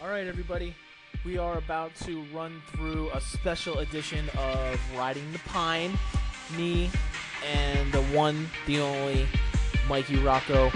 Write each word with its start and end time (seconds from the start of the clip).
All 0.00 0.08
right, 0.08 0.28
everybody. 0.28 0.76
We 1.24 1.38
are 1.38 1.58
about 1.58 1.92
to 2.04 2.24
run 2.32 2.62
through 2.70 3.10
a 3.12 3.20
special 3.20 3.80
edition 3.80 4.30
of 4.38 4.80
Riding 4.96 5.32
the 5.32 5.40
Pine. 5.40 5.98
Me 6.56 6.88
and 7.52 7.92
the 7.92 8.02
one, 8.16 8.48
the 8.68 8.78
only, 8.78 9.26
Mikey 9.88 10.18
Rocco. 10.18 10.70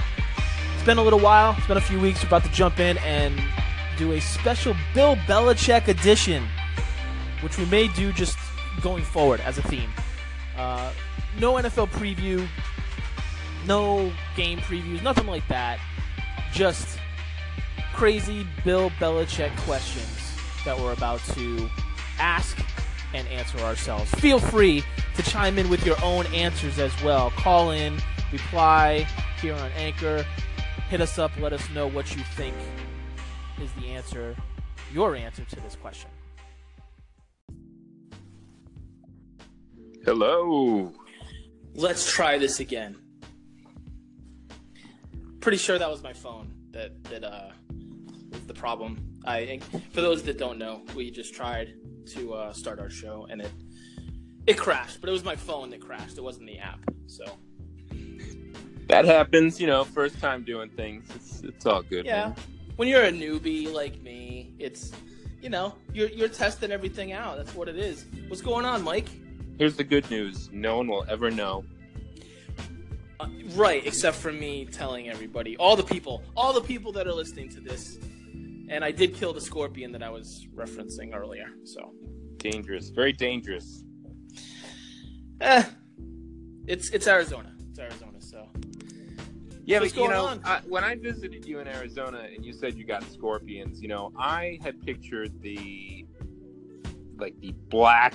It's 0.74 0.84
been 0.84 0.98
a 0.98 1.02
little 1.04 1.20
while. 1.20 1.54
It's 1.56 1.68
been 1.68 1.76
a 1.76 1.80
few 1.80 2.00
weeks. 2.00 2.20
We're 2.20 2.30
about 2.30 2.42
to 2.46 2.50
jump 2.50 2.80
in 2.80 2.98
and 2.98 3.40
do 3.96 4.10
a 4.10 4.20
special 4.20 4.74
Bill 4.92 5.14
Belichick 5.14 5.86
edition, 5.86 6.42
which 7.42 7.58
we 7.58 7.64
may 7.66 7.86
do 7.86 8.12
just 8.12 8.36
going 8.80 9.04
forward 9.04 9.40
as 9.42 9.56
a 9.56 9.62
theme. 9.62 9.90
Uh, 10.58 10.90
no 11.38 11.52
NFL 11.54 11.90
preview, 11.90 12.44
no 13.68 14.12
game 14.34 14.58
previews, 14.58 15.00
nothing 15.00 15.28
like 15.28 15.46
that. 15.46 15.78
Just 16.52 16.98
crazy 17.92 18.46
Bill 18.64 18.90
Belichick 18.90 19.56
questions 19.58 20.08
that 20.64 20.78
we're 20.78 20.92
about 20.92 21.20
to 21.34 21.68
ask 22.18 22.58
and 23.14 23.26
answer 23.28 23.58
ourselves. 23.58 24.10
Feel 24.12 24.38
free 24.38 24.82
to 25.16 25.22
chime 25.22 25.58
in 25.58 25.68
with 25.68 25.84
your 25.84 25.96
own 26.02 26.26
answers 26.26 26.78
as 26.78 26.92
well. 27.02 27.30
Call 27.32 27.70
in, 27.70 27.98
reply 28.32 29.06
here 29.40 29.54
on 29.54 29.70
Anchor. 29.72 30.24
Hit 30.88 31.00
us 31.00 31.18
up, 31.18 31.30
let 31.38 31.52
us 31.52 31.68
know 31.70 31.86
what 31.86 32.14
you 32.16 32.22
think 32.34 32.54
is 33.60 33.70
the 33.72 33.88
answer, 33.88 34.36
your 34.92 35.14
answer 35.14 35.44
to 35.44 35.56
this 35.56 35.76
question. 35.76 36.10
Hello. 40.04 40.92
Let's 41.74 42.10
try 42.10 42.36
this 42.38 42.60
again. 42.60 42.96
Pretty 45.40 45.58
sure 45.58 45.78
that 45.78 45.88
was 45.88 46.02
my 46.02 46.12
phone 46.12 46.52
that 46.72 47.02
that 47.04 47.24
uh 47.24 47.50
was 48.32 48.42
the 48.46 48.54
problem. 48.54 48.98
I 49.24 49.46
think 49.46 49.62
for 49.92 50.00
those 50.00 50.22
that 50.24 50.38
don't 50.38 50.58
know, 50.58 50.82
we 50.94 51.10
just 51.10 51.34
tried 51.34 51.74
to 52.14 52.34
uh, 52.34 52.52
start 52.52 52.78
our 52.80 52.90
show 52.90 53.26
and 53.30 53.40
it 53.40 53.50
it 54.46 54.58
crashed, 54.58 55.00
but 55.00 55.08
it 55.08 55.12
was 55.12 55.24
my 55.24 55.36
phone 55.36 55.70
that 55.70 55.80
crashed. 55.80 56.18
It 56.18 56.22
wasn't 56.24 56.46
the 56.46 56.58
app. 56.58 56.80
So 57.06 57.24
That 58.88 59.04
happens, 59.04 59.60
you 59.60 59.66
know, 59.66 59.84
first 59.84 60.18
time 60.18 60.42
doing 60.44 60.68
things. 60.70 61.08
It's 61.14 61.40
it's 61.42 61.66
all 61.66 61.82
good. 61.82 62.04
yeah, 62.04 62.26
man. 62.28 62.34
when 62.76 62.88
you're 62.88 63.04
a 63.04 63.12
newbie 63.12 63.72
like 63.72 64.00
me, 64.02 64.54
it's 64.58 64.92
you 65.40 65.48
know 65.50 65.74
you're 65.92 66.08
you're 66.08 66.28
testing 66.28 66.72
everything 66.72 67.12
out. 67.12 67.36
That's 67.36 67.54
what 67.54 67.68
it 67.68 67.78
is. 67.78 68.06
What's 68.28 68.42
going 68.42 68.64
on, 68.64 68.82
Mike? 68.82 69.08
Here's 69.58 69.76
the 69.76 69.84
good 69.84 70.10
news. 70.10 70.48
No 70.52 70.78
one 70.78 70.88
will 70.88 71.04
ever 71.08 71.30
know. 71.30 71.64
Uh, 73.20 73.28
right, 73.54 73.86
except 73.86 74.16
for 74.16 74.32
me 74.32 74.64
telling 74.64 75.08
everybody, 75.08 75.56
all 75.58 75.76
the 75.76 75.84
people, 75.84 76.22
all 76.36 76.52
the 76.52 76.60
people 76.60 76.90
that 76.92 77.06
are 77.06 77.12
listening 77.12 77.48
to 77.50 77.60
this. 77.60 77.98
And 78.68 78.84
I 78.84 78.90
did 78.90 79.14
kill 79.14 79.32
the 79.32 79.40
scorpion 79.40 79.92
that 79.92 80.02
I 80.02 80.08
was 80.10 80.46
referencing 80.54 81.14
earlier. 81.14 81.46
So, 81.64 81.92
Dangerous. 82.38 82.90
Very 82.90 83.12
dangerous. 83.12 83.84
eh, 85.40 85.62
it's 86.66 86.90
it's 86.90 87.06
Arizona. 87.06 87.52
It's 87.70 87.78
Arizona. 87.78 88.20
So, 88.20 88.48
Yeah, 89.64 89.80
What's 89.80 89.92
but 89.92 90.02
you 90.02 90.08
know, 90.08 90.26
on? 90.26 90.40
I, 90.44 90.60
when 90.68 90.82
I 90.84 90.96
visited 90.96 91.44
you 91.44 91.60
in 91.60 91.68
Arizona 91.68 92.26
and 92.34 92.44
you 92.44 92.52
said 92.52 92.74
you 92.76 92.84
got 92.84 93.02
scorpions, 93.10 93.80
you 93.82 93.88
know, 93.88 94.12
I 94.18 94.58
had 94.62 94.80
pictured 94.80 95.40
the 95.42 96.06
like 97.18 97.38
the 97.40 97.52
black, 97.68 98.14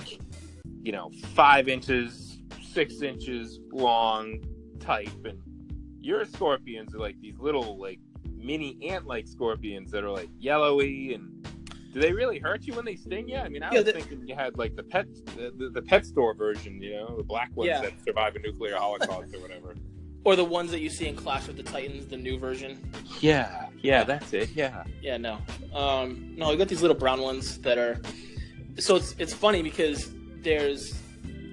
you 0.82 0.92
know, 0.92 1.10
five 1.34 1.68
inches, 1.68 2.38
six 2.62 3.00
inches 3.02 3.60
long 3.72 4.40
type, 4.80 5.24
and 5.24 5.38
your 6.00 6.24
scorpions 6.26 6.94
are 6.94 6.98
like 6.98 7.18
these 7.20 7.38
little 7.38 7.78
like 7.78 8.00
mini 8.38 8.78
ant-like 8.88 9.26
scorpions 9.28 9.90
that 9.90 10.04
are 10.04 10.10
like 10.10 10.30
yellowy 10.38 11.14
and. 11.14 11.34
Do 11.94 12.00
they 12.00 12.12
really 12.12 12.38
hurt 12.38 12.66
you 12.66 12.74
when 12.74 12.84
they 12.84 12.96
sting 12.96 13.28
you? 13.30 13.36
I 13.38 13.48
mean, 13.48 13.62
I 13.62 13.70
Yeah, 13.72 13.78
was 13.78 13.86
the- 13.86 13.92
thinking 13.92 14.28
you 14.28 14.34
had 14.34 14.58
like 14.58 14.76
the 14.76 14.82
pet, 14.82 15.06
the, 15.36 15.50
the, 15.56 15.70
the 15.70 15.80
pet 15.82 16.04
store 16.04 16.34
version, 16.34 16.82
you 16.82 16.92
know, 16.92 17.16
the 17.16 17.22
black 17.22 17.50
ones 17.56 17.68
Yeah. 17.68 17.80
that 17.80 17.92
survive 18.04 18.36
a 18.36 18.40
nuclear 18.40 18.76
holocaust 18.76 19.34
or 19.34 19.40
whatever. 19.40 19.74
or 20.24 20.36
the 20.36 20.44
ones 20.44 20.70
that 20.72 20.80
you 20.80 20.90
see 20.90 21.08
in 21.08 21.16
Clash 21.16 21.46
with 21.46 21.56
the 21.56 21.62
Titans, 21.62 22.06
the 22.06 22.16
new 22.18 22.38
version. 22.38 22.78
Yeah, 23.20 23.68
yeah, 23.80 24.04
that's 24.04 24.34
it. 24.34 24.50
Yeah. 24.54 24.84
Yeah, 25.00 25.16
no, 25.16 25.38
um, 25.74 26.34
no, 26.36 26.50
we 26.50 26.56
got 26.56 26.68
these 26.68 26.82
little 26.82 26.96
brown 26.96 27.22
ones 27.22 27.58
that 27.60 27.78
are. 27.78 27.98
So 28.78 28.96
it's 28.96 29.14
it's 29.18 29.32
funny 29.32 29.62
because 29.62 30.10
there's 30.42 30.94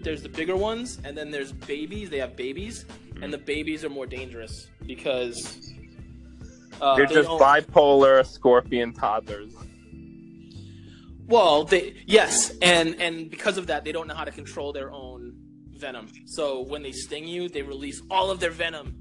there's 0.04 0.22
the 0.22 0.30
bigger 0.30 0.58
ones, 0.58 1.00
and 1.06 1.18
then 1.18 1.32
there's 1.32 1.54
babies. 1.54 2.10
They 2.10 2.20
have 2.20 2.36
babies, 2.36 2.86
and 3.22 3.32
the 3.32 3.38
babies 3.38 3.86
are 3.86 3.90
more 3.90 4.06
dangerous 4.06 4.68
because 4.86 5.72
uh, 6.82 6.96
They're 6.96 7.08
they 7.08 7.14
just 7.16 7.28
don't- 7.30 7.42
bipolar 7.42 8.26
scorpion 8.26 8.94
toddlers. 8.94 9.54
Well, 11.28 11.64
they 11.64 11.96
yes, 12.06 12.52
and 12.62 12.96
and 13.02 13.30
because 13.32 13.58
of 13.58 13.68
that, 13.68 13.84
they 13.84 13.92
don't 13.92 14.08
know 14.08 14.14
how 14.14 14.26
to 14.26 14.32
control 14.32 14.72
their 14.74 14.92
own 14.92 15.34
venom. 15.72 16.08
So 16.26 16.62
when 16.62 16.84
they 16.84 16.92
sting 16.92 17.28
you, 17.28 17.50
they 17.50 17.64
release 17.64 18.02
all 18.12 18.30
of 18.30 18.40
their 18.40 18.52
venom 18.52 18.96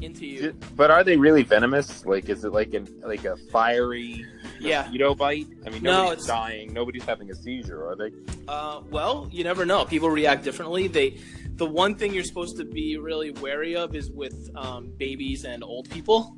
into 0.00 0.24
you. 0.24 0.54
But 0.76 0.90
are 0.92 1.02
they 1.02 1.16
really 1.16 1.42
venomous? 1.42 2.06
Like, 2.06 2.28
is 2.28 2.44
it 2.44 2.52
like 2.52 2.74
an 2.74 2.86
like 3.04 3.24
a 3.24 3.36
fiery 3.50 4.24
Yeah. 4.60 4.82
mosquito 4.82 5.14
bite? 5.16 5.48
I 5.66 5.70
mean, 5.70 5.82
No, 5.82 5.90
nobody's 6.04 6.12
it's- 6.24 6.26
dying. 6.28 6.72
Nobody's 6.72 7.04
having 7.04 7.28
a 7.30 7.34
seizure, 7.34 7.88
are 7.88 7.96
they? 7.96 8.12
Uh, 8.46 8.82
well, 8.88 9.28
you 9.32 9.42
never 9.42 9.66
know. 9.66 9.84
People 9.84 10.10
react 10.10 10.44
differently. 10.44 10.86
They, 10.86 11.18
the 11.56 11.66
one 11.66 11.96
thing 11.96 12.14
you're 12.14 12.24
supposed 12.24 12.56
to 12.58 12.64
be 12.64 12.96
really 12.98 13.32
wary 13.32 13.74
of 13.76 13.94
is 13.96 14.10
with 14.12 14.48
um, 14.56 14.92
babies 14.96 15.44
and 15.44 15.62
old 15.64 15.90
people. 15.90 16.36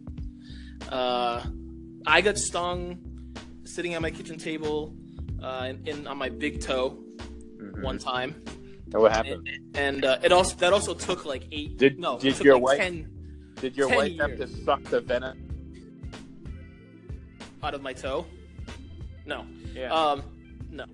Uh, 0.90 1.42
I 2.06 2.20
got 2.20 2.38
stung 2.38 2.98
sitting 3.64 3.94
at 3.94 4.02
my 4.02 4.10
kitchen 4.10 4.38
table 4.38 4.94
uh, 5.42 5.68
in, 5.70 5.86
in 5.86 6.06
on 6.06 6.18
my 6.18 6.28
big 6.28 6.60
toe 6.60 6.98
Mhm. 7.58 7.82
one 7.82 7.98
time, 7.98 8.42
And 8.92 9.00
what 9.02 9.12
happened? 9.12 9.48
and, 9.48 9.76
and 9.76 10.04
uh, 10.04 10.18
it 10.22 10.32
also 10.32 10.56
that 10.56 10.72
also 10.72 10.94
took 10.94 11.24
like 11.24 11.46
eight. 11.52 11.78
Did- 11.78 11.98
no? 11.98 12.18
did 12.18 12.38
your 12.40 12.54
like 12.54 12.62
wife- 12.62 12.78
ten 12.78 13.08
Did 13.60 13.76
your 13.76 13.88
10 13.88 13.96
wife 13.96 14.18
have 14.20 14.36
to 14.38 14.46
suck 14.64 14.82
the 14.84 15.00
venom? 15.00 15.38
out 17.62 17.74
of 17.74 17.82
my 17.82 17.92
toe? 17.92 18.26
No. 19.24 19.46
Yeah, 19.72 19.92
Um, 19.94 20.22
no. 20.70 20.84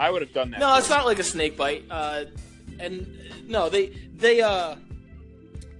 I 0.00 0.10
would 0.10 0.20
have 0.22 0.32
done 0.32 0.50
that. 0.50 0.58
No, 0.60 0.76
it's 0.76 0.90
not 0.90 1.06
like 1.06 1.20
a 1.20 1.24
snake 1.24 1.56
bite. 1.56 1.84
Uh, 1.88 2.24
and 2.80 3.06
no, 3.46 3.68
they 3.68 3.86
they 4.16 4.40
uh, 4.42 4.74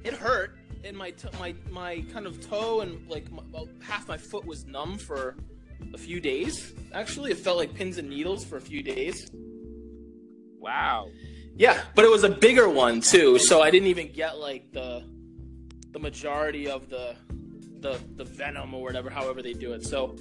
it 0.04 0.15
hurt, 0.15 0.55
and 0.86 0.97
my 0.97 1.10
t- 1.10 1.28
my 1.38 1.54
my 1.70 2.04
kind 2.12 2.26
of 2.26 2.41
toe 2.48 2.80
and 2.80 3.06
like 3.08 3.30
my, 3.30 3.42
about 3.42 3.69
half 3.82 4.08
my 4.08 4.16
foot 4.16 4.44
was 4.47 4.66
numb 4.66 4.98
for 4.98 5.36
a 5.92 5.98
few 5.98 6.20
days. 6.20 6.72
Actually, 6.92 7.32
it 7.32 7.38
felt 7.38 7.56
like 7.56 7.74
pins 7.74 7.98
and 7.98 8.08
needles 8.08 8.44
for 8.44 8.56
a 8.56 8.60
few 8.60 8.82
days. 8.82 9.30
Wow. 10.58 11.08
Yeah, 11.56 11.82
but 11.94 12.04
it 12.04 12.10
was 12.10 12.24
a 12.24 12.28
bigger 12.28 12.69
one 12.69 13.00
too, 13.00 13.38
so 13.38 13.62
I 13.62 13.70
didn't 13.70 13.88
even 13.88 14.12
get 14.12 14.38
like 14.38 14.72
the 14.72 15.04
the 15.91 15.98
majority 15.98 16.69
of 16.69 16.88
the 16.88 17.16
the 17.80 17.98
the 18.16 18.24
venom 18.24 18.74
or 18.74 18.82
whatever, 18.82 19.10
however 19.10 19.42
they 19.42 19.53
do 19.53 19.72
it. 19.72 19.84
So 19.84 20.16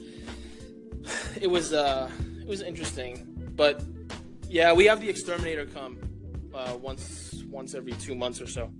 it 1.39 1.47
was 1.47 1.73
uh 1.73 2.09
it 2.39 2.47
was 2.47 2.61
interesting, 2.61 3.51
but 3.55 3.83
yeah, 4.49 4.73
we 4.73 4.85
have 4.85 5.01
the 5.01 5.09
exterminator 5.09 5.65
come 5.65 5.99
uh, 6.53 6.77
once 6.81 7.43
once 7.49 7.75
every 7.75 7.93
two 7.93 8.15
months 8.15 8.41
or 8.41 8.47
so. 8.47 8.71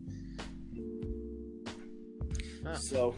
So 2.73 3.15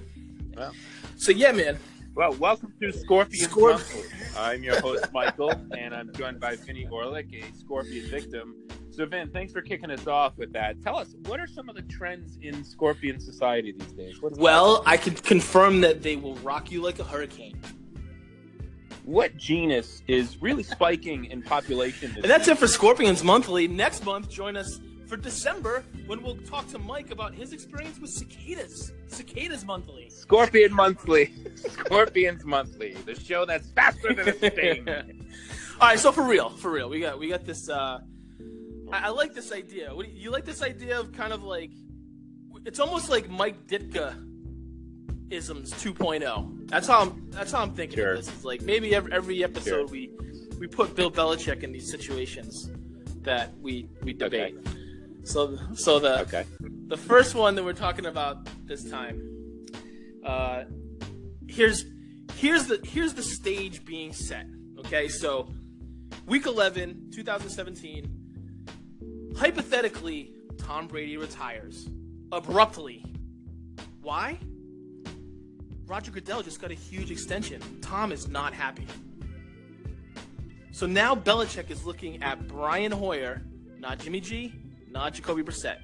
Well. 0.56 0.74
so 1.16 1.31
yeah, 1.31 1.52
man. 1.52 1.78
Well, 2.16 2.34
welcome 2.34 2.74
to 2.81 2.91
Scorpion 2.91 3.47
Scorp- 3.47 3.74
Monthly. 3.74 4.02
I'm 4.35 4.63
your 4.63 4.80
host, 4.81 5.06
Michael, 5.13 5.52
and 5.78 5.94
I'm 5.94 6.12
joined 6.13 6.40
by 6.40 6.56
Vinny 6.56 6.88
Orlick, 6.91 7.31
a 7.31 7.56
Scorpion 7.56 8.09
victim. 8.09 8.56
So, 8.90 9.06
Vin, 9.06 9.30
thanks 9.30 9.53
for 9.53 9.62
kicking 9.62 9.91
us 9.91 10.08
off 10.08 10.35
with 10.38 10.52
that. 10.53 10.81
Tell 10.81 10.97
us, 10.97 11.13
what 11.28 11.40
are 11.40 11.46
some 11.46 11.69
of 11.69 11.75
the 11.75 11.84
trends 11.84 12.40
in 12.41 12.63
Scorpion 12.63 13.19
society 13.19 13.72
these 13.72 13.91
days? 13.94 14.19
What's 14.19 14.40
Well, 14.40 14.81
I 14.88 14.97
can 14.97 15.13
confirm 15.13 15.81
that 15.81 16.02
they 16.02 16.16
will 16.16 16.34
rock 16.38 16.72
you 16.72 16.81
like 16.81 16.97
a 16.97 17.03
hurricane. 17.03 17.59
what 19.05 19.38
genus 19.38 20.02
is 20.08 20.41
really 20.41 20.64
spiking 20.64 21.26
in 21.26 21.43
population? 21.43 22.09
This 22.16 22.23
And 22.23 22.32
that's 22.32 22.47
year? 22.47 22.55
it 22.55 22.59
for 22.59 22.67
Scorpions 22.67 23.23
Monthly. 23.23 23.67
Next 23.67 24.03
month, 24.03 24.28
join 24.28 24.58
us 24.58 24.79
for 25.07 25.17
December 25.17 25.83
when 26.05 26.21
we'll 26.21 26.35
talk 26.37 26.67
to 26.69 26.79
Mike 26.79 27.11
about 27.11 27.33
his 27.33 27.53
experience 27.53 27.99
with 27.99 28.09
cicadas. 28.09 28.91
Cicadas 29.07 29.65
Monthly. 29.65 30.09
Scorpion 30.09 30.73
Monthly. 30.73 31.33
Scorpions 31.55 32.43
Monthly, 32.43 32.93
the 33.05 33.15
show 33.15 33.45
that's 33.45 33.69
faster 33.71 34.13
than 34.13 34.29
a 34.29 34.33
sting. 34.33 34.87
All 35.81 35.87
right, 35.89 35.99
so 35.99 36.11
for 36.11 36.23
real, 36.23 36.49
for 36.49 36.71
real, 36.71 36.89
we 36.89 36.99
got 36.99 37.19
we 37.19 37.29
got 37.29 37.45
this. 37.45 37.69
Uh, 37.69 37.99
I, 38.91 39.07
I 39.07 39.09
like 39.09 39.33
this 39.33 39.51
idea. 39.51 39.93
What 39.95 40.05
do 40.05 40.11
you, 40.11 40.23
you 40.23 40.31
like 40.31 40.45
this 40.45 40.61
idea 40.61 40.99
of 40.99 41.11
kind 41.13 41.31
of 41.31 41.43
like 41.43 41.71
it's 42.65 42.79
almost 42.79 43.09
like 43.09 43.29
Mike 43.29 43.67
Ditka 43.67 44.15
isms 45.29 45.73
2.0. 45.73 46.67
That's 46.69 46.87
how 46.87 47.01
I'm. 47.01 47.29
That's 47.31 47.51
how 47.51 47.61
I'm 47.61 47.73
thinking 47.73 47.97
Sure. 47.99 48.11
of 48.13 48.17
this. 48.17 48.27
It's 48.29 48.43
like 48.43 48.61
maybe 48.61 48.95
every, 48.95 49.11
every 49.13 49.43
episode 49.43 49.65
Sure. 49.65 49.85
we 49.87 50.11
we 50.59 50.67
put 50.67 50.95
Bill 50.95 51.11
Belichick 51.11 51.63
in 51.63 51.71
these 51.71 51.89
situations 51.89 52.71
that 53.21 53.55
we 53.59 53.87
we 54.03 54.17
Okay. 54.21 54.55
So 55.28 55.58
so 55.76 56.00
the 56.00 56.22
Okay. 56.22 56.46
the 56.88 56.96
first 56.96 57.35
one 57.35 57.56
that 57.56 57.64
we're 57.64 57.74
talking 57.74 58.06
about 58.06 58.47
this 58.66 58.90
time. 58.90 59.22
Uh, 60.24 60.64
here's 61.47 61.84
here's 62.35 62.68
the 62.68 62.79
here's 62.84 63.14
the 63.14 63.24
stage 63.24 63.84
being 63.84 64.14
set. 64.14 64.46
Okay, 64.79 65.09
so 65.09 65.50
week 66.26 66.46
11, 66.46 67.12
2017. 67.14 69.34
Hypothetically, 69.38 70.34
Tom 70.58 70.88
Brady 70.88 71.18
retires 71.18 71.90
abruptly. 72.32 73.03
Why? 74.02 74.40
Roger 75.85 76.12
Goodell 76.12 76.41
just 76.41 76.62
got 76.62 76.72
a 76.72 76.76
huge 76.76 77.12
extension. 77.12 77.62
Tom 77.82 78.14
is 78.14 78.29
not 78.29 78.53
happy. 78.53 78.88
So 80.72 80.85
now 80.85 81.16
Belichick 81.16 81.70
is 81.70 81.85
looking 81.85 82.24
at 82.24 82.47
Brian 82.47 82.94
Hoyer, 82.94 83.41
not 83.79 84.00
Jimmy 84.00 84.22
G, 84.22 84.53
not 84.91 85.13
Jacoby 85.13 85.43
Brissett. 85.43 85.78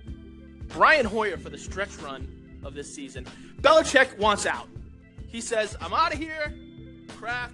Brian 0.69 1.05
Hoyer 1.05 1.37
for 1.37 1.49
the 1.49 1.57
stretch 1.57 1.95
run 1.97 2.27
of 2.63 2.73
this 2.73 2.93
season. 2.93 3.25
Belichick 3.61 4.17
wants 4.17 4.45
out. 4.45 4.67
He 5.27 5.41
says, 5.41 5.75
I'm 5.81 5.93
out 5.93 6.13
of 6.13 6.19
here. 6.19 6.53
Kraft, 7.17 7.53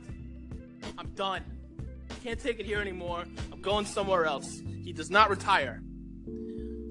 I'm 0.98 1.10
done. 1.12 1.44
Can't 2.24 2.40
take 2.40 2.60
it 2.60 2.66
here 2.66 2.80
anymore. 2.80 3.24
I'm 3.51 3.62
going 3.62 3.86
somewhere 3.86 4.25
else. 4.25 4.62
He 4.84 4.94
does 4.94 5.10
not 5.10 5.30
retire. 5.30 5.81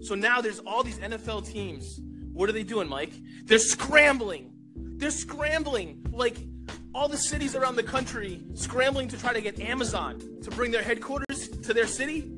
So 0.01 0.15
now 0.15 0.41
there's 0.41 0.61
all 0.61 0.83
these 0.83 0.99
NFL 0.99 1.47
teams. 1.51 2.01
What 2.33 2.49
are 2.49 2.53
they 2.53 2.63
doing, 2.63 2.89
Mike? 2.89 3.13
They're 3.45 3.59
scrambling. 3.59 4.53
They're 4.75 5.11
scrambling. 5.11 6.07
Like 6.13 6.37
all 6.95 7.09
the 7.09 7.17
cities 7.17 7.55
around 7.55 7.77
the 7.77 7.83
country 7.83 8.43
scrambling 8.55 9.09
to 9.09 9.19
try 9.19 9.33
to 9.33 9.41
get 9.41 9.61
Amazon 9.61 10.21
to 10.43 10.51
bring 10.51 10.71
their 10.71 10.83
headquarters 10.83 11.49
to 11.49 11.75
their 11.75 11.87
city. 11.87 12.33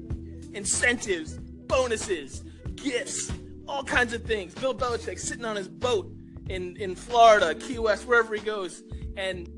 Incentives, 0.53 1.39
bonuses, 1.71 2.43
gifts, 2.75 3.33
all 3.69 3.85
kinds 3.85 4.13
of 4.13 4.25
things. 4.25 4.53
Bill 4.55 4.75
Belichick 4.75 5.19
sitting 5.19 5.45
on 5.45 5.57
his 5.57 5.69
boat 5.69 6.13
in, 6.49 6.77
in 6.77 6.95
Florida, 6.95 7.55
Key 7.55 7.79
West, 7.79 8.07
wherever 8.07 8.35
he 8.35 8.41
goes, 8.41 8.83
and 9.17 9.49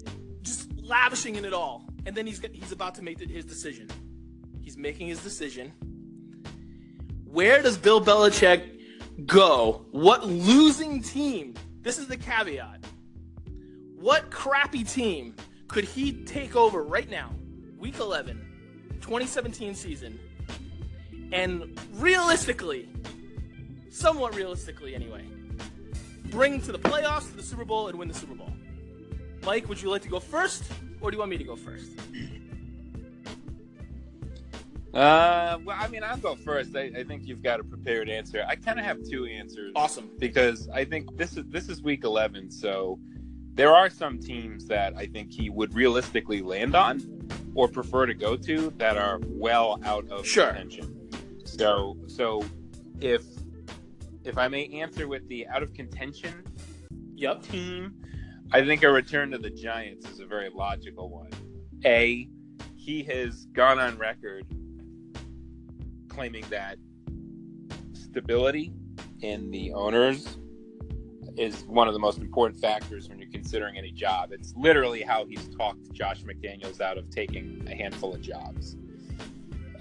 just 0.43 0.71
lavishing 0.77 1.37
in 1.37 1.45
it 1.45 1.55
all. 1.55 1.89
And 2.05 2.15
then 2.15 2.27
he's 2.27 2.41
he's 2.53 2.73
about 2.73 2.95
to 2.97 3.03
make 3.03 3.19
his 3.19 3.45
decision. 3.45 3.89
He's 4.61 4.77
making 4.77 5.09
his 5.09 5.23
decision. 5.23 5.73
Where 7.25 7.63
does 7.63 7.79
Bill 7.79 8.05
Belichick 8.05 9.27
go? 9.27 9.87
What 9.91 10.27
losing 10.27 11.01
team? 11.01 11.55
This 11.81 11.99
is 11.99 12.09
the 12.09 12.17
caveat. 12.17 12.85
What 13.97 14.31
crappy 14.31 14.85
team 14.85 15.35
could 15.69 15.85
he 15.85 16.13
take 16.25 16.57
over 16.57 16.83
right 16.83 17.09
now, 17.09 17.31
week 17.79 17.99
11, 17.99 18.37
2017 19.01 19.75
season, 19.75 20.19
and 21.33 21.79
realistically, 21.95 22.89
somewhat 23.91 24.35
realistically 24.35 24.95
anyway, 24.95 25.25
bring 26.27 26.61
to 26.63 26.73
the 26.73 26.79
playoffs, 26.79 27.31
to 27.31 27.37
the 27.37 27.43
Super 27.43 27.65
Bowl, 27.65 27.89
and 27.89 27.99
win 27.99 28.09
the 28.09 28.15
Super 28.15 28.35
Bowl? 28.35 28.53
Mike, 29.45 29.69
would 29.69 29.83
you 29.83 29.91
like 29.91 30.03
to 30.03 30.09
go 30.09 30.21
first, 30.21 30.65
or 31.01 31.11
do 31.11 31.17
you 31.17 31.19
want 31.19 31.31
me 31.31 31.39
to 31.39 31.45
go 31.45 31.57
first? 31.57 31.91
Uh, 34.95 35.59
well, 35.65 35.77
I 35.81 35.89
mean, 35.89 36.05
I'll 36.05 36.19
go 36.19 36.35
first. 36.35 36.77
I, 36.77 36.93
I 36.97 37.03
think 37.03 37.27
you've 37.27 37.43
got 37.43 37.61
a 37.61 37.65
prepared 37.65 38.11
answer. 38.11 38.45
I 38.47 38.57
kind 38.57 38.79
of 38.79 38.85
have 38.85 38.99
two 39.09 39.25
answers. 39.25 39.73
Awesome. 39.75 40.11
Because 40.19 40.69
I 40.69 40.85
think 40.85 41.17
this 41.17 41.39
is 41.39 41.47
this 41.49 41.71
is 41.71 41.83
week 41.83 42.05
eleven, 42.05 42.51
so 42.51 42.99
there 43.55 43.75
are 43.75 43.89
some 43.89 44.19
teams 44.19 44.67
that 44.67 44.95
I 44.95 45.07
think 45.07 45.33
he 45.33 45.49
would 45.49 45.75
realistically 45.75 46.43
land 46.43 46.75
on 46.75 47.01
or 47.55 47.69
prefer 47.69 48.05
to 48.05 48.15
go 48.15 48.37
to 48.37 48.71
that 48.77 48.99
are 48.99 49.19
well 49.25 49.81
out 49.85 50.07
of 50.09 50.27
sure. 50.27 50.49
contention. 50.49 51.02
So, 51.59 51.99
so 52.07 52.43
if 53.01 53.23
if 54.25 54.39
I 54.39 54.49
may 54.49 54.69
answer 54.81 55.07
with 55.07 55.29
the 55.29 55.47
out 55.49 55.63
of 55.63 55.75
contention 55.75 56.45
yep. 57.15 57.43
team, 57.43 57.95
I 58.53 58.65
think 58.65 58.83
a 58.85 58.91
return 58.91 59.31
to 59.33 59.39
the 59.39 59.51
Giants 59.51 60.09
is 60.09 60.21
a 60.21 60.27
very 60.27 60.49
logical 60.49 61.11
one. 61.11 61.31
A, 61.85 62.29
he 62.77 63.03
has 63.05 63.47
gone 63.47 63.79
on 63.79 63.99
record 63.99 64.47
claiming 66.09 66.45
that 66.51 66.79
stability 67.93 68.73
in 69.21 69.51
the 69.51 69.73
owners 69.73 70.39
is 71.37 71.65
one 71.65 71.89
of 71.89 71.95
the 71.95 72.01
most 72.01 72.19
important 72.19 72.61
factors 72.61 73.09
when 73.09 73.19
you're 73.19 73.31
considering 73.31 73.77
any 73.77 73.91
job. 73.91 74.33
It's 74.33 74.55
literally 74.57 75.03
how 75.03 75.27
he's 75.27 75.49
talked 75.49 75.91
Josh 75.93 76.23
McDaniels 76.23 76.81
out 76.81 76.99
of 76.99 77.09
taking 77.11 77.67
a 77.71 77.75
handful 77.75 78.15
of 78.15 78.21
jobs. 78.21 78.77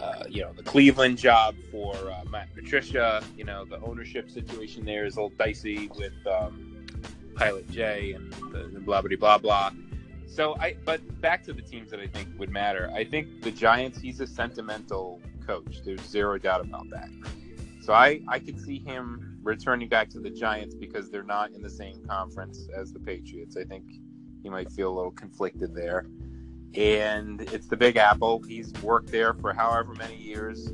Uh, 0.01 0.23
you 0.27 0.41
know, 0.41 0.51
the 0.53 0.63
Cleveland 0.63 1.17
job 1.17 1.55
for 1.71 1.93
uh, 1.95 2.23
Matt 2.29 2.53
Patricia, 2.55 3.23
you 3.37 3.43
know, 3.43 3.65
the 3.65 3.79
ownership 3.81 4.31
situation 4.31 4.83
there 4.83 5.05
is 5.05 5.15
a 5.15 5.21
little 5.21 5.37
dicey 5.37 5.89
with 5.95 6.13
um, 6.25 6.87
Pilot 7.35 7.69
J 7.69 8.13
and 8.13 8.33
the, 8.51 8.69
the 8.73 8.79
blah, 8.79 9.01
blah, 9.01 9.15
blah, 9.15 9.37
blah. 9.37 9.71
So 10.25 10.55
I, 10.59 10.75
but 10.85 11.01
back 11.21 11.43
to 11.43 11.53
the 11.53 11.61
teams 11.61 11.91
that 11.91 11.99
I 11.99 12.07
think 12.07 12.29
would 12.39 12.49
matter. 12.49 12.89
I 12.95 13.03
think 13.03 13.43
the 13.43 13.51
Giants, 13.51 13.99
he's 13.99 14.21
a 14.21 14.27
sentimental 14.27 15.21
coach. 15.45 15.81
There's 15.83 16.01
zero 16.01 16.37
doubt 16.39 16.61
about 16.61 16.89
that. 16.89 17.09
So 17.81 17.93
I, 17.93 18.21
I 18.27 18.39
could 18.39 18.59
see 18.59 18.79
him 18.79 19.37
returning 19.43 19.89
back 19.89 20.09
to 20.11 20.19
the 20.19 20.29
Giants 20.29 20.73
because 20.73 21.11
they're 21.11 21.23
not 21.23 21.51
in 21.51 21.61
the 21.61 21.69
same 21.69 22.03
conference 22.07 22.67
as 22.75 22.93
the 22.93 22.99
Patriots. 22.99 23.57
I 23.57 23.65
think 23.65 23.83
he 24.41 24.49
might 24.49 24.71
feel 24.71 24.91
a 24.91 24.95
little 24.95 25.11
conflicted 25.11 25.75
there. 25.75 26.07
And 26.75 27.41
it's 27.53 27.67
the 27.67 27.75
Big 27.75 27.97
Apple. 27.97 28.41
He's 28.43 28.71
worked 28.81 29.11
there 29.11 29.33
for 29.33 29.53
however 29.53 29.93
many 29.93 30.15
years. 30.15 30.71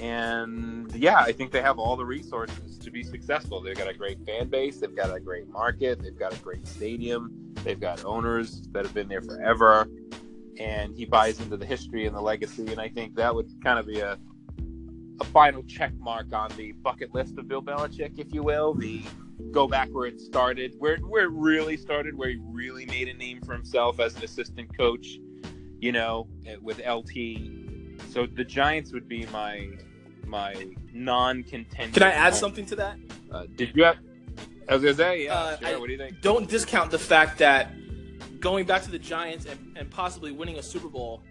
And 0.00 0.94
yeah, 0.94 1.18
I 1.18 1.32
think 1.32 1.50
they 1.50 1.62
have 1.62 1.78
all 1.78 1.96
the 1.96 2.04
resources 2.04 2.78
to 2.78 2.90
be 2.90 3.02
successful. 3.02 3.60
They've 3.60 3.76
got 3.76 3.88
a 3.88 3.94
great 3.94 4.24
fan 4.26 4.48
base, 4.48 4.78
they've 4.78 4.94
got 4.94 5.14
a 5.14 5.20
great 5.20 5.48
market, 5.48 6.02
they've 6.02 6.18
got 6.18 6.34
a 6.34 6.38
great 6.38 6.66
stadium, 6.66 7.52
they've 7.64 7.80
got 7.80 8.04
owners 8.04 8.62
that 8.72 8.84
have 8.84 8.94
been 8.94 9.08
there 9.08 9.22
forever. 9.22 9.88
And 10.58 10.96
he 10.96 11.04
buys 11.04 11.40
into 11.40 11.56
the 11.56 11.66
history 11.66 12.06
and 12.06 12.14
the 12.14 12.20
legacy. 12.20 12.66
And 12.70 12.80
I 12.80 12.88
think 12.88 13.16
that 13.16 13.34
would 13.34 13.50
kind 13.62 13.78
of 13.78 13.86
be 13.86 14.00
a 14.00 14.18
a 15.20 15.24
final 15.24 15.62
check 15.64 15.92
mark 15.98 16.32
on 16.32 16.50
the 16.56 16.72
bucket 16.72 17.14
list 17.14 17.38
of 17.38 17.48
Bill 17.48 17.62
Belichick, 17.62 18.18
if 18.18 18.32
you 18.32 18.42
will. 18.42 18.74
The 18.74 19.02
go 19.50 19.66
back 19.66 19.88
where 19.90 20.06
it 20.06 20.20
started, 20.20 20.74
where 20.78 20.96
where 20.98 21.24
it 21.24 21.30
really 21.32 21.76
started, 21.76 22.16
where 22.16 22.30
he 22.30 22.38
really 22.40 22.86
made 22.86 23.08
a 23.08 23.14
name 23.14 23.40
for 23.40 23.52
himself 23.52 24.00
as 24.00 24.16
an 24.16 24.24
assistant 24.24 24.76
coach, 24.76 25.18
you 25.80 25.92
know, 25.92 26.28
with 26.62 26.78
LT. 26.78 27.12
So 28.10 28.26
the 28.26 28.44
Giants 28.44 28.92
would 28.92 29.08
be 29.08 29.26
my 29.26 29.70
my 30.26 30.54
non-contending. 30.92 31.92
Can 31.92 32.02
I 32.02 32.12
add 32.12 32.32
home. 32.32 32.40
something 32.40 32.66
to 32.66 32.76
that? 32.76 32.98
Uh, 33.30 33.44
did 33.54 33.74
you 33.74 33.84
have? 33.84 33.98
As 34.66 34.68
I 34.68 34.74
was 34.74 34.82
gonna 34.82 34.94
say, 34.94 35.24
yeah. 35.24 35.34
Uh, 35.34 35.58
sure. 35.58 35.68
I, 35.68 35.76
what 35.76 35.86
do 35.86 35.92
you 35.92 35.98
think? 35.98 36.20
Don't 36.20 36.48
discount 36.48 36.90
the 36.90 36.98
fact 36.98 37.38
that 37.38 37.70
going 38.40 38.64
back 38.66 38.82
to 38.82 38.90
the 38.90 38.98
Giants 38.98 39.46
and, 39.46 39.76
and 39.76 39.90
possibly 39.90 40.32
winning 40.32 40.58
a 40.58 40.62
Super 40.62 40.88
Bowl 40.88 41.22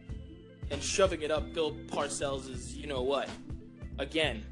and 0.71 0.81
shoving 0.81 1.21
it 1.21 1.31
up 1.31 1.53
Bill 1.53 1.73
Parcells 1.87 2.49
is, 2.49 2.75
you 2.75 2.87
know 2.87 3.01
what? 3.01 3.29
again 3.99 4.43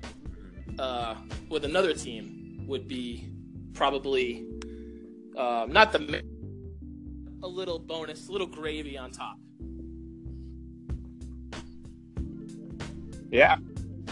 uh, 0.79 1.15
with 1.49 1.65
another 1.65 1.93
team 1.93 2.63
would 2.67 2.87
be 2.87 3.27
probably 3.73 4.45
uh, 5.37 5.65
not 5.69 5.91
the 5.91 6.23
a 7.43 7.47
little 7.47 7.79
bonus, 7.79 8.27
a 8.27 8.31
little 8.31 8.47
gravy 8.47 8.97
on 8.97 9.11
top. 9.11 9.37
Yeah, 13.31 13.57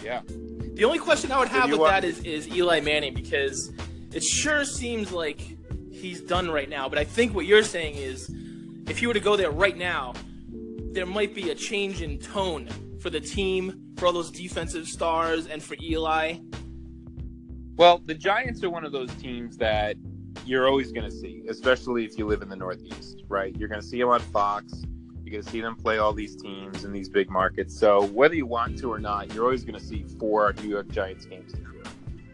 yeah. 0.03 0.21
The 0.73 0.85
only 0.85 0.99
question 0.99 1.31
I 1.31 1.39
would 1.39 1.49
have 1.49 1.69
with 1.69 1.79
want- 1.79 1.91
that 1.91 2.03
is 2.05 2.19
is 2.19 2.47
Eli 2.47 2.79
Manning 2.79 3.13
because 3.13 3.71
it 4.13 4.23
sure 4.23 4.63
seems 4.63 5.11
like 5.11 5.57
he's 5.91 6.21
done 6.21 6.49
right 6.49 6.69
now. 6.69 6.87
But 6.87 6.97
I 6.97 7.03
think 7.03 7.35
what 7.35 7.45
you're 7.45 7.63
saying 7.63 7.95
is, 7.95 8.29
if 8.87 8.97
he 8.97 9.07
were 9.07 9.13
to 9.13 9.19
go 9.19 9.35
there 9.35 9.51
right 9.51 9.77
now, 9.77 10.13
there 10.93 11.05
might 11.05 11.35
be 11.35 11.51
a 11.51 11.55
change 11.55 12.01
in 12.01 12.17
tone 12.17 12.69
for 12.99 13.09
the 13.09 13.19
team, 13.19 13.93
for 13.97 14.07
all 14.07 14.13
those 14.13 14.31
defensive 14.31 14.87
stars, 14.87 15.47
and 15.47 15.61
for 15.61 15.75
Eli? 15.81 16.37
Well, 17.79 18.01
the 18.05 18.13
Giants 18.13 18.61
are 18.65 18.69
one 18.69 18.83
of 18.83 18.91
those 18.91 19.09
teams 19.15 19.55
that 19.59 19.95
you're 20.45 20.67
always 20.67 20.91
going 20.91 21.09
to 21.09 21.15
see, 21.15 21.45
especially 21.47 22.03
if 22.03 22.17
you 22.17 22.27
live 22.27 22.41
in 22.41 22.49
the 22.49 22.55
Northeast, 22.57 23.23
right? 23.29 23.55
You're 23.55 23.69
going 23.69 23.79
to 23.79 23.87
see 23.87 23.97
them 23.97 24.09
on 24.09 24.19
Fox. 24.19 24.83
You're 25.23 25.31
going 25.31 25.43
to 25.45 25.49
see 25.49 25.61
them 25.61 25.77
play 25.77 25.97
all 25.97 26.11
these 26.11 26.35
teams 26.35 26.83
in 26.83 26.91
these 26.91 27.07
big 27.07 27.29
markets. 27.29 27.73
So 27.73 28.03
whether 28.07 28.35
you 28.35 28.45
want 28.45 28.77
to 28.79 28.91
or 28.91 28.99
not, 28.99 29.33
you're 29.33 29.45
always 29.45 29.63
going 29.63 29.79
to 29.79 29.85
see 29.85 30.03
four 30.19 30.51
New 30.61 30.67
York 30.67 30.89
Giants 30.89 31.23
games 31.25 31.53
a 31.53 31.57
year. 31.59 31.83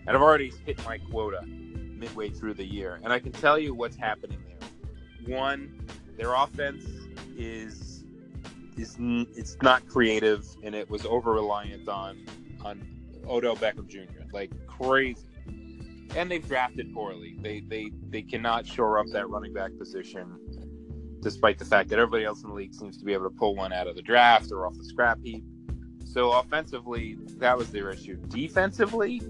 And 0.08 0.18
I've 0.18 0.24
already 0.24 0.52
hit 0.66 0.84
my 0.84 0.98
quota 0.98 1.46
midway 1.46 2.32
through 2.32 2.56
the 2.56 2.66
year. 2.66 3.00
And 3.04 3.14
I 3.14 3.20
can 3.20 3.32
tell 3.32 3.60
you 3.60 3.76
what's 3.76 3.96
happening 3.96 4.40
there. 4.48 5.38
One, 5.38 5.80
their 6.18 6.34
offense 6.34 6.86
is 7.38 8.04
is 8.78 8.98
it's 9.00 9.58
not 9.62 9.88
creative 9.88 10.44
and 10.64 10.74
it 10.74 10.90
was 10.90 11.06
over 11.06 11.34
reliant 11.34 11.88
on 11.88 12.26
on 12.64 12.82
Odell 13.28 13.56
Beckham 13.56 13.88
Jr. 13.88 14.24
like 14.34 14.50
crazy. 14.66 15.22
And 16.16 16.30
they've 16.30 16.48
drafted 16.48 16.94
poorly. 16.94 17.38
They 17.42 17.62
they 17.62 17.92
they 18.10 18.22
cannot 18.22 18.66
shore 18.66 19.00
up 19.00 19.08
that 19.12 19.30
running 19.30 19.54
back 19.54 19.72
position, 19.78 20.38
despite 21.22 21.60
the 21.60 21.66
fact 21.66 21.90
that 21.90 22.00
everybody 22.00 22.26
else 22.26 22.44
in 22.44 22.50
the 22.50 22.56
league 22.56 22.74
seems 22.74 22.98
to 22.98 23.06
be 23.06 23.14
able 23.14 23.30
to 23.30 23.36
pull 23.36 23.56
one 23.56 23.74
out 23.74 23.88
of 23.88 23.96
the 23.96 24.02
draft 24.02 24.52
or 24.52 24.66
off 24.66 24.76
the 24.78 24.86
scrap 24.86 25.20
heap. 25.24 25.44
So 26.06 26.32
offensively, 26.32 27.18
that 27.38 27.58
was 27.58 27.72
their 27.72 27.90
issue. 27.90 28.16
Defensively, 28.28 29.22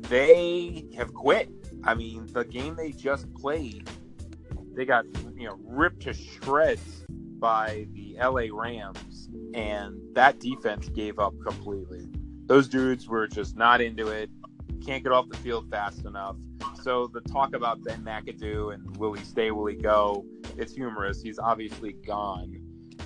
they 0.00 0.84
have 0.96 1.14
quit. 1.14 1.48
I 1.84 1.94
mean, 1.94 2.26
the 2.32 2.44
game 2.44 2.76
they 2.76 2.92
just 2.92 3.32
played 3.34 3.88
they 4.74 4.84
got 4.84 5.04
you 5.36 5.46
know 5.46 5.58
ripped 5.62 6.02
to 6.02 6.12
shreds 6.12 7.04
by 7.38 7.86
the 7.92 8.16
LA 8.20 8.46
Rams, 8.52 9.28
and 9.54 10.00
that 10.14 10.40
defense 10.40 10.88
gave 10.88 11.18
up 11.18 11.34
completely. 11.44 12.06
Those 12.46 12.68
dudes 12.68 13.08
were 13.08 13.26
just 13.26 13.56
not 13.56 13.80
into 13.80 14.08
it. 14.08 14.30
Can't 14.86 15.02
get 15.02 15.12
off 15.12 15.28
the 15.28 15.36
field 15.38 15.70
fast 15.70 16.04
enough. 16.04 16.36
So 16.82 17.06
the 17.06 17.22
talk 17.22 17.54
about 17.54 17.82
Ben 17.82 18.02
McAdoo 18.02 18.74
and 18.74 18.96
will 18.98 19.14
he 19.14 19.24
stay, 19.24 19.50
will 19.50 19.66
he 19.66 19.76
go? 19.76 20.24
It's 20.58 20.74
humorous. 20.74 21.22
He's 21.22 21.38
obviously 21.38 21.92
gone, 21.92 22.60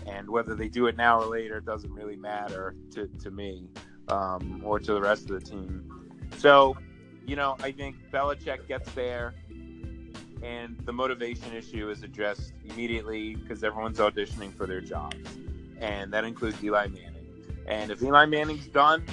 and 0.07 0.29
whether 0.29 0.55
they 0.55 0.69
do 0.69 0.87
it 0.87 0.97
now 0.97 1.21
or 1.21 1.27
later 1.27 1.61
doesn't 1.61 1.93
really 1.93 2.17
matter 2.17 2.75
to 2.93 3.07
to 3.23 3.31
me 3.31 3.69
um, 4.09 4.61
or 4.65 4.81
to 4.81 4.93
the 4.93 5.01
rest 5.01 5.31
of 5.31 5.41
the 5.41 5.47
team. 5.47 5.89
So, 6.39 6.77
you 7.27 7.37
know, 7.37 7.57
I 7.63 7.73
think 7.73 7.97
Belichick 8.13 8.67
gets 8.67 8.91
there 8.93 9.35
and 10.43 10.77
the 10.85 10.93
motivation 10.93 11.53
issue 11.55 11.91
is 11.91 12.03
addressed 12.03 12.53
immediately 12.65 13.35
because 13.35 13.65
everyone's 13.65 13.99
auditioning 13.99 14.55
for 14.57 14.67
their 14.67 14.81
jobs, 14.81 15.39
and 15.81 16.13
that 16.13 16.25
includes 16.25 16.63
Eli 16.63 16.87
Manning. 16.89 17.15
And 17.67 17.91
if 17.91 18.03
Eli 18.03 18.27
Manning's 18.27 18.69
done, 18.69 19.05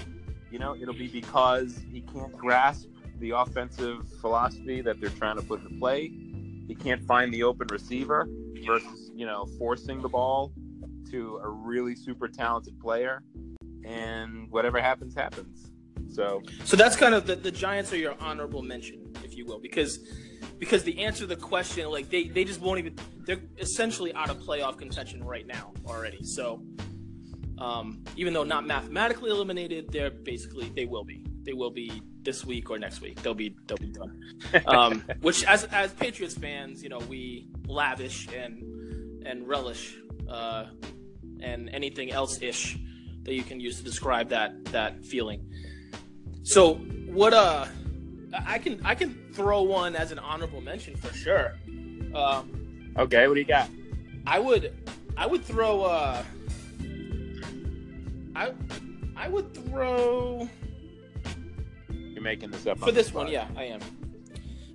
you 0.55 0.59
know, 0.59 0.73
it'll 0.73 0.93
be 0.93 1.09
because 1.09 1.77
he 1.91 1.99
can't 1.99 2.31
grasp 2.37 2.87
the 3.19 3.31
offensive 3.31 4.07
philosophy 4.21 4.79
that 4.79 5.01
they're 5.01 5.09
trying 5.09 5.35
to 5.35 5.41
put 5.41 5.61
into 5.61 5.77
play. 5.77 6.09
He 6.65 6.73
can't 6.73 7.05
find 7.05 7.33
the 7.33 7.43
open 7.43 7.67
receiver 7.69 8.25
versus, 8.65 9.11
you 9.13 9.25
know, 9.25 9.47
forcing 9.59 10.01
the 10.01 10.07
ball 10.07 10.53
to 11.11 11.41
a 11.43 11.49
really 11.49 11.93
super 11.93 12.29
talented 12.29 12.79
player. 12.79 13.21
And 13.83 14.49
whatever 14.49 14.79
happens, 14.79 15.13
happens. 15.13 15.71
So, 16.09 16.41
so 16.63 16.77
that's 16.77 16.95
kind 16.95 17.13
of 17.13 17.27
the, 17.27 17.35
the 17.35 17.51
Giants 17.51 17.91
are 17.91 17.97
your 17.97 18.15
honorable 18.21 18.61
mention, 18.61 19.13
if 19.25 19.35
you 19.35 19.45
will, 19.45 19.59
because 19.59 19.99
because 20.57 20.85
the 20.85 21.03
answer 21.03 21.23
to 21.23 21.27
the 21.27 21.35
question, 21.35 21.89
like 21.89 22.09
they, 22.09 22.29
they 22.29 22.45
just 22.45 22.61
won't 22.61 22.79
even. 22.79 22.95
They're 23.25 23.41
essentially 23.57 24.13
out 24.13 24.29
of 24.29 24.37
playoff 24.37 24.77
contention 24.77 25.21
right 25.21 25.45
now 25.45 25.73
already. 25.85 26.23
So, 26.23 26.63
um, 27.57 28.03
even 28.15 28.33
though 28.33 28.43
not 28.43 28.65
mathematically 28.65 29.31
eliminated, 29.31 29.91
they're 29.91 30.11
basically 30.11 30.69
they 30.75 30.85
will 30.85 31.03
be. 31.03 31.23
They 31.43 31.53
will 31.53 31.71
be 31.71 32.01
this 32.23 32.43
week 32.43 32.69
or 32.69 32.79
next 32.79 33.01
week. 33.01 33.21
They'll 33.21 33.33
be 33.33 33.55
they'll 33.67 33.77
be 33.77 33.91
done. 33.91 34.19
Um, 34.65 35.03
which 35.21 35.43
as 35.45 35.65
as 35.65 35.93
Patriots 35.93 36.35
fans, 36.35 36.83
you 36.83 36.89
know, 36.89 36.99
we 36.99 37.47
lavish 37.67 38.27
and 38.35 39.25
and 39.25 39.47
relish 39.47 39.95
uh, 40.29 40.65
and 41.41 41.69
anything 41.69 42.11
else 42.11 42.41
ish 42.41 42.77
that 43.23 43.33
you 43.33 43.43
can 43.43 43.59
use 43.59 43.77
to 43.77 43.83
describe 43.83 44.29
that 44.29 44.65
that 44.65 45.05
feeling. 45.05 45.45
So 46.43 46.75
what 47.07 47.33
uh 47.33 47.65
I 48.45 48.59
can 48.59 48.81
I 48.83 48.95
can 48.95 49.31
throw 49.33 49.61
one 49.63 49.95
as 49.95 50.11
an 50.11 50.19
honorable 50.19 50.61
mention 50.61 50.95
for 50.95 51.13
sure. 51.13 51.53
Um, 52.13 52.93
okay, 52.97 53.27
what 53.27 53.33
do 53.33 53.39
you 53.39 53.45
got? 53.45 53.69
I 54.27 54.39
would 54.39 54.73
I 55.17 55.25
would 55.25 55.43
throw 55.43 55.83
uh 55.83 56.23
I 58.35 58.53
I 59.15 59.27
would 59.27 59.53
throw 59.53 60.49
You're 61.89 62.21
making 62.21 62.51
this 62.51 62.67
up 62.67 62.79
for 62.79 62.91
this 62.91 63.13
one, 63.13 63.27
yeah, 63.27 63.47
I 63.55 63.63
am. 63.65 63.81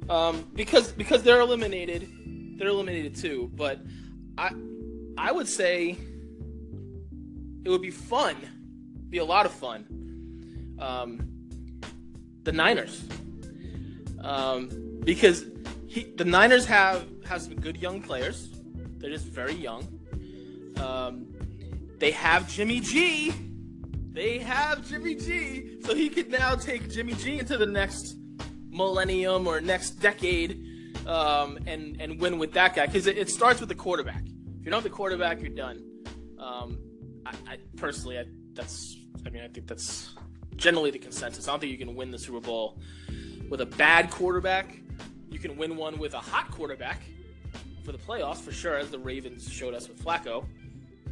Um, 0.09 0.47
because 0.55 0.93
because 0.93 1.23
they're 1.23 1.40
eliminated, 1.40 2.09
they're 2.59 2.69
eliminated 2.69 3.14
too. 3.14 3.50
But 3.55 3.81
I 4.38 4.50
I 5.17 5.33
would 5.33 5.49
say 5.49 5.97
it 7.64 7.69
would 7.69 7.83
be 7.83 7.90
fun, 7.90 8.37
be 9.09 9.19
a 9.19 9.25
lot 9.25 9.47
of 9.47 9.52
fun. 9.52 10.76
Um, 10.79 11.26
the 12.43 12.52
Niners 12.52 13.05
um, 14.23 15.00
because 15.05 15.45
he, 15.87 16.05
the 16.17 16.25
Niners 16.25 16.67
have 16.67 17.07
has 17.26 17.45
some 17.45 17.55
good 17.55 17.76
young 17.76 18.02
players. 18.02 18.49
They're 18.99 19.11
just 19.11 19.26
very 19.26 19.55
young. 19.55 19.87
Um, 20.76 21.26
they 21.99 22.11
have 22.12 22.49
Jimmy 22.49 22.81
G. 22.81 23.33
They 24.12 24.38
have 24.38 24.87
Jimmy 24.88 25.14
G. 25.14 25.81
So 25.83 25.95
he 25.95 26.09
could 26.09 26.31
now 26.31 26.55
take 26.55 26.90
Jimmy 26.90 27.14
G 27.14 27.38
into 27.38 27.57
the 27.57 27.67
next 27.67 28.17
millennium 28.69 29.47
or 29.47 29.61
next 29.61 29.90
decade 30.00 30.67
um, 31.07 31.59
and 31.67 32.00
and 32.00 32.21
win 32.21 32.38
with 32.38 32.52
that 32.52 32.75
guy 32.75 32.87
because 32.87 33.07
it, 33.07 33.19
it, 33.19 33.29
starts 33.29 33.61
with 33.61 33.69
the 33.69 33.75
quarterback. 33.75 34.23
If 34.23 34.64
you 34.64 34.71
don't 34.71 34.75
have 34.75 34.83
the 34.83 34.90
quarterback, 34.90 35.40
you're 35.40 35.50
done. 35.50 35.83
Um, 36.38 36.79
I, 37.26 37.35
I, 37.49 37.59
personally, 37.76 38.19
I, 38.19 38.25
that's 38.52 38.97
I 39.26 39.31
mean 39.31 39.43
I 39.43 39.49
think 39.49 39.67
that's 39.67 40.14
generally 40.57 40.90
the 40.90 40.99
consensus. 40.99 41.49
I 41.49 41.52
don't 41.52 41.61
think 41.61 41.73
you 41.73 41.79
can 41.79 41.95
win 41.95 42.11
the 42.11 42.19
Super 42.19 42.40
Bowl 42.40 42.79
with 43.49 43.61
a 43.61 43.67
bad 43.67 44.11
quarterback. 44.11 44.81
You 45.31 45.38
can 45.38 45.57
win 45.57 45.76
one 45.76 45.99
with 45.99 46.14
a 46.14 46.19
hot 46.19 46.50
quarterback 46.50 47.00
for 47.85 47.93
the 47.93 47.99
playoffs 47.99 48.38
for 48.38 48.52
sure, 48.52 48.76
as 48.76 48.90
the 48.90 48.99
Ravens 48.99 49.50
showed 49.50 49.75
us 49.75 49.88
with 49.88 50.02
Flacco. 50.05 50.45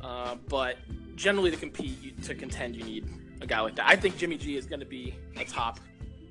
Uh, 0.01 0.37
but 0.49 0.77
generally, 1.19 1.51
to 1.51 1.57
compete, 1.57 2.01
you, 2.03 2.13
to 2.23 2.35
contend, 2.35 2.77
you 2.77 2.85
need 2.85 3.09
a 3.41 3.47
guy 3.47 3.61
like 3.61 3.75
that. 3.77 3.87
I 3.87 3.97
think 3.97 4.17
Jimmy 4.17 4.39
G 4.39 4.57
is 4.57 4.67
going 4.67 4.81
to 4.81 4.87
be 4.87 5.15
a 5.37 5.45
top, 5.45 5.81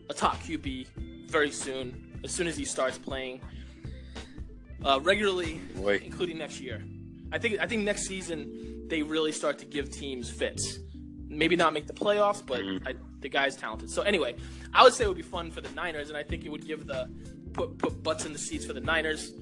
a 0.09 0.13
top 0.13 0.37
QB 0.43 0.87
very 1.29 1.51
soon. 1.51 2.19
As 2.23 2.31
soon 2.31 2.47
as 2.47 2.57
he 2.57 2.65
starts 2.65 2.97
playing 2.97 3.41
uh, 4.83 4.99
regularly, 5.03 5.59
Boy. 5.75 6.01
including 6.03 6.37
next 6.37 6.59
year. 6.59 6.83
I 7.31 7.37
think 7.37 7.59
I 7.59 7.67
think 7.67 7.83
next 7.83 8.07
season 8.07 8.87
they 8.87 9.03
really 9.03 9.31
start 9.31 9.59
to 9.59 9.65
give 9.65 9.91
teams 9.91 10.29
fits. 10.29 10.79
Maybe 11.27 11.55
not 11.57 11.73
make 11.73 11.87
the 11.87 11.93
playoffs, 11.93 12.43
but 12.45 12.61
mm-hmm. 12.61 12.87
I, 12.87 12.95
the 13.19 13.29
guy's 13.29 13.55
talented. 13.55 13.89
So 13.89 14.01
anyway, 14.01 14.35
I 14.73 14.83
would 14.83 14.93
say 14.93 15.03
it 15.03 15.07
would 15.07 15.17
be 15.17 15.23
fun 15.23 15.51
for 15.51 15.59
the 15.59 15.69
Niners, 15.71 16.07
and 16.09 16.17
I 16.17 16.23
think 16.23 16.45
it 16.45 16.49
would 16.49 16.65
give 16.65 16.87
the 16.87 17.09
put 17.53 17.77
put 17.77 18.01
butts 18.01 18.25
in 18.25 18.33
the 18.33 18.39
seats 18.39 18.65
for 18.65 18.73
the 18.73 18.81
Niners. 18.81 19.33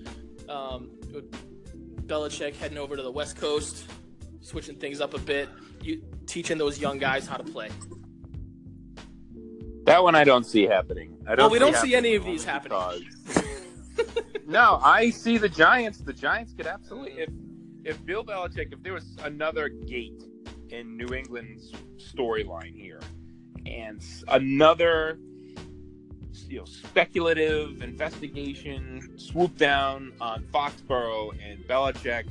Um, 0.49 0.89
Belichick 2.07 2.55
heading 2.55 2.77
over 2.77 2.95
to 2.95 3.01
the 3.01 3.11
West 3.11 3.35
Coast, 3.37 3.85
switching 4.45 4.75
things 4.75 5.01
up 5.01 5.13
a 5.13 5.19
bit, 5.19 5.49
you 5.81 6.01
teaching 6.27 6.57
those 6.57 6.79
young 6.79 6.99
guys 6.99 7.27
how 7.27 7.37
to 7.37 7.43
play. 7.43 7.69
That 9.85 10.03
one 10.03 10.15
I 10.15 10.23
don't 10.23 10.45
see 10.45 10.63
happening. 10.63 11.17
I 11.27 11.33
oh, 11.33 11.35
don't 11.35 11.43
well, 11.43 11.49
we 11.49 11.59
don't 11.59 11.75
see 11.75 11.95
any 11.95 12.15
of 12.15 12.23
these 12.23 12.43
happening. 12.43 13.07
no, 14.47 14.79
I 14.83 15.09
see 15.09 15.37
the 15.37 15.49
Giants. 15.49 15.99
The 15.99 16.13
Giants 16.13 16.53
could 16.53 16.67
absolutely 16.67 17.13
if 17.13 17.29
if 17.83 18.03
Bill 18.05 18.23
Belichick, 18.23 18.73
if 18.73 18.81
there 18.81 18.93
was 18.93 19.15
another 19.23 19.69
gate 19.69 20.23
in 20.69 20.97
New 20.97 21.13
England's 21.13 21.71
storyline 21.97 22.75
here, 22.75 22.99
and 23.65 24.03
another 24.27 25.19
you 26.47 26.59
know 26.59 26.65
speculative 26.65 27.81
investigation 27.81 29.17
swoop 29.17 29.55
down 29.57 30.13
on 30.19 30.43
Foxborough 30.51 31.31
and 31.43 31.59
Belichick, 31.67 32.25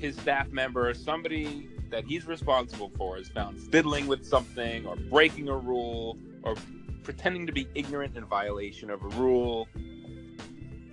his 0.00 0.16
staff 0.16 0.50
member, 0.50 0.92
somebody 0.94 1.68
that 1.90 2.04
he's 2.04 2.26
responsible 2.26 2.90
for 2.96 3.18
is 3.18 3.28
found 3.28 3.60
fiddling 3.60 4.06
with 4.06 4.24
something 4.26 4.86
or 4.86 4.96
breaking 4.96 5.48
a 5.48 5.56
rule 5.56 6.16
or 6.42 6.54
pretending 7.02 7.46
to 7.46 7.52
be 7.52 7.68
ignorant 7.74 8.16
in 8.16 8.24
violation 8.24 8.90
of 8.90 9.02
a 9.02 9.08
rule. 9.08 9.68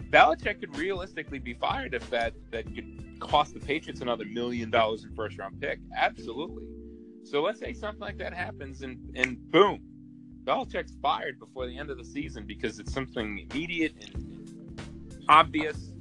Belichick 0.10 0.60
could 0.60 0.76
realistically 0.76 1.40
be 1.40 1.54
fired 1.54 1.94
if 1.94 2.10
that 2.10 2.34
that 2.52 2.66
could 2.74 3.20
cost 3.20 3.54
the 3.54 3.60
Patriots 3.60 4.02
another 4.02 4.26
million 4.26 4.70
dollars 4.70 5.04
in 5.04 5.14
first 5.16 5.38
round 5.38 5.60
pick. 5.60 5.80
Absolutely. 5.96 6.64
So 7.24 7.42
let's 7.42 7.60
say 7.60 7.74
something 7.74 8.00
like 8.00 8.18
that 8.18 8.34
happens, 8.34 8.82
and 8.82 8.98
and 9.16 9.38
boom, 9.52 9.82
Belichick's 10.44 10.94
fired 11.02 11.40
before 11.40 11.68
the 11.68 11.78
end 11.78 11.90
of 11.90 11.98
the 11.98 12.06
season 12.06 12.46
because 12.46 12.80
it's 12.80 12.94
something 12.94 13.48
immediate 13.52 13.94
and 14.02 15.26
obvious. 15.30 15.92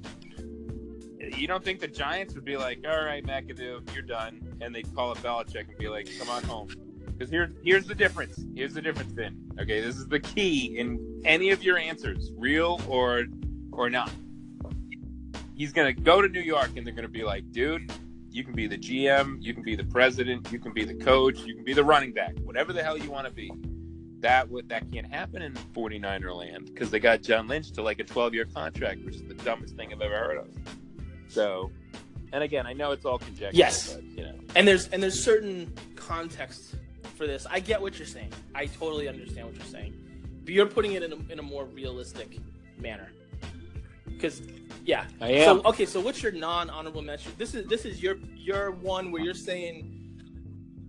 You 1.18 1.46
don't 1.46 1.64
think 1.64 1.80
the 1.80 1.88
Giants 1.88 2.34
would 2.34 2.44
be 2.44 2.56
like, 2.56 2.84
"All 2.86 3.04
right, 3.04 3.24
McAdoo, 3.24 3.92
you're 3.94 4.02
done," 4.02 4.40
and 4.60 4.74
they'd 4.74 4.92
call 4.94 5.10
up 5.10 5.18
Belichick 5.18 5.68
and 5.68 5.78
be 5.78 5.88
like, 5.88 6.08
"Come 6.18 6.28
on 6.28 6.42
home." 6.44 6.68
Because 7.06 7.30
here's 7.30 7.50
here's 7.64 7.86
the 7.86 7.94
difference. 7.94 8.44
Here's 8.54 8.74
the 8.74 8.82
difference, 8.82 9.12
Then, 9.12 9.50
Okay, 9.58 9.80
this 9.80 9.96
is 9.96 10.06
the 10.06 10.20
key 10.20 10.78
in 10.78 11.22
any 11.24 11.50
of 11.50 11.62
your 11.62 11.78
answers, 11.78 12.32
real 12.36 12.80
or 12.88 13.24
or 13.72 13.88
not. 13.88 14.10
He's 15.54 15.72
gonna 15.72 15.94
go 15.94 16.20
to 16.20 16.28
New 16.28 16.40
York, 16.40 16.70
and 16.76 16.86
they're 16.86 16.94
gonna 16.94 17.08
be 17.08 17.24
like, 17.24 17.50
"Dude, 17.50 17.90
you 18.30 18.44
can 18.44 18.54
be 18.54 18.66
the 18.66 18.76
GM, 18.76 19.38
you 19.40 19.54
can 19.54 19.62
be 19.62 19.74
the 19.74 19.84
president, 19.84 20.52
you 20.52 20.58
can 20.58 20.74
be 20.74 20.84
the 20.84 20.94
coach, 20.94 21.38
you 21.40 21.54
can 21.54 21.64
be 21.64 21.72
the 21.72 21.84
running 21.84 22.12
back, 22.12 22.36
whatever 22.40 22.74
the 22.74 22.82
hell 22.82 22.98
you 22.98 23.10
want 23.10 23.26
to 23.26 23.32
be. 23.32 23.50
That 24.20 24.50
would 24.50 24.68
that 24.68 24.90
can't 24.92 25.06
happen 25.06 25.40
in 25.40 25.54
49er 25.74 26.34
land 26.34 26.66
because 26.66 26.90
they 26.90 27.00
got 27.00 27.22
John 27.22 27.48
Lynch 27.48 27.72
to 27.72 27.82
like 27.82 27.98
a 27.98 28.04
12 28.04 28.34
year 28.34 28.44
contract, 28.44 29.04
which 29.06 29.16
is 29.16 29.22
the 29.22 29.34
dumbest 29.34 29.76
thing 29.76 29.90
I've 29.92 30.02
ever 30.02 30.18
heard 30.18 30.38
of. 30.38 30.48
So, 31.28 31.70
and 32.32 32.42
again, 32.42 32.66
I 32.66 32.72
know 32.72 32.92
it's 32.92 33.04
all 33.04 33.18
conjecture. 33.18 33.56
Yes, 33.56 33.94
but, 33.94 34.04
you 34.04 34.24
know, 34.24 34.34
and 34.54 34.66
there's 34.66 34.88
and 34.88 35.02
there's 35.02 35.22
certain 35.22 35.72
context 35.94 36.76
for 37.16 37.26
this. 37.26 37.46
I 37.50 37.60
get 37.60 37.80
what 37.80 37.98
you're 37.98 38.06
saying. 38.06 38.32
I 38.54 38.66
totally 38.66 39.08
understand 39.08 39.46
what 39.46 39.56
you're 39.56 39.64
saying, 39.64 39.94
but 40.44 40.52
you're 40.54 40.66
putting 40.66 40.92
it 40.92 41.02
in 41.02 41.12
a, 41.12 41.32
in 41.32 41.38
a 41.38 41.42
more 41.42 41.64
realistic 41.64 42.38
manner 42.78 43.08
because 44.06 44.42
yeah. 44.84 45.04
I 45.20 45.30
am. 45.30 45.60
So 45.60 45.68
okay, 45.68 45.86
so 45.86 46.00
what's 46.00 46.22
your 46.22 46.32
non-honorable 46.32 47.02
mention? 47.02 47.32
This 47.38 47.54
is 47.54 47.66
this 47.66 47.84
is 47.84 48.02
your 48.02 48.16
your 48.34 48.72
one 48.72 49.10
where 49.10 49.22
you're 49.22 49.34
saying. 49.34 49.92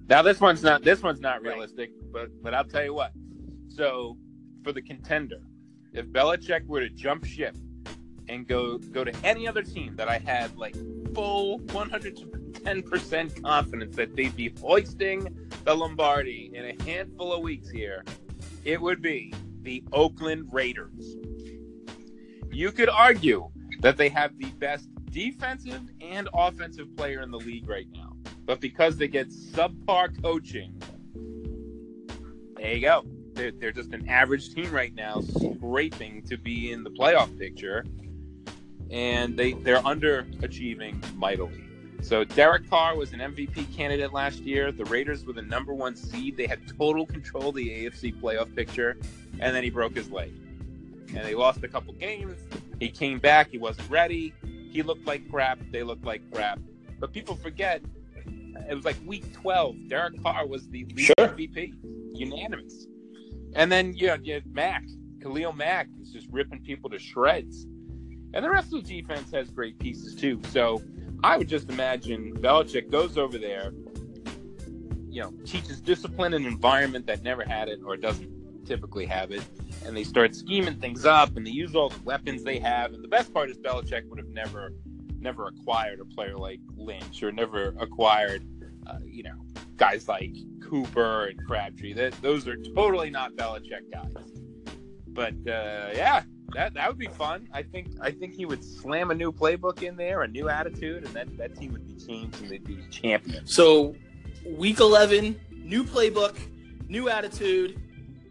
Now 0.07 0.21
this 0.21 0.39
one's 0.39 0.63
not 0.63 0.83
this 0.83 1.03
one's 1.03 1.19
not 1.19 1.41
realistic, 1.41 1.91
right. 1.91 2.11
but 2.29 2.43
but 2.43 2.53
I'll 2.53 2.65
tell 2.65 2.83
you 2.83 2.93
what. 2.93 3.11
So 3.67 4.17
for 4.63 4.71
the 4.71 4.81
contender, 4.81 5.41
if 5.93 6.05
Belichick 6.07 6.65
were 6.65 6.79
to 6.79 6.89
jump 6.89 7.25
ship 7.25 7.55
and 8.29 8.47
go 8.47 8.77
go 8.77 9.03
to 9.03 9.13
any 9.23 9.47
other 9.47 9.63
team 9.63 9.95
that 9.95 10.07
I 10.07 10.19
had 10.19 10.55
like 10.57 10.75
full 11.13 11.59
110% 11.59 13.43
confidence 13.43 13.95
that 13.95 14.15
they'd 14.15 14.35
be 14.35 14.53
hoisting 14.61 15.35
the 15.63 15.73
Lombardi 15.75 16.51
in 16.53 16.65
a 16.65 16.83
handful 16.83 17.33
of 17.33 17.41
weeks 17.41 17.69
here, 17.69 18.03
it 18.63 18.79
would 18.81 19.01
be 19.01 19.33
the 19.61 19.83
Oakland 19.91 20.47
Raiders. 20.51 21.15
You 22.51 22.71
could 22.71 22.89
argue 22.89 23.49
that 23.81 23.97
they 23.97 24.09
have 24.09 24.37
the 24.37 24.49
best 24.51 24.89
defensive 25.11 25.81
and 26.01 26.29
offensive 26.33 26.95
player 26.95 27.21
in 27.21 27.31
the 27.31 27.37
league 27.37 27.67
right 27.67 27.87
now. 27.93 28.13
But 28.45 28.61
because 28.61 28.97
they 28.97 29.07
get 29.07 29.29
subpar 29.29 30.21
coaching, 30.21 30.81
there 32.55 32.73
you 32.73 32.81
go. 32.81 33.03
They're, 33.33 33.51
they're 33.51 33.71
just 33.71 33.93
an 33.93 34.09
average 34.09 34.53
team 34.53 34.71
right 34.71 34.93
now, 34.95 35.21
scraping 35.21 36.23
to 36.23 36.37
be 36.37 36.71
in 36.71 36.83
the 36.83 36.89
playoff 36.89 37.37
picture. 37.37 37.85
And 38.91 39.37
they, 39.37 39.53
they're 39.53 39.81
underachieving 39.81 41.15
mightily. 41.15 41.63
So 42.01 42.23
Derek 42.23 42.69
Carr 42.69 42.95
was 42.95 43.11
an 43.11 43.19
MVP 43.19 43.75
candidate 43.75 44.13
last 44.13 44.39
year. 44.39 44.71
The 44.71 44.85
Raiders 44.85 45.25
were 45.25 45.33
the 45.33 45.41
number 45.41 45.73
one 45.73 45.95
seed. 45.95 46.37
They 46.37 46.47
had 46.47 46.59
total 46.77 47.05
control 47.05 47.49
of 47.49 47.55
the 47.55 47.67
AFC 47.69 48.19
playoff 48.19 48.55
picture, 48.55 48.97
and 49.39 49.55
then 49.55 49.63
he 49.63 49.69
broke 49.69 49.95
his 49.95 50.09
leg. 50.11 50.31
And 51.09 51.25
they 51.25 51.35
lost 51.35 51.63
a 51.63 51.67
couple 51.67 51.93
games. 51.93 52.37
He 52.79 52.89
came 52.89 53.19
back. 53.19 53.49
He 53.49 53.57
wasn't 53.57 53.89
ready. 53.89 54.33
He 54.71 54.83
looked 54.83 55.05
like 55.07 55.29
crap. 55.29 55.59
They 55.71 55.83
looked 55.83 56.05
like 56.05 56.21
crap. 56.31 56.59
But 56.99 57.13
people 57.13 57.35
forget 57.35 57.81
it 58.69 58.75
was 58.75 58.85
like 58.85 58.97
week 59.05 59.31
12. 59.33 59.87
Derek 59.87 60.21
Carr 60.21 60.45
was 60.47 60.67
the 60.69 60.85
lead 60.85 60.99
Sure. 60.99 61.15
MVP, 61.17 61.73
unanimous. 62.13 62.87
And 63.55 63.71
then 63.71 63.93
you, 63.93 64.07
know, 64.07 64.17
you 64.21 64.33
had 64.33 64.45
Mack, 64.47 64.83
Khalil 65.21 65.53
Mack 65.53 65.87
is 66.01 66.11
just 66.11 66.27
ripping 66.31 66.61
people 66.61 66.89
to 66.89 66.99
shreds. 66.99 67.65
And 68.37 68.45
the 68.45 68.51
rest 68.51 68.71
of 68.71 68.85
the 68.85 69.01
defense 69.01 69.31
has 69.31 69.49
great 69.49 69.79
pieces 69.79 70.13
too. 70.13 70.39
So 70.49 70.79
I 71.23 71.37
would 71.37 71.49
just 71.49 71.71
imagine 71.71 72.35
Belichick 72.35 72.91
goes 72.91 73.17
over 73.17 73.39
there, 73.39 73.71
you 75.09 75.23
know, 75.23 75.33
teaches 75.43 75.81
discipline 75.81 76.35
and 76.35 76.45
environment 76.45 77.07
that 77.07 77.23
never 77.23 77.43
had 77.43 77.67
it 77.67 77.79
or 77.83 77.97
doesn't 77.97 78.63
typically 78.63 79.07
have 79.07 79.31
it, 79.31 79.41
and 79.83 79.97
they 79.97 80.03
start 80.03 80.35
scheming 80.35 80.75
things 80.75 81.03
up 81.03 81.35
and 81.35 81.47
they 81.47 81.51
use 81.51 81.73
all 81.73 81.89
the 81.89 81.99
weapons 82.03 82.43
they 82.43 82.59
have. 82.59 82.93
And 82.93 83.03
the 83.03 83.07
best 83.07 83.33
part 83.33 83.49
is 83.49 83.57
Belichick 83.57 84.07
would 84.07 84.19
have 84.19 84.29
never, 84.29 84.71
never 85.19 85.47
acquired 85.47 85.99
a 85.99 86.05
player 86.05 86.37
like 86.37 86.59
Lynch 86.75 87.23
or 87.23 87.31
never 87.31 87.73
acquired, 87.79 88.45
uh, 88.85 88.99
you 89.03 89.23
know, 89.23 89.33
guys 89.77 90.07
like 90.07 90.35
Cooper 90.61 91.23
and 91.23 91.43
Crabtree. 91.47 91.93
That 91.93 92.13
those 92.21 92.47
are 92.47 92.57
totally 92.75 93.09
not 93.09 93.31
Belichick 93.33 93.91
guys. 93.91 94.13
But 95.07 95.33
uh, 95.51 95.89
yeah, 95.95 96.21
that 96.53 96.73
that 96.75 96.87
would 96.87 96.97
be 96.97 97.07
fun. 97.07 97.47
I 97.53 97.61
think 97.63 97.87
I 98.01 98.11
think 98.11 98.33
he 98.33 98.45
would 98.45 98.63
slam 98.63 99.11
a 99.11 99.15
new 99.15 99.31
playbook 99.31 99.83
in 99.83 99.95
there, 99.97 100.21
a 100.23 100.27
new 100.27 100.49
attitude, 100.49 101.03
and 101.03 101.13
that, 101.13 101.37
that 101.37 101.55
team 101.55 101.73
would 101.73 101.85
be 101.85 102.05
changed 102.05 102.41
and 102.41 102.49
they'd 102.49 102.63
be 102.63 102.79
champions. 102.89 103.53
So, 103.53 103.95
week 104.45 104.79
11, 104.79 105.39
new 105.51 105.83
playbook, 105.83 106.35
new 106.87 107.09
attitude. 107.09 107.79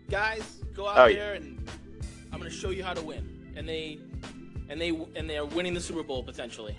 Guys, 0.09 0.63
go 0.75 0.89
out 0.89 0.99
Oh, 0.99 1.05
yeah. 1.07 1.17
there 1.19 1.35
and 1.35 1.69
I'm 2.33 2.39
going 2.39 2.51
to 2.51 2.57
show 2.57 2.71
you 2.71 2.83
how 2.85 2.95
to 2.95 3.03
win. 3.03 3.53
And 3.57 3.69
they 3.69 3.99
and 4.69 4.81
they 4.81 4.89
and 5.15 5.29
they're 5.29 5.45
winning 5.45 5.75
the 5.75 5.81
Super 5.81 6.03
Bowl 6.03 6.23
potentially. 6.23 6.75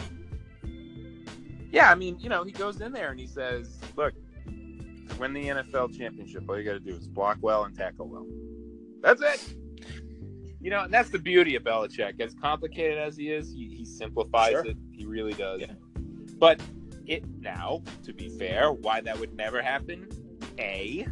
Yeah, 1.72 1.92
I 1.92 1.96
mean, 1.96 2.18
you 2.20 2.30
know, 2.30 2.44
he 2.44 2.52
goes 2.52 2.80
in 2.82 2.92
there 2.94 3.12
and 3.12 3.20
he 3.20 3.28
says, 3.28 3.78
"Look, 3.96 4.14
to 4.46 5.16
win 5.20 5.34
the 5.34 5.48
NFL 5.48 5.98
championship, 5.98 6.44
all 6.50 6.58
you 6.58 6.64
got 6.64 6.74
to 6.74 6.80
do 6.80 6.96
is 6.96 7.08
block 7.08 7.38
well 7.42 7.66
and 7.66 7.76
tackle 7.76 8.08
well. 8.08 8.26
That's 9.02 9.22
it." 9.22 9.56
You 10.68 10.72
know, 10.72 10.84
and 10.84 10.94
that's 10.94 11.10
the 11.10 11.18
beauty 11.18 11.56
of 11.56 11.64
Belichick. 11.64 12.20
As 12.20 12.34
complicated 12.34 12.98
as 12.98 13.16
he 13.16 13.32
is, 13.32 13.54
he, 13.54 13.70
he 13.74 13.86
simplifies 13.86 14.52
Sure. 14.52 14.66
it. 14.66 14.76
He 14.92 15.06
really 15.06 15.32
does. 15.32 15.62
Yeah. 15.62 15.72
But 16.38 16.60
it 17.06 17.24
now, 17.40 17.84
to 18.04 18.12
be 18.12 18.28
fair, 18.28 18.74
why 18.74 19.00
that 19.00 19.18
would 19.18 19.34
never 19.34 19.62
happen? 19.62 20.10
A, 20.60 21.08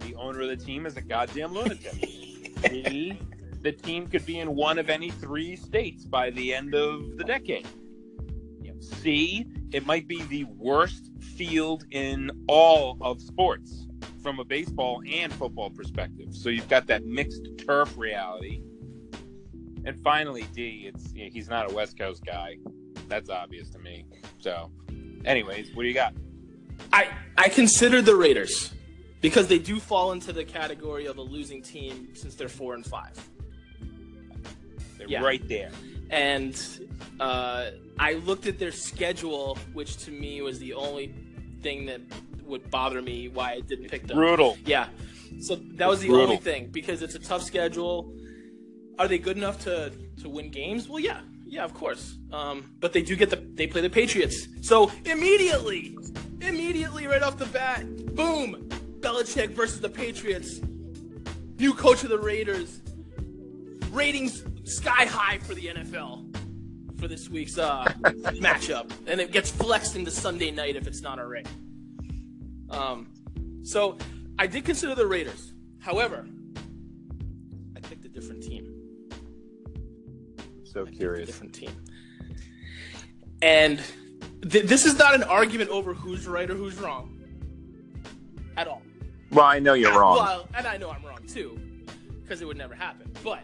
the 0.00 0.16
owner 0.16 0.40
of 0.40 0.48
the 0.48 0.56
team 0.56 0.84
is 0.84 0.96
a 0.96 1.00
goddamn 1.00 1.52
lunatic. 1.54 1.92
B, 2.68 3.20
the 3.62 3.70
team 3.70 4.08
could 4.08 4.26
be 4.26 4.40
in 4.40 4.56
one 4.56 4.80
of 4.80 4.90
any 4.90 5.10
three 5.10 5.54
states 5.54 6.04
by 6.04 6.30
the 6.30 6.52
end 6.52 6.74
of 6.74 7.16
the 7.18 7.22
decade. 7.22 7.68
C, 8.80 9.46
it 9.70 9.86
might 9.86 10.08
be 10.08 10.24
the 10.24 10.42
worst 10.56 11.12
field 11.20 11.84
in 11.92 12.32
all 12.48 12.98
of 13.00 13.22
sports 13.22 13.86
from 14.24 14.40
a 14.40 14.44
baseball 14.44 15.02
and 15.08 15.32
football 15.32 15.70
perspective. 15.70 16.34
So 16.34 16.48
you've 16.48 16.68
got 16.68 16.88
that 16.88 17.04
mixed 17.06 17.46
turf 17.64 17.96
reality. 17.96 18.60
And 19.84 19.98
finally, 20.02 20.44
D, 20.54 20.90
it's 20.92 21.12
you 21.12 21.24
know, 21.24 21.30
he's 21.32 21.48
not 21.48 21.70
a 21.70 21.74
West 21.74 21.98
Coast 21.98 22.24
guy. 22.24 22.56
That's 23.08 23.30
obvious 23.30 23.70
to 23.70 23.78
me. 23.78 24.04
So, 24.38 24.70
anyways, 25.24 25.74
what 25.74 25.82
do 25.82 25.88
you 25.88 25.94
got? 25.94 26.14
I 26.92 27.08
I 27.36 27.48
consider 27.48 28.02
the 28.02 28.14
Raiders 28.16 28.72
because 29.20 29.46
they 29.48 29.58
do 29.58 29.80
fall 29.80 30.12
into 30.12 30.32
the 30.32 30.44
category 30.44 31.06
of 31.06 31.18
a 31.18 31.22
losing 31.22 31.62
team 31.62 32.08
since 32.14 32.34
they're 32.34 32.48
4 32.48 32.74
and 32.74 32.86
5. 32.86 33.28
They're 34.96 35.08
Yeah. 35.08 35.22
right 35.22 35.46
there. 35.48 35.70
and 36.10 36.56
uh, 37.20 37.70
I 37.98 38.14
looked 38.14 38.46
at 38.46 38.58
their 38.58 38.72
schedule, 38.72 39.58
which 39.74 39.96
to 40.04 40.10
me 40.10 40.40
was 40.40 40.58
the 40.58 40.72
only 40.72 41.12
thing 41.62 41.84
that 41.86 42.00
would 42.46 42.70
bother 42.70 43.02
me 43.02 43.28
why 43.28 43.52
I 43.52 43.60
didn't 43.60 43.88
pick 43.90 44.06
them. 44.06 44.16
Brutal. 44.16 44.56
Yeah, 44.64 44.88
so 45.40 45.56
that 45.56 45.86
was 45.88 46.00
the 46.00 46.06
Brutal. 46.08 46.24
only 46.24 46.36
thing 46.38 46.68
because 46.68 47.02
it's 47.02 47.14
a 47.14 47.18
tough 47.18 47.42
schedule. 47.42 48.10
Are 48.98 49.08
they 49.08 49.18
good 49.18 49.36
enough 49.36 49.62
to 49.64 49.92
to 50.22 50.28
win 50.28 50.50
games? 50.50 50.88
Well, 50.88 51.00
yeah, 51.00 51.20
yeah, 51.44 51.64
of 51.64 51.72
course. 51.74 52.16
Um, 52.32 52.70
but 52.80 52.92
they 52.92 53.02
do 53.02 53.16
get 53.16 53.30
the 53.30 53.36
they 53.36 53.66
play 53.66 53.80
the 53.80 53.90
Patriots, 53.90 54.48
so 54.60 54.90
immediately, 55.04 55.96
immediately 56.40 57.06
right 57.06 57.22
off 57.22 57.38
the 57.38 57.46
bat, 57.46 57.86
boom, 58.14 58.68
Belichick 59.00 59.50
versus 59.50 59.80
the 59.80 59.88
Patriots. 59.88 60.60
New 61.58 61.74
coach 61.74 62.04
of 62.04 62.10
the 62.10 62.18
Raiders. 62.18 62.80
Ratings 63.90 64.44
sky 64.64 65.06
high 65.06 65.38
for 65.38 65.54
the 65.54 65.68
NFL 65.68 66.28
for 66.98 67.08
this 67.08 67.28
week's 67.30 67.58
uh, 67.58 67.84
matchup, 68.42 68.90
and 69.06 69.20
it 69.20 69.32
gets 69.32 69.50
flexed 69.50 69.96
into 69.96 70.10
Sunday 70.10 70.50
night 70.50 70.76
if 70.76 70.86
it's 70.86 71.00
not 71.00 71.18
already. 71.18 71.48
Um, 72.70 73.08
so 73.62 73.96
I 74.38 74.46
did 74.46 74.64
consider 74.64 74.94
the 74.94 75.06
Raiders. 75.06 75.52
However, 75.80 76.26
I 77.76 77.80
picked 77.80 78.04
a 78.04 78.08
different 78.08 78.42
team. 78.42 78.67
So 80.72 80.86
I 80.86 80.90
curious. 80.90 81.26
different 81.26 81.54
team. 81.54 81.70
And 83.42 83.80
th- 84.48 84.64
this 84.64 84.84
is 84.84 84.98
not 84.98 85.14
an 85.14 85.22
argument 85.22 85.70
over 85.70 85.94
who's 85.94 86.26
right 86.26 86.50
or 86.50 86.54
who's 86.54 86.78
wrong 86.78 87.18
at 88.56 88.66
all. 88.66 88.82
Well, 89.30 89.44
I 89.44 89.58
know 89.58 89.74
you're 89.74 89.98
wrong. 89.98 90.16
Well, 90.16 90.48
and 90.54 90.66
I 90.66 90.76
know 90.76 90.90
I'm 90.90 91.04
wrong 91.04 91.20
too, 91.26 91.58
because 92.22 92.40
it 92.42 92.46
would 92.46 92.56
never 92.56 92.74
happen. 92.74 93.10
But 93.22 93.40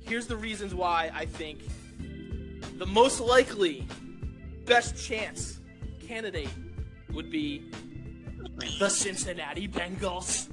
here's 0.00 0.26
the 0.26 0.36
reasons 0.36 0.74
why 0.74 1.10
I 1.14 1.24
think 1.26 1.60
the 2.78 2.86
most 2.86 3.20
likely 3.20 3.86
best 4.64 4.96
chance 5.02 5.60
candidate 6.06 6.50
would 7.12 7.30
be 7.30 7.70
the 8.78 8.88
Cincinnati 8.88 9.66
Bengals. 9.68 10.48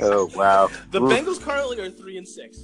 oh 0.00 0.30
wow. 0.34 0.68
The 0.90 1.02
Oof. 1.02 1.10
Bengals 1.10 1.40
currently 1.40 1.80
are 1.80 1.90
three 1.90 2.18
and 2.18 2.26
six, 2.28 2.58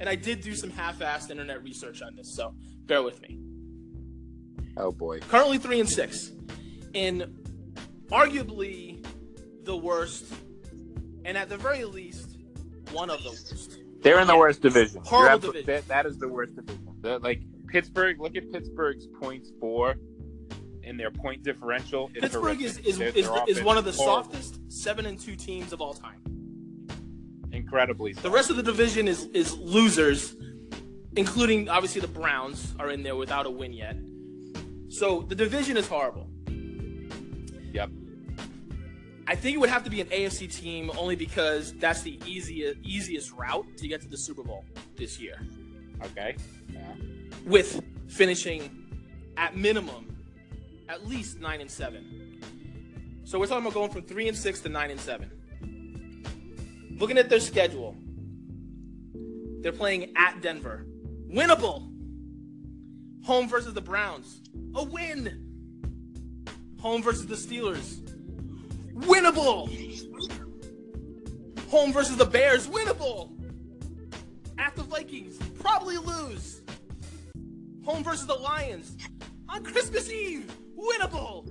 and 0.00 0.08
I 0.08 0.14
did 0.14 0.40
do 0.40 0.54
some 0.54 0.70
half-assed 0.70 1.30
internet 1.30 1.62
research 1.62 2.02
on 2.02 2.16
this, 2.16 2.34
so 2.34 2.54
bear 2.86 3.02
with 3.02 3.20
me. 3.22 3.38
Oh 4.76 4.92
boy. 4.92 5.20
Currently 5.20 5.58
three 5.58 5.80
and 5.80 5.88
six, 5.88 6.32
in 6.92 7.34
arguably 8.10 9.04
the 9.64 9.76
worst, 9.76 10.26
and 11.24 11.36
at 11.36 11.48
the 11.48 11.56
very 11.56 11.84
least, 11.84 12.38
one 12.92 13.10
of 13.10 13.22
the 13.22 13.30
worst. 13.30 13.78
They're 14.02 14.20
in 14.20 14.26
the 14.26 14.36
worst 14.36 14.62
division. 14.62 15.02
Horrible 15.04 15.48
division. 15.48 15.66
That, 15.66 15.88
that 15.88 16.06
is 16.06 16.18
the 16.18 16.28
worst 16.28 16.54
division. 16.54 16.86
Like 17.02 17.42
Pittsburgh, 17.68 18.20
look 18.20 18.36
at 18.36 18.50
Pittsburgh's 18.52 19.08
points 19.20 19.50
for 19.60 19.96
and 20.84 21.00
their 21.00 21.10
point 21.10 21.42
differential. 21.42 22.08
Pittsburgh 22.08 22.62
is 22.62 22.78
horrific. 22.78 23.16
is, 23.16 23.26
is, 23.26 23.28
is 23.48 23.62
one 23.62 23.76
of 23.76 23.84
the 23.84 23.92
horrible. 23.92 24.32
softest 24.32 24.60
seven 24.70 25.06
and 25.06 25.18
two 25.18 25.34
teams 25.34 25.72
of 25.72 25.80
all 25.80 25.94
time. 25.94 26.20
Incredibly. 27.66 28.12
The 28.12 28.30
rest 28.30 28.48
of 28.48 28.54
the 28.54 28.62
division 28.62 29.08
is 29.08 29.24
is 29.34 29.58
losers, 29.58 30.36
including 31.16 31.68
obviously 31.68 32.00
the 32.00 32.06
Browns 32.06 32.72
are 32.78 32.90
in 32.90 33.02
there 33.02 33.16
without 33.16 33.44
a 33.44 33.50
win 33.50 33.72
yet. 33.72 33.96
So 34.88 35.22
the 35.22 35.34
division 35.34 35.76
is 35.76 35.88
horrible. 35.88 36.28
Yep. 37.72 37.90
I 39.26 39.34
think 39.34 39.56
it 39.56 39.58
would 39.58 39.68
have 39.68 39.82
to 39.82 39.90
be 39.90 40.00
an 40.00 40.06
AFC 40.06 40.54
team 40.54 40.92
only 40.96 41.16
because 41.16 41.72
that's 41.74 42.02
the 42.02 42.20
easiest 42.24 42.78
easiest 42.84 43.32
route 43.32 43.66
to 43.78 43.88
get 43.88 44.00
to 44.02 44.08
the 44.08 44.16
Super 44.16 44.44
Bowl 44.44 44.64
this 44.94 45.18
year. 45.18 45.44
Okay. 46.04 46.36
With 47.44 47.82
finishing 48.06 48.86
at 49.36 49.56
minimum 49.56 50.16
at 50.88 51.04
least 51.08 51.40
nine 51.40 51.60
and 51.60 51.70
seven. 51.70 52.40
So 53.24 53.40
we're 53.40 53.48
talking 53.48 53.64
about 53.64 53.74
going 53.74 53.90
from 53.90 54.02
three 54.02 54.28
and 54.28 54.36
six 54.36 54.60
to 54.60 54.68
nine 54.68 54.92
and 54.92 55.00
seven. 55.00 55.32
Looking 56.98 57.18
at 57.18 57.28
their 57.28 57.40
schedule, 57.40 57.94
They're 59.60 59.72
playing 59.72 60.12
at 60.16 60.40
Denver. 60.40 60.86
Winnable. 61.28 61.90
Home 63.24 63.48
versus 63.48 63.74
the 63.74 63.80
Browns. 63.80 64.40
A 64.76 64.84
win. 64.84 65.42
Home 66.80 67.02
versus 67.02 67.26
the 67.26 67.34
Steelers. 67.34 68.00
Winnable. 68.94 69.68
Home 71.70 71.92
versus 71.92 72.16
the 72.16 72.24
Bears. 72.24 72.68
Winnable. 72.68 73.32
At 74.58 74.76
the 74.76 74.84
Vikings. 74.84 75.36
Probably 75.58 75.98
lose. 75.98 76.62
Home 77.84 78.04
versus 78.04 78.26
the 78.26 78.34
Lions. 78.34 78.96
On 79.48 79.62
Christmas 79.64 80.10
Eve. 80.10 80.50
Winnable. 80.78 81.48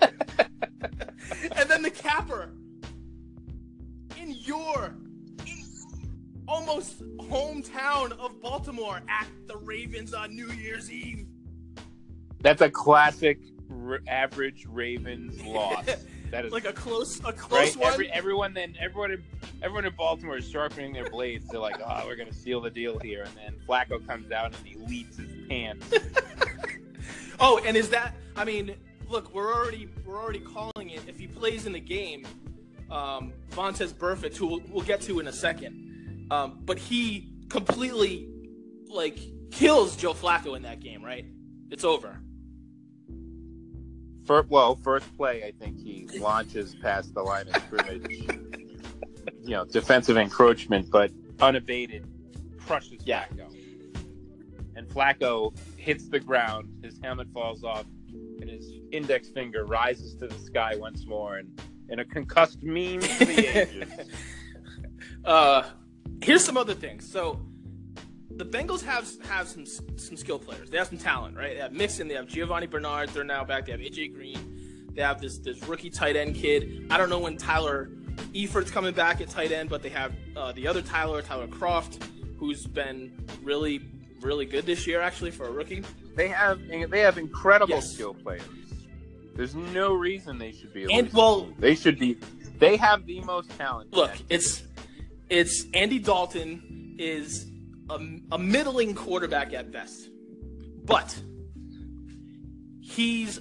and 0.00 1.70
then 1.70 1.82
the 1.82 1.90
capper. 1.90 2.50
In 4.40 4.46
your 4.46 4.94
almost 6.48 7.02
hometown 7.18 8.12
of 8.18 8.40
Baltimore 8.40 9.00
at 9.08 9.26
the 9.46 9.56
Ravens 9.56 10.14
on 10.14 10.34
New 10.34 10.50
Year's 10.52 10.90
Eve. 10.90 11.26
That's 12.40 12.62
a 12.62 12.70
classic 12.70 13.38
r- 13.70 14.00
average 14.08 14.66
Ravens 14.66 15.42
loss. 15.42 15.86
That 16.30 16.44
is 16.44 16.52
like 16.52 16.64
a 16.64 16.72
close, 16.72 17.18
a 17.18 17.24
right. 17.24 17.36
close 17.36 17.76
one. 17.76 17.92
Every, 17.92 18.08
everyone 18.12 18.54
then 18.54 18.76
everyone 18.80 19.10
in, 19.10 19.24
everyone 19.62 19.84
in 19.84 19.92
Baltimore 19.96 20.36
is 20.36 20.48
sharpening 20.48 20.92
their 20.92 21.10
blades. 21.10 21.48
They're 21.48 21.58
like, 21.58 21.80
oh, 21.84 22.04
we're 22.06 22.14
gonna 22.14 22.32
seal 22.32 22.60
the 22.60 22.70
deal 22.70 23.00
here, 23.00 23.24
and 23.24 23.34
then 23.34 23.56
Flacco 23.66 24.06
comes 24.06 24.30
out 24.30 24.54
and 24.54 24.54
he 24.64 24.76
leads 24.76 25.16
his 25.16 25.32
pants. 25.48 25.92
Oh, 27.40 27.58
and 27.64 27.74
is 27.74 27.88
that? 27.88 28.14
I 28.36 28.44
mean, 28.44 28.74
look, 29.08 29.34
we're 29.34 29.52
already 29.52 29.88
we're 30.04 30.22
already 30.22 30.40
calling 30.40 30.90
it. 30.90 31.00
If 31.06 31.18
he 31.18 31.26
plays 31.26 31.66
in 31.66 31.72
the 31.72 31.80
game, 31.80 32.26
um, 32.90 33.32
Vontaze 33.50 33.94
Burfict, 33.94 34.36
who 34.36 34.46
we'll, 34.46 34.60
we'll 34.68 34.84
get 34.84 35.00
to 35.02 35.20
in 35.20 35.28
a 35.28 35.32
second, 35.32 36.26
um, 36.30 36.58
but 36.64 36.78
he 36.78 37.32
completely 37.48 38.28
like 38.88 39.18
kills 39.50 39.96
Joe 39.96 40.12
Flacco 40.14 40.56
in 40.56 40.62
that 40.62 40.80
game. 40.80 41.02
Right? 41.04 41.26
It's 41.70 41.84
over. 41.84 42.20
First, 44.26 44.48
well, 44.48 44.76
first 44.76 45.06
play, 45.16 45.42
I 45.44 45.52
think 45.52 45.78
he 45.78 46.06
launches 46.18 46.74
past 46.76 47.14
the 47.14 47.22
line 47.22 47.48
of 47.48 47.62
scrimmage. 47.62 48.06
you 49.42 49.50
know, 49.50 49.64
defensive 49.64 50.16
encroachment, 50.16 50.90
but 50.90 51.10
unabated, 51.40 52.06
crushes 52.58 53.00
Yeah. 53.04 53.24
Flacco. 53.26 53.56
And 54.76 54.88
Flacco 54.88 55.56
hits 55.76 56.08
the 56.08 56.20
ground. 56.20 56.68
His 56.82 56.98
helmet 57.02 57.28
falls 57.32 57.64
off, 57.64 57.86
and 58.40 58.48
his 58.48 58.70
index 58.92 59.28
finger 59.28 59.64
rises 59.64 60.14
to 60.16 60.28
the 60.28 60.38
sky 60.38 60.76
once 60.76 61.06
more. 61.06 61.38
And 61.38 61.60
in 61.90 61.98
a 61.98 62.04
concussed 62.04 62.62
meme 62.62 63.00
for 63.00 63.24
the 63.24 63.58
ages. 63.60 63.88
Uh, 65.22 65.64
here's 66.22 66.42
some 66.42 66.56
other 66.56 66.72
things. 66.72 67.06
So 67.10 67.38
the 68.36 68.44
Bengals 68.44 68.82
have 68.82 69.06
have 69.26 69.46
some 69.46 69.66
some 69.66 70.16
skill 70.16 70.38
players. 70.38 70.70
They 70.70 70.78
have 70.78 70.86
some 70.86 70.96
talent, 70.96 71.36
right? 71.36 71.54
They 71.54 71.60
have 71.60 71.72
Mixon. 71.74 72.08
They 72.08 72.14
have 72.14 72.26
Giovani 72.26 72.66
Bernard. 72.70 73.10
They're 73.10 73.22
now 73.22 73.44
back. 73.44 73.66
They 73.66 73.72
have 73.72 73.82
AJ 73.82 74.14
Green. 74.14 74.88
They 74.94 75.02
have 75.02 75.20
this 75.20 75.36
this 75.36 75.62
rookie 75.68 75.90
tight 75.90 76.16
end 76.16 76.36
kid. 76.36 76.86
I 76.88 76.96
don't 76.96 77.10
know 77.10 77.18
when 77.18 77.36
Tyler 77.36 77.90
Eifert's 78.32 78.70
coming 78.70 78.94
back 78.94 79.20
at 79.20 79.28
tight 79.28 79.52
end, 79.52 79.68
but 79.68 79.82
they 79.82 79.90
have 79.90 80.14
uh, 80.36 80.52
the 80.52 80.66
other 80.66 80.80
Tyler, 80.80 81.20
Tyler 81.20 81.48
Kroft, 81.48 82.02
who's 82.38 82.66
been 82.66 83.12
really 83.42 83.82
really 84.22 84.46
good 84.46 84.64
this 84.64 84.86
year 84.86 85.02
actually 85.02 85.32
for 85.32 85.44
a 85.48 85.50
rookie. 85.50 85.82
They 86.16 86.28
have 86.28 86.66
they 86.66 87.00
have 87.00 87.18
incredible 87.18 87.74
Yes. 87.74 87.92
skill 87.92 88.14
players. 88.14 88.42
There's 89.34 89.54
no 89.54 89.94
reason 89.94 90.38
they 90.38 90.52
should 90.52 90.72
be. 90.72 90.92
And 90.92 91.12
well, 91.12 91.48
they 91.58 91.74
should 91.74 91.98
be. 91.98 92.18
They 92.58 92.76
have 92.76 93.06
the 93.06 93.20
most 93.22 93.50
talent. 93.56 93.92
look, 93.92 94.12
it's 94.28 94.62
it's 95.28 95.64
Andy 95.72 95.98
Dalton 95.98 96.96
is 96.98 97.50
a, 97.88 97.98
a 98.32 98.38
middling 98.38 98.94
quarterback 98.94 99.54
at 99.54 99.72
best, 99.72 100.10
but 100.84 101.22
he's 102.80 103.40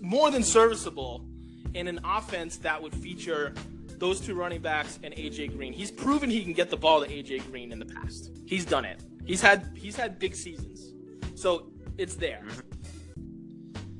more 0.00 0.30
than 0.30 0.42
serviceable 0.42 1.26
in 1.74 1.88
an 1.88 2.00
offense 2.04 2.58
that 2.58 2.80
would 2.82 2.94
feature 2.94 3.54
those 3.98 4.20
two 4.20 4.34
running 4.34 4.60
backs 4.60 4.98
and 5.02 5.14
AJ 5.14 5.56
Green. 5.56 5.72
He's 5.72 5.90
proven 5.90 6.28
he 6.28 6.42
can 6.42 6.52
get 6.52 6.70
the 6.70 6.76
ball 6.76 7.04
to 7.04 7.08
AJ 7.08 7.50
Green 7.50 7.72
in 7.72 7.78
the 7.78 7.86
past. 7.86 8.30
He's 8.46 8.64
done 8.64 8.84
it. 8.84 9.00
He's 9.24 9.40
had 9.40 9.70
he's 9.74 9.96
had 9.96 10.18
big 10.18 10.34
seasons, 10.34 10.92
so 11.34 11.72
it's 11.98 12.16
there. 12.16 12.44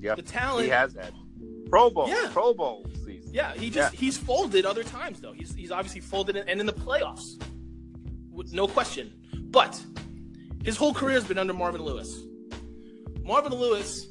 Yeah. 0.00 0.16
The 0.16 0.22
talent, 0.22 0.64
he 0.64 0.70
has 0.70 0.94
that. 0.94 1.12
Pro 1.72 1.88
Bowl. 1.88 2.06
Yeah. 2.06 2.28
Pro 2.30 2.52
Bowl 2.52 2.84
season. 3.02 3.32
Yeah, 3.32 3.54
he 3.54 3.70
just 3.70 3.94
he's 3.94 4.18
folded 4.18 4.66
other 4.66 4.84
times 4.84 5.22
though. 5.22 5.32
He's 5.32 5.54
he's 5.54 5.70
obviously 5.70 6.02
folded 6.02 6.36
in, 6.36 6.46
and 6.46 6.60
in 6.60 6.66
the 6.66 6.72
playoffs, 6.74 7.42
no 8.52 8.68
question. 8.68 9.10
But 9.50 9.82
his 10.64 10.76
whole 10.76 10.92
career 10.92 11.14
has 11.14 11.24
been 11.24 11.38
under 11.38 11.54
Marvin 11.54 11.80
Lewis. 11.80 12.14
Marvin 13.22 13.54
Lewis, 13.54 14.08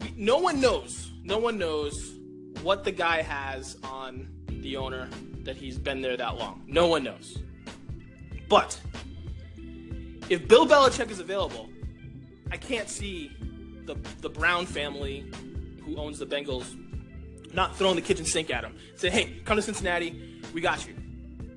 we- 0.00 0.12
no 0.16 0.38
one 0.38 0.60
knows, 0.60 1.12
no 1.22 1.38
one 1.38 1.56
knows 1.56 2.14
what 2.62 2.82
the 2.82 2.90
guy 2.90 3.22
has 3.22 3.76
on 3.84 4.28
the 4.48 4.76
owner 4.76 5.08
that 5.44 5.54
he's 5.54 5.78
been 5.78 6.00
there 6.00 6.16
that 6.16 6.36
long. 6.36 6.64
No 6.66 6.88
one 6.88 7.04
knows. 7.04 7.38
But 8.48 8.80
if 10.28 10.48
Bill 10.48 10.66
Belichick 10.66 11.12
is 11.12 11.20
available, 11.20 11.68
I 12.50 12.56
can't 12.56 12.88
see 12.88 13.30
the 13.84 13.94
the 14.20 14.30
Brown 14.30 14.66
family 14.66 15.30
who 15.86 15.96
owns 15.96 16.18
the 16.18 16.26
Bengals 16.26 16.76
not 17.54 17.76
throwing 17.76 17.96
the 17.96 18.02
kitchen 18.02 18.24
sink 18.26 18.50
at 18.50 18.64
him. 18.64 18.76
Say, 18.96 19.08
hey, 19.08 19.40
come 19.44 19.56
to 19.56 19.62
Cincinnati, 19.62 20.42
we 20.52 20.60
got 20.60 20.86
you, 20.86 20.94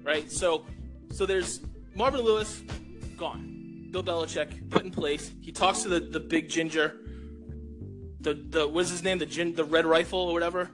right? 0.03 0.31
So, 0.31 0.65
so 1.11 1.25
there's 1.25 1.61
Marvin 1.95 2.21
Lewis 2.21 2.61
gone. 3.17 3.87
Bill 3.91 4.03
Belichick 4.03 4.69
put 4.69 4.85
in 4.85 4.91
place. 4.91 5.31
He 5.41 5.51
talks 5.51 5.81
to 5.81 5.89
the, 5.89 5.99
the 5.99 6.19
big 6.19 6.47
ginger, 6.47 6.95
the 8.21 8.35
the 8.35 8.67
what's 8.67 8.91
his 8.91 9.01
name, 9.03 9.17
the 9.17 9.25
gin, 9.25 9.55
the 9.55 9.63
red 9.63 9.85
rifle 9.85 10.19
or 10.19 10.33
whatever, 10.33 10.69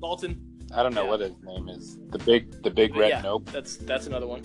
Dalton. 0.00 0.40
I 0.72 0.84
don't 0.84 0.94
know 0.94 1.02
Yeah. 1.04 1.10
what 1.10 1.20
his 1.20 1.32
name 1.42 1.68
is. 1.68 1.98
The 2.10 2.18
big, 2.20 2.62
the 2.62 2.70
big 2.70 2.94
red 2.94 3.08
yeah, 3.08 3.22
nope. 3.22 3.50
That's 3.50 3.76
that's 3.76 4.06
another 4.06 4.28
one. 4.28 4.42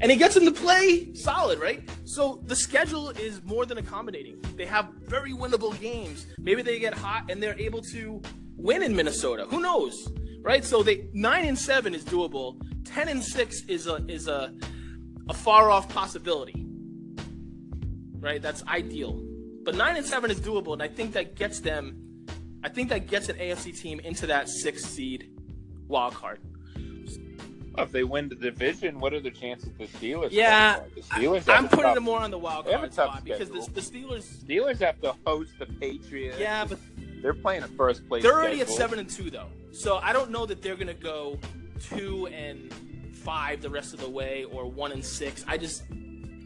And 0.00 0.10
he 0.10 0.16
gets 0.16 0.36
him 0.36 0.44
to 0.44 0.52
play 0.52 1.12
solid, 1.14 1.58
right? 1.58 1.88
So 2.04 2.40
the 2.46 2.54
schedule 2.54 3.10
is 3.10 3.42
more 3.44 3.66
than 3.66 3.78
accommodating. 3.78 4.40
They 4.56 4.66
have 4.66 4.90
very 5.02 5.32
winnable 5.32 5.78
games. 5.80 6.26
Maybe 6.38 6.62
they 6.62 6.78
get 6.78 6.94
hot 6.94 7.24
and 7.28 7.42
they're 7.42 7.58
able 7.58 7.82
to 7.82 8.22
win 8.56 8.82
in 8.82 8.94
Minnesota. 8.94 9.46
Who 9.48 9.60
knows, 9.60 10.08
right? 10.40 10.64
So 10.64 10.82
they 10.82 11.08
nine 11.12 11.46
and 11.46 11.58
seven 11.58 11.94
is 11.94 12.04
doable. 12.04 12.60
Ten 12.84 13.08
and 13.08 13.22
six 13.22 13.62
is 13.66 13.86
a 13.86 13.96
is 14.06 14.28
a 14.28 14.54
a 15.28 15.34
far 15.34 15.70
off 15.70 15.88
possibility, 15.88 16.66
right? 18.18 18.40
That's 18.40 18.64
ideal. 18.66 19.20
But 19.64 19.74
nine 19.74 19.96
and 19.96 20.06
seven 20.06 20.30
is 20.30 20.40
doable, 20.40 20.72
and 20.72 20.82
I 20.82 20.88
think 20.88 21.12
that 21.12 21.34
gets 21.34 21.60
them. 21.60 22.26
I 22.64 22.68
think 22.68 22.88
that 22.88 23.06
gets 23.06 23.28
an 23.28 23.36
AFC 23.36 23.78
team 23.78 24.00
into 24.00 24.26
that 24.28 24.48
sixth 24.48 24.90
seed 24.90 25.30
wild 25.86 26.14
card. 26.14 26.40
If 27.82 27.92
they 27.92 28.04
win 28.04 28.28
the 28.28 28.34
division, 28.34 29.00
what 29.00 29.12
are 29.14 29.20
the 29.20 29.30
chances 29.30 29.70
the 29.78 29.86
Steelers? 29.86 30.30
Yeah, 30.30 30.80
the 30.94 31.00
Steelers. 31.02 31.48
I'm 31.48 31.68
putting 31.68 31.84
tough- 31.84 31.94
them 31.94 32.04
more 32.04 32.20
on 32.20 32.30
the 32.30 32.38
wild 32.38 32.66
They 32.66 32.72
have 32.72 32.82
a 32.82 32.88
card 32.88 32.94
spot 32.94 33.24
because 33.24 33.48
the, 33.50 33.68
the 33.72 33.80
Steelers. 33.80 34.24
Steelers 34.44 34.78
have 34.80 35.00
to 35.02 35.14
host 35.26 35.52
the 35.58 35.66
Patriots. 35.66 36.38
Yeah, 36.38 36.64
but 36.64 36.78
they're 37.22 37.34
playing 37.34 37.62
a 37.62 37.68
first 37.68 38.06
place. 38.08 38.22
they're 38.22 38.34
already 38.34 38.60
at 38.60 38.68
seven 38.68 38.98
and 38.98 39.08
two 39.08 39.30
though, 39.30 39.48
so 39.72 39.96
I 39.98 40.12
don't 40.12 40.30
know 40.30 40.46
that 40.46 40.62
they're 40.62 40.76
gonna 40.76 40.94
go 40.94 41.38
two 41.80 42.26
and 42.28 42.72
five 43.12 43.60
the 43.60 43.70
rest 43.70 43.94
of 43.94 44.00
the 44.00 44.08
way 44.08 44.44
or 44.44 44.66
one 44.66 44.92
and 44.92 45.04
six. 45.04 45.44
I 45.48 45.56
just 45.58 45.82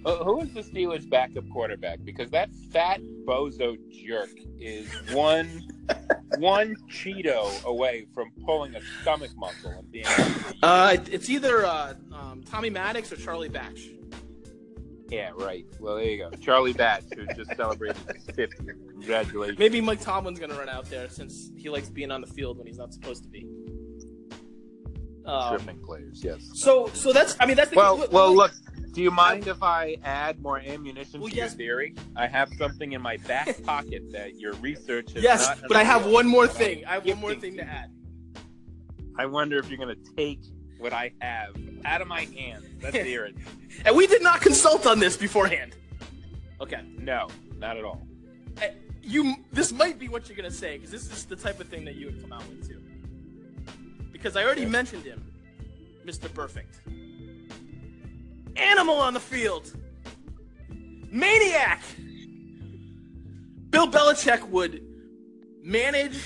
who 0.04 0.40
is 0.42 0.52
the 0.52 0.60
Steelers' 0.62 1.08
backup 1.08 1.48
quarterback? 1.50 2.00
Because 2.04 2.30
that 2.30 2.50
fat 2.72 3.00
bozo 3.24 3.76
jerk 3.90 4.30
is 4.58 4.88
one 5.12 5.62
one 6.38 6.74
Cheeto 6.90 7.62
away 7.64 8.06
from 8.14 8.30
pulling 8.44 8.74
a 8.74 8.80
stomach 9.02 9.30
muscle 9.36 9.70
and 9.70 9.90
being. 9.90 10.04
uh, 10.62 10.96
it's 11.10 11.28
either 11.30 11.64
uh, 11.64 11.94
um, 12.12 12.42
Tommy 12.44 12.70
Maddox 12.70 13.12
or 13.12 13.16
Charlie 13.16 13.48
Batch. 13.48 13.90
Yeah, 15.08 15.30
right. 15.36 15.66
Well, 15.78 15.96
there 15.96 16.06
you 16.06 16.16
go. 16.18 16.30
Charlie 16.38 16.72
Batch, 16.72 17.04
who 17.14 17.26
just 17.34 17.54
celebrated 17.54 17.98
his 18.14 18.24
50th. 18.28 18.88
Congratulations. 18.92 19.58
Maybe 19.58 19.80
Mike 19.82 20.00
Tomlin's 20.00 20.38
gonna 20.38 20.54
run 20.56 20.70
out 20.70 20.88
there 20.88 21.08
since 21.10 21.50
he 21.56 21.68
likes 21.68 21.90
being 21.90 22.10
on 22.10 22.22
the 22.22 22.26
field 22.26 22.56
when 22.56 22.66
he's 22.66 22.78
not 22.78 22.94
supposed 22.94 23.22
to 23.24 23.28
be. 23.28 23.46
Um, 25.26 25.56
Tripping 25.56 25.80
players, 25.84 26.24
yes. 26.24 26.50
so, 26.54 26.88
so 26.94 27.12
that's. 27.12 27.36
I 27.38 27.46
mean, 27.46 27.56
that's 27.56 27.70
the 27.70 27.76
Well, 27.76 27.98
look- 27.98 28.12
well, 28.12 28.34
look. 28.34 28.52
Do 28.92 29.00
you 29.00 29.10
mind 29.10 29.46
if 29.48 29.62
I 29.62 29.96
add 30.04 30.40
more 30.42 30.58
ammunition 30.58 31.20
Well, 31.20 31.30
to 31.30 31.34
yes. 31.36 31.52
your 31.52 31.56
theory? 31.58 31.94
I 32.14 32.26
have 32.26 32.50
something 32.58 32.92
in 32.92 33.00
my 33.00 33.16
back 33.18 33.62
pocket 33.62 34.12
that 34.12 34.38
your 34.38 34.52
research 34.54 35.12
has 35.14 35.22
Yes, 35.22 35.48
but 35.66 35.76
I 35.78 35.82
have 35.82 36.06
one 36.06 36.26
more 36.26 36.46
thing. 36.46 36.84
I 36.84 36.94
have 36.94 37.06
one 37.06 37.18
more 37.18 37.34
thing 37.34 37.56
to 37.56 37.62
add. 37.64 37.90
I 39.18 39.26
wonder 39.26 39.58
if 39.58 39.68
you're 39.70 39.78
going 39.78 39.94
to 39.96 40.14
take 40.14 40.40
what 40.78 40.92
I 40.92 41.12
have 41.20 41.56
out 41.86 42.02
of 42.02 42.08
my 42.08 42.22
hands. 42.36 42.66
Let's 42.82 42.96
hear 42.96 43.24
it. 43.24 43.34
And 43.86 43.96
we 43.96 44.06
did 44.06 44.22
not 44.22 44.40
consult 44.42 44.86
on 44.86 44.98
this 44.98 45.16
beforehand. 45.16 45.74
Okay. 46.60 46.82
No, 46.98 47.28
not 47.58 47.76
at 47.78 47.84
all. 47.84 48.02
Uh, 48.60 48.66
You. 49.02 49.34
This 49.52 49.72
might 49.72 49.98
be 49.98 50.08
what 50.08 50.28
you're 50.28 50.36
gonna 50.36 50.50
say 50.50 50.76
because 50.76 50.90
this 50.92 51.10
is 51.10 51.24
the 51.24 51.34
type 51.34 51.58
of 51.60 51.66
thing 51.68 51.84
that 51.86 51.96
you 51.96 52.06
would 52.06 52.20
come 52.20 52.32
out 52.32 52.46
with 52.48 52.68
too. 52.68 52.80
Because 54.12 54.36
I 54.36 54.44
already 54.44 54.60
Yeah. 54.62 54.68
mentioned 54.68 55.02
him, 55.04 55.24
Mr. 56.06 56.32
Perfect. 56.32 56.80
Animal 58.56 58.96
on 58.96 59.14
the 59.14 59.20
field, 59.20 59.72
maniac. 61.10 61.82
Bill 63.70 63.90
Belichick 63.90 64.48
would 64.50 64.84
manage 65.62 66.18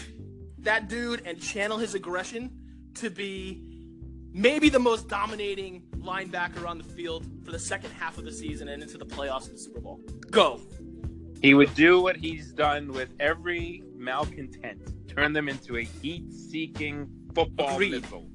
that 0.58 0.88
dude 0.88 1.22
and 1.24 1.40
channel 1.40 1.78
his 1.78 1.94
aggression 1.94 2.50
to 2.94 3.10
be 3.10 3.62
maybe 4.32 4.68
the 4.68 4.78
most 4.78 5.08
dominating 5.08 5.82
linebacker 5.96 6.66
on 6.66 6.78
the 6.78 6.84
field 6.84 7.24
for 7.44 7.52
the 7.52 7.58
second 7.58 7.90
half 7.92 8.18
of 8.18 8.24
the 8.24 8.32
season 8.32 8.68
and 8.68 8.82
into 8.82 8.98
the 8.98 9.06
playoffs 9.06 9.48
and 9.48 9.54
the 9.54 9.60
Super 9.60 9.80
Bowl. 9.80 10.00
Go. 10.30 10.60
He 11.42 11.54
would 11.54 11.74
do 11.74 12.00
what 12.00 12.16
he's 12.16 12.52
done 12.52 12.92
with 12.92 13.10
every 13.20 13.82
malcontent, 13.94 15.08
turn 15.08 15.32
them 15.32 15.48
into 15.48 15.76
a 15.76 15.84
heat-seeking 15.84 17.08
football 17.34 17.74
Agreed. 17.74 17.92
missile. 17.92 18.28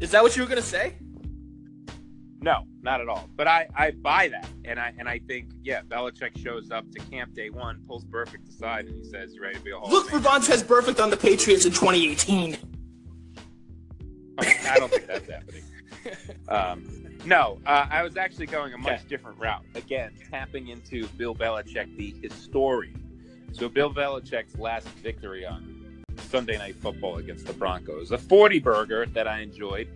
Is 0.00 0.10
that 0.10 0.22
what 0.22 0.36
you 0.36 0.42
were 0.42 0.48
gonna 0.48 0.62
say? 0.62 0.96
No, 2.40 2.64
not 2.82 3.00
at 3.00 3.08
all. 3.08 3.28
But 3.36 3.48
I, 3.48 3.66
I 3.74 3.90
buy 3.90 4.28
that, 4.28 4.46
and 4.64 4.78
I 4.78 4.92
and 4.98 5.08
I 5.08 5.18
think 5.18 5.48
yeah, 5.64 5.82
Belichick 5.82 6.38
shows 6.42 6.70
up 6.70 6.88
to 6.92 7.00
camp 7.10 7.34
day 7.34 7.50
one, 7.50 7.82
pulls 7.86 8.04
Burfict 8.04 8.48
aside, 8.48 8.86
and 8.86 8.96
he 8.96 9.04
says, 9.10 9.34
"You 9.34 9.42
ready 9.42 9.56
to 9.56 9.60
be 9.60 9.72
a 9.72 9.76
Hall 9.78 9.90
Look 9.90 10.08
for 10.08 10.18
Famer?" 10.18 10.38
Vontaze 10.40 10.66
Perfect 10.66 11.00
on 11.00 11.10
the 11.10 11.16
Patriots 11.16 11.64
in 11.64 11.72
2018. 11.72 12.56
I 14.38 14.78
don't 14.78 14.90
think 14.90 15.06
that's 15.06 15.28
happening. 15.30 15.62
Um, 16.48 16.84
no, 17.24 17.58
uh, 17.66 17.86
I 17.90 18.04
was 18.04 18.16
actually 18.16 18.46
going 18.46 18.72
a 18.72 18.78
much 18.78 18.92
Okay. 19.00 19.02
different 19.08 19.38
route. 19.40 19.64
Again, 19.74 20.12
tapping 20.30 20.68
into 20.68 21.08
Bill 21.16 21.34
Belichick, 21.34 21.96
the 21.96 22.14
historian. 22.22 23.02
So 23.52 23.68
Bill 23.68 23.92
Belichick's 23.92 24.56
last 24.56 24.88
victory 25.02 25.44
on 25.44 26.04
Sunday 26.28 26.56
Night 26.56 26.76
Football 26.76 27.16
against 27.16 27.46
the 27.46 27.52
Broncos, 27.52 28.12
a 28.12 28.18
40 28.18 28.60
burger 28.60 29.06
that 29.06 29.26
I 29.26 29.40
enjoyed. 29.40 29.88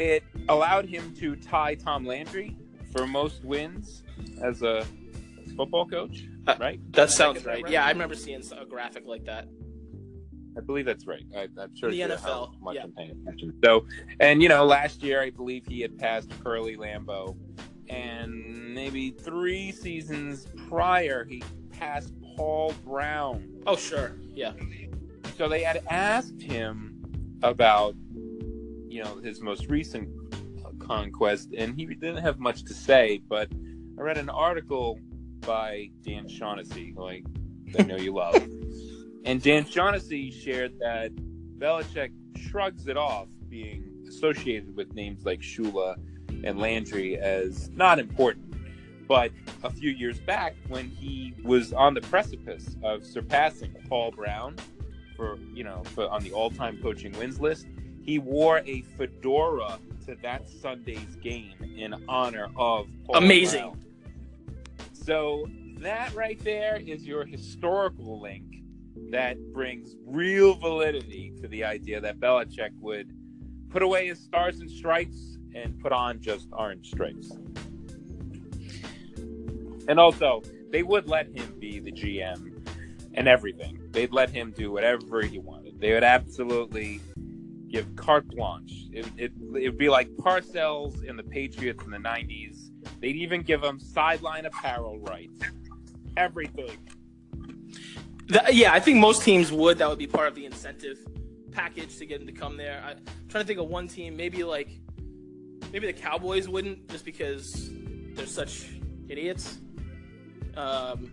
It 0.00 0.24
allowed 0.48 0.86
him 0.86 1.14
to 1.16 1.36
tie 1.36 1.74
Tom 1.74 2.06
Landry 2.06 2.56
for 2.90 3.06
most 3.06 3.44
wins 3.44 4.02
as 4.42 4.62
a 4.62 4.86
as 5.44 5.52
football 5.52 5.86
coach, 5.86 6.24
Uh, 6.46 6.56
right? 6.58 6.80
That 6.94 7.10
sounds 7.10 7.44
right. 7.44 7.62
right? 7.62 7.70
Yeah, 7.72 7.84
I 7.84 7.90
remember 7.90 8.14
seeing 8.14 8.42
a 8.58 8.64
graphic 8.64 9.04
like 9.06 9.24
that. 9.26 9.46
I 10.56 10.60
believe 10.62 10.86
that's 10.86 11.06
right. 11.06 11.24
I, 11.36 11.48
I'm 11.60 11.76
sure 11.76 11.90
The 11.90 12.00
NFL, 12.00 12.22
how 12.22 12.52
much 12.60 12.76
yeah. 12.76 12.84
I'm 12.84 12.92
paying 12.92 13.10
attention. 13.10 13.52
So, 13.62 13.86
and 14.20 14.42
you 14.42 14.48
know, 14.48 14.64
last 14.64 15.02
year 15.02 15.20
I 15.22 15.28
believe 15.30 15.66
he 15.66 15.80
had 15.80 15.98
passed 15.98 16.30
Curly 16.42 16.76
Lambeau, 16.76 17.36
and 17.90 18.74
maybe 18.74 19.10
three 19.10 19.70
seasons 19.70 20.46
prior 20.68 21.24
he 21.24 21.42
passed 21.78 22.12
Paul 22.36 22.72
Brown. 22.84 23.46
Oh, 23.66 23.76
sure. 23.76 24.16
Yeah. 24.34 24.52
So 25.36 25.46
they 25.48 25.62
had 25.62 25.82
asked 25.90 26.40
him 26.40 27.02
about, 27.42 27.94
you 28.90 29.04
know, 29.04 29.20
his 29.22 29.40
most 29.40 29.68
recent 29.68 30.08
uh, 30.64 30.70
conquest, 30.78 31.50
and 31.56 31.74
he 31.74 31.86
didn't 31.86 32.18
have 32.18 32.38
much 32.38 32.64
to 32.64 32.74
say. 32.74 33.22
But 33.28 33.48
I 33.98 34.02
read 34.02 34.18
an 34.18 34.28
article 34.28 34.98
by 35.40 35.90
Dan 36.04 36.28
Shaughnessy, 36.28 36.92
who 36.96 37.06
I, 37.06 37.22
I 37.78 37.82
know 37.84 37.96
you 37.96 38.14
love, 38.14 38.34
and 39.24 39.40
Dan 39.40 39.64
Shaughnessy 39.64 40.30
shared 40.30 40.78
that 40.80 41.14
Belichick 41.58 42.10
shrugs 42.36 42.88
it 42.88 42.96
off, 42.96 43.28
being 43.48 44.04
associated 44.08 44.74
with 44.74 44.92
names 44.94 45.24
like 45.24 45.40
Shula 45.40 45.96
and 46.44 46.58
Landry 46.58 47.16
as 47.18 47.70
not 47.70 47.98
important. 47.98 48.46
But 49.06 49.32
a 49.62 49.70
few 49.70 49.90
years 49.90 50.20
back, 50.20 50.56
when 50.68 50.88
he 50.88 51.34
was 51.44 51.72
on 51.72 51.94
the 51.94 52.00
precipice 52.00 52.76
of 52.82 53.04
surpassing 53.04 53.74
Paul 53.88 54.12
Brown 54.12 54.56
for 55.16 55.38
you 55.52 55.64
know 55.64 55.82
for 55.84 56.08
on 56.08 56.22
the 56.22 56.32
all-time 56.32 56.78
coaching 56.82 57.12
wins 57.18 57.40
list, 57.40 57.66
he 58.02 58.18
wore 58.18 58.58
a 58.66 58.82
fedora 58.96 59.78
to 60.06 60.16
that 60.22 60.48
Sunday's 60.48 61.16
game 61.16 61.54
in 61.76 61.94
honor 62.08 62.48
of 62.56 62.86
Paul 63.04 63.16
Amazing. 63.16 63.60
Brown. 63.60 63.84
So 64.92 65.46
that 65.78 66.14
right 66.14 66.38
there 66.44 66.76
is 66.76 67.06
your 67.06 67.24
historical 67.24 68.20
link 68.20 68.62
that 69.10 69.36
brings 69.52 69.96
real 70.06 70.54
validity 70.54 71.32
to 71.40 71.48
the 71.48 71.64
idea 71.64 72.00
that 72.00 72.20
Belichick 72.20 72.70
would 72.80 73.12
put 73.70 73.82
away 73.82 74.08
his 74.08 74.18
stars 74.18 74.60
and 74.60 74.70
stripes 74.70 75.38
and 75.54 75.78
put 75.80 75.92
on 75.92 76.20
just 76.20 76.48
orange 76.52 76.90
stripes. 76.90 77.32
And 79.88 79.98
also, 79.98 80.42
they 80.70 80.82
would 80.82 81.08
let 81.08 81.26
him 81.26 81.54
be 81.58 81.80
the 81.80 81.90
GM 81.90 82.62
and 83.14 83.26
everything. 83.26 83.80
They'd 83.90 84.12
let 84.12 84.30
him 84.30 84.52
do 84.52 84.70
whatever 84.70 85.22
he 85.22 85.38
wanted. 85.38 85.80
They 85.80 85.92
would 85.92 86.04
absolutely 86.04 87.00
give 87.70 87.94
carte 87.96 88.28
blanche. 88.28 88.86
It, 88.92 89.06
it, 89.16 89.32
it'd 89.56 89.78
be 89.78 89.88
like 89.88 90.08
Parcells 90.16 91.04
in 91.04 91.16
the 91.16 91.22
Patriots 91.22 91.84
in 91.84 91.90
the 91.90 91.98
90s. 91.98 92.70
They'd 93.00 93.16
even 93.16 93.42
give 93.42 93.62
him 93.62 93.78
sideline 93.78 94.46
apparel 94.46 94.98
rights. 95.00 95.42
Everything. 96.16 96.76
Yeah, 98.50 98.72
I 98.72 98.80
think 98.80 98.98
most 98.98 99.22
teams 99.22 99.50
would. 99.50 99.78
That 99.78 99.88
would 99.88 99.98
be 99.98 100.06
part 100.06 100.28
of 100.28 100.34
the 100.34 100.46
incentive 100.46 100.98
package 101.50 101.96
to 101.98 102.06
get 102.06 102.20
him 102.20 102.26
to 102.26 102.32
come 102.32 102.56
there. 102.56 102.82
I, 102.84 102.92
am 102.92 102.98
trying 103.28 103.44
to 103.44 103.46
think 103.46 103.58
of 103.58 103.68
one 103.68 103.88
team, 103.88 104.16
maybe 104.16 104.44
like, 104.44 104.70
maybe 105.72 105.86
the 105.86 105.92
Cowboys 105.92 106.48
wouldn't, 106.48 106.88
just 106.88 107.04
because 107.04 107.70
they're 108.14 108.26
such 108.26 108.68
idiots 109.08 109.58
um, 110.56 111.10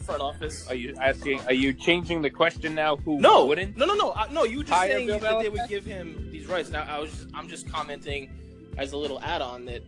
front 0.00 0.22
office. 0.22 0.68
Are 0.68 0.74
you 0.74 0.94
asking? 1.00 1.40
Are 1.46 1.52
you 1.52 1.72
changing 1.72 2.22
the 2.22 2.30
question 2.30 2.74
now? 2.74 2.96
Who 2.96 3.20
No, 3.20 3.46
wouldn't? 3.46 3.76
no, 3.76 3.86
no, 3.86 3.94
no, 3.94 4.14
no. 4.30 4.44
You 4.44 4.58
were 4.58 4.64
just 4.64 4.80
saying 4.80 5.06
that 5.08 5.40
they 5.42 5.48
would 5.48 5.68
give 5.68 5.84
him 5.84 6.28
these 6.30 6.46
rights. 6.46 6.70
Now, 6.70 6.82
I 6.88 6.98
was, 6.98 7.26
I'm 7.34 7.48
just 7.48 7.68
commenting 7.70 8.30
as 8.78 8.92
a 8.92 8.96
little 8.96 9.20
add-on 9.22 9.64
that 9.66 9.82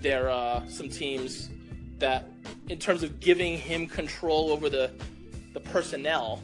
there 0.00 0.30
are 0.30 0.62
some 0.68 0.88
teams 0.88 1.50
that, 1.98 2.28
in 2.68 2.78
terms 2.78 3.02
of 3.02 3.20
giving 3.20 3.58
him 3.58 3.86
control 3.86 4.50
over 4.50 4.68
the 4.68 4.90
the 5.54 5.60
personnel, 5.60 6.42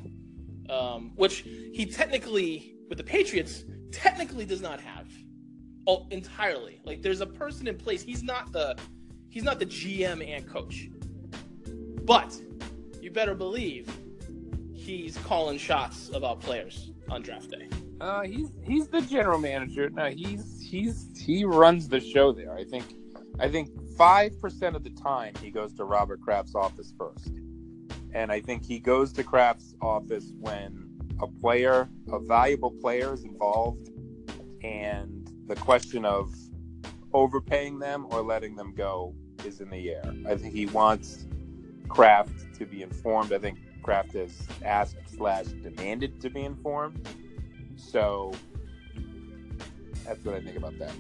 um, 0.71 1.13
which 1.17 1.41
he 1.73 1.87
technically 1.87 2.75
with 2.89 2.99
the 2.99 3.05
Patriots 3.05 3.65
technically 3.93 4.45
does 4.45 4.61
not 4.61 4.81
have, 4.81 5.07
oh, 5.87 6.07
entirely. 6.11 6.81
Like 6.85 7.03
there's 7.03 7.21
a 7.21 7.27
person 7.27 7.69
in 7.69 7.77
place. 7.77 8.03
He's 8.03 8.23
not 8.23 8.53
the 8.53 8.77
he's 9.31 9.45
not 9.45 9.59
the 9.59 9.67
GM 9.67 10.27
and 10.37 10.49
coach, 10.49 10.89
but 12.05 12.35
you 13.05 13.11
better 13.11 13.35
believe 13.35 13.87
he's 14.73 15.19
calling 15.19 15.59
shots 15.59 16.11
about 16.15 16.41
players 16.41 16.91
on 17.11 17.21
draft 17.21 17.51
day. 17.51 17.69
Uh, 18.01 18.23
he's 18.23 18.51
he's 18.63 18.89
the 18.89 19.03
general 19.03 19.39
manager. 19.39 19.91
No, 19.91 20.07
he's 20.07 20.59
he's 20.61 21.11
he 21.21 21.45
runs 21.45 21.87
the 21.87 22.01
show 22.01 22.33
there. 22.33 22.57
I 22.57 22.65
think 22.65 22.95
I 23.39 23.49
think 23.49 23.69
five 23.97 24.41
percent 24.41 24.75
of 24.75 24.83
the 24.83 24.91
time 24.91 25.35
he 25.41 25.51
goes 25.51 25.75
to 25.75 25.85
Robert 25.85 26.23
Kraft's 26.23 26.55
office 26.55 26.95
first, 26.99 27.31
and 28.15 28.33
I 28.33 28.41
think 28.41 28.65
he 28.65 28.79
goes 28.79 29.13
to 29.13 29.23
Kraft's 29.23 29.75
office 29.83 30.33
when 30.41 30.91
a 31.21 31.27
player, 31.27 31.89
a 32.11 32.19
valuable 32.19 32.71
player, 32.71 33.13
is 33.13 33.23
involved, 33.23 33.91
and 34.63 35.31
the 35.47 35.57
question 35.57 36.07
of 36.07 36.35
overpaying 37.13 37.79
them 37.79 38.07
or 38.11 38.23
letting 38.23 38.57
them 38.57 38.75
go 38.75 39.15
is 39.45 39.61
in 39.61 39.69
the 39.69 39.91
air. 39.91 40.13
I 40.27 40.37
think 40.37 40.55
he 40.55 40.67
wants 40.67 41.27
Kraft 41.89 42.55
to 42.59 42.67
be 42.67 42.83
informed. 42.83 43.33
I 43.33 43.39
think 43.39 43.59
Kraft 43.83 44.13
has 44.13 44.47
asked 44.65 44.97
slash 45.17 45.47
demanded 45.47 46.21
to 46.23 46.31
be 46.31 46.43
informed. 46.45 47.07
So 47.77 48.33
that's 50.05 50.25
what 50.25 50.35
I 50.35 50.41
think 50.41 50.57
about 50.57 50.79
that. 50.79 50.93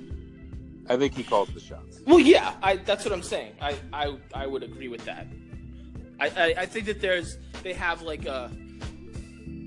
I 0.88 0.96
think 0.96 1.14
he 1.14 1.22
calls 1.22 1.48
the 1.48 1.60
shots. 1.60 2.00
Well, 2.06 2.18
yeah, 2.18 2.54
I, 2.62 2.76
that's 2.76 3.04
what 3.04 3.12
I'm 3.12 3.22
saying. 3.22 3.54
I, 3.60 3.76
I, 3.92 4.16
I 4.34 4.46
would 4.46 4.62
agree 4.62 4.88
with 4.88 5.04
that. 5.06 5.26
I, 6.20 6.28
I, 6.28 6.54
I 6.58 6.66
think 6.66 6.86
that 6.86 7.00
there's 7.00 7.38
they 7.62 7.72
have 7.72 8.02
like 8.02 8.26
a 8.26 8.52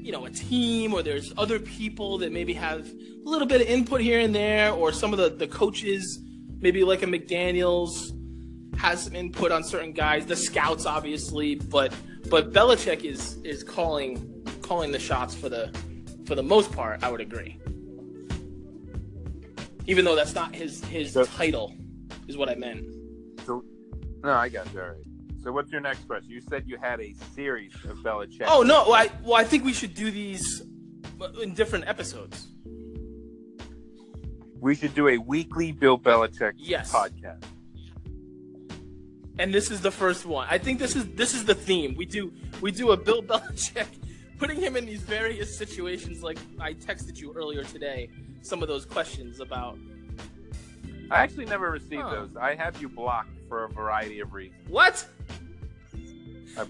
you 0.08 0.12
know 0.12 0.26
a 0.26 0.30
team 0.30 0.94
or 0.94 1.04
there's 1.04 1.34
other 1.38 1.60
people 1.60 2.20
that 2.20 2.32
maybe 2.32 2.54
have 2.54 2.88
a 2.88 3.30
little 3.30 3.48
bit 3.48 3.62
of 3.62 3.68
input 3.68 4.00
here 4.00 4.20
and 4.20 4.34
there 4.34 4.72
or 4.72 4.94
some 4.94 5.12
of 5.12 5.20
the, 5.20 5.30
the 5.30 5.48
coaches 5.48 6.20
maybe 6.60 6.84
like 6.84 7.04
a 7.04 7.06
McDaniel's 7.06 8.14
has 8.78 9.04
some 9.04 9.16
input 9.16 9.52
on 9.52 9.64
certain 9.64 9.92
guys 9.92 10.26
the 10.26 10.36
scouts 10.36 10.86
obviously 10.86 11.56
but 11.56 11.94
but 12.30 12.52
Belichick 12.54 13.04
is 13.04 13.38
is 13.44 13.64
calling 13.64 14.44
calling 14.62 14.92
the 14.92 15.00
shots 15.00 15.34
for 15.34 15.50
the 15.50 15.76
for 16.26 16.36
the 16.36 16.44
most 16.44 16.72
part 16.72 17.04
I 17.04 17.10
would 17.12 17.22
agree 17.22 17.58
even 19.86 20.04
though 20.06 20.16
that's 20.16 20.36
not 20.36 20.54
his 20.56 20.84
his 20.86 21.14
So- 21.14 21.26
title 21.26 21.74
is 22.28 22.38
what 22.38 22.50
I 22.50 22.56
meant 22.56 22.86
So, 23.46 23.64
no, 24.24 24.32
I 24.34 24.50
got 24.50 24.72
you. 24.74 24.82
All 24.82 24.88
right. 24.90 24.98
So, 25.44 25.52
what's 25.54 25.72
your 25.72 25.80
next 25.80 26.06
question? 26.08 26.30
You 26.32 26.42
said 26.50 26.64
you 26.68 26.78
had 26.82 27.00
a 27.00 27.14
series 27.34 27.74
of 27.88 27.98
Belichick. 28.00 28.44
Oh 28.48 28.64
no! 28.64 28.84
Well, 28.84 28.94
I 28.94 29.10
well 29.24 29.36
I 29.36 29.46
think 29.46 29.64
we 29.64 29.72
should 29.72 29.94
do 29.94 30.12
these 30.12 30.62
uh, 31.22 31.30
in 31.42 31.54
different 31.54 31.88
episodes. 31.88 32.48
We 34.60 34.76
should 34.76 34.94
do 34.96 35.08
a 35.08 35.18
weekly 35.20 35.72
Bill 35.72 35.98
Belichick 35.98 36.54
Yes. 36.58 36.92
podcast. 36.92 37.44
And 39.40 39.54
this 39.54 39.70
is 39.72 39.82
the 39.82 39.92
first 39.92 40.26
one. 40.26 40.48
I 40.50 40.58
think 40.58 40.80
this 40.80 40.96
is 40.96 41.06
this 41.14 41.34
is 41.34 41.46
the 41.46 41.54
theme. 41.56 41.96
We 41.96 42.06
do 42.06 42.32
we 42.62 42.72
do 42.72 42.92
a 42.92 42.98
Bill 42.98 43.22
Belichick, 43.32 43.88
putting 44.40 44.60
him 44.60 44.76
in 44.76 44.86
these 44.86 45.02
various 45.02 45.56
situations. 45.56 46.24
Like 46.24 46.38
I 46.60 46.74
texted 46.74 47.18
you 47.20 47.34
earlier 47.34 47.64
today, 47.64 48.10
some 48.42 48.62
of 48.62 48.68
those 48.68 48.86
questions 48.86 49.40
about 49.40 49.78
I 51.12 51.22
actually 51.24 51.46
never 51.46 51.70
received 51.72 52.02
Huh. 52.02 52.10
those. 52.16 52.36
I 52.36 52.56
have 52.56 52.82
you 52.82 52.90
blocked 52.90 53.30
for 53.48 53.64
a 53.66 53.70
variety 53.70 54.20
of 54.20 54.34
reasons. 54.34 54.60
What? 54.70 55.08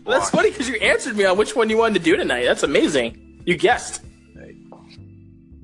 That's 0.06 0.30
funny 0.30 0.52
because 0.52 0.68
you 0.68 0.76
answered 0.76 1.16
me 1.16 1.24
on 1.24 1.38
which 1.38 1.56
one 1.56 1.70
you 1.70 1.78
wanted 1.78 2.00
to 2.00 2.06
do 2.06 2.18
tonight. 2.18 2.44
That's 2.44 2.64
amazing. 2.64 3.42
You 3.46 3.56
guessed. 3.58 4.04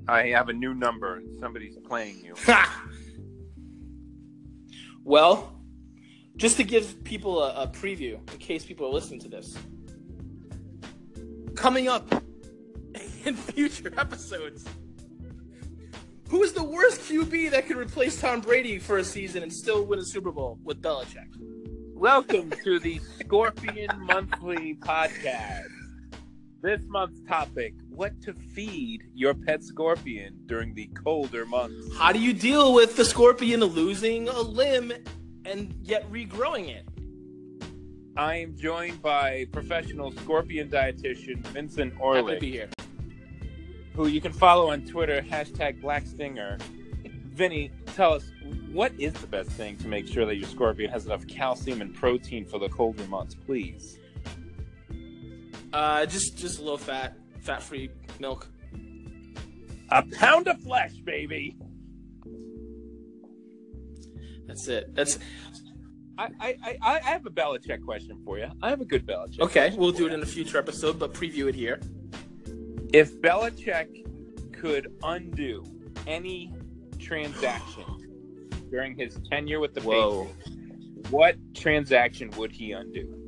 I 0.08 0.28
have 0.28 0.50
a 0.50 0.54
new 0.54 0.74
number. 0.74 1.22
Somebody's 1.40 1.78
playing 1.88 2.20
you. 2.24 2.34
Ha! 2.46 2.84
well, 5.04 5.53
just 6.36 6.58
to 6.58 6.64
give 6.64 7.04
people 7.04 7.42
a, 7.42 7.64
a 7.64 7.68
preview 7.68 8.14
in 8.32 8.38
case 8.40 8.66
people 8.66 8.88
are 8.88 8.92
listening 8.92 9.20
to 9.22 9.30
this, 9.30 9.58
coming 11.56 11.88
up 11.88 12.12
in 13.26 13.36
future 13.36 13.94
episodes, 13.98 14.66
who 16.30 16.42
is 16.42 16.54
the 16.54 16.64
worst 16.64 17.02
QB 17.02 17.52
that 17.52 17.68
could 17.68 17.78
replace 17.78 18.20
Tom 18.20 18.42
Brady 18.42 18.80
for 18.80 18.98
a 18.98 19.04
season 19.04 19.44
and 19.44 19.54
still 19.54 19.86
win 19.86 20.00
a 20.00 20.06
Super 20.06 20.32
Bowl 20.32 20.58
with 20.64 20.82
Belichick? 20.82 21.28
Welcome 21.94 22.52
to 22.64 22.80
the 22.80 23.00
Scorpion 23.20 23.90
Monthly 24.00 24.76
Podcast. 24.76 25.70
This 26.62 26.82
month's 26.88 27.22
topic 27.28 27.74
what 27.90 28.20
to 28.24 28.34
feed 28.34 29.04
your 29.14 29.34
pet 29.34 29.64
scorpion 29.64 30.40
during 30.46 30.74
the 30.74 30.88
colder 30.88 31.46
months. 31.46 31.96
How 31.98 32.12
do 32.12 32.20
you 32.20 32.34
deal 32.34 32.74
with 32.74 32.96
the 32.96 33.06
scorpion 33.06 33.60
losing 33.60 34.28
a 34.28 34.42
limb 34.42 34.92
and 35.46 35.74
yet 35.84 36.10
regrowing 36.12 36.70
it? 36.70 36.86
I 38.16 38.36
am 38.36 38.56
joined 38.56 39.02
by 39.02 39.46
professional 39.52 40.12
scorpion 40.12 40.70
dietitian 40.70 41.40
Vincent 41.48 41.94
Orley. 42.00 42.22
Happy 42.22 42.36
to 42.36 42.40
be 42.40 42.52
here. 42.52 42.70
who 43.96 44.08
you 44.08 44.22
can 44.22 44.32
follow 44.32 44.70
on 44.72 44.86
Twitter, 44.86 45.22
hashtag 45.22 45.82
Black 45.82 46.06
Stinger. 46.06 46.58
Vinny, 47.34 47.72
tell 47.96 48.14
us 48.14 48.32
what 48.72 48.92
is 49.00 49.14
the 49.14 49.28
best 49.28 49.50
thing 49.52 49.76
to 49.78 49.88
make 49.88 50.08
sure 50.08 50.26
that 50.26 50.36
your 50.36 50.48
scorpion 50.48 50.92
has 50.92 51.06
enough 51.08 51.26
calcium 51.28 51.82
and 51.82 51.94
protein 51.96 52.46
for 52.46 52.60
the 52.60 52.70
colder 52.70 53.06
months, 53.08 53.34
please. 53.36 53.98
Uh, 55.72 56.06
just 56.06 56.38
just 56.38 56.60
a 56.60 56.62
little 56.62 56.78
fat, 56.78 57.18
fat-free 57.42 57.90
milk. 58.20 58.48
A 59.90 60.04
pound 60.04 60.48
of 60.48 60.60
flesh, 60.62 60.94
baby. 60.94 61.56
That's 64.48 64.68
it. 64.68 64.94
That's 64.94 65.20
I, 66.18 66.30
I, 66.40 66.58
I, 66.62 66.78
I 66.82 67.00
have 67.00 67.26
a 67.26 67.30
Belichick 67.30 67.84
question 67.84 68.22
for 68.24 68.38
you. 68.38 68.48
I 68.62 68.70
have 68.70 68.82
a 68.82 68.86
good 68.86 69.06
Belichick. 69.06 69.40
okay. 69.40 69.74
We'll 69.76 69.92
do 69.92 70.06
it 70.06 70.14
in 70.14 70.22
a 70.22 70.26
future 70.26 70.58
episode, 70.58 71.00
but 71.00 71.14
preview 71.14 71.48
it 71.50 71.56
here. 71.56 71.80
If 72.94 73.20
Belichick 73.22 74.06
could 74.54 74.94
undo 75.04 75.64
any 76.06 76.54
transaction 77.00 77.84
during 78.70 78.96
his 78.96 79.20
tenure 79.30 79.60
with 79.60 79.74
the 79.74 79.82
Whoa. 79.82 80.26
Patriots, 80.26 81.10
what 81.10 81.36
transaction 81.54 82.30
would 82.38 82.52
he 82.52 82.72
undo? 82.72 83.20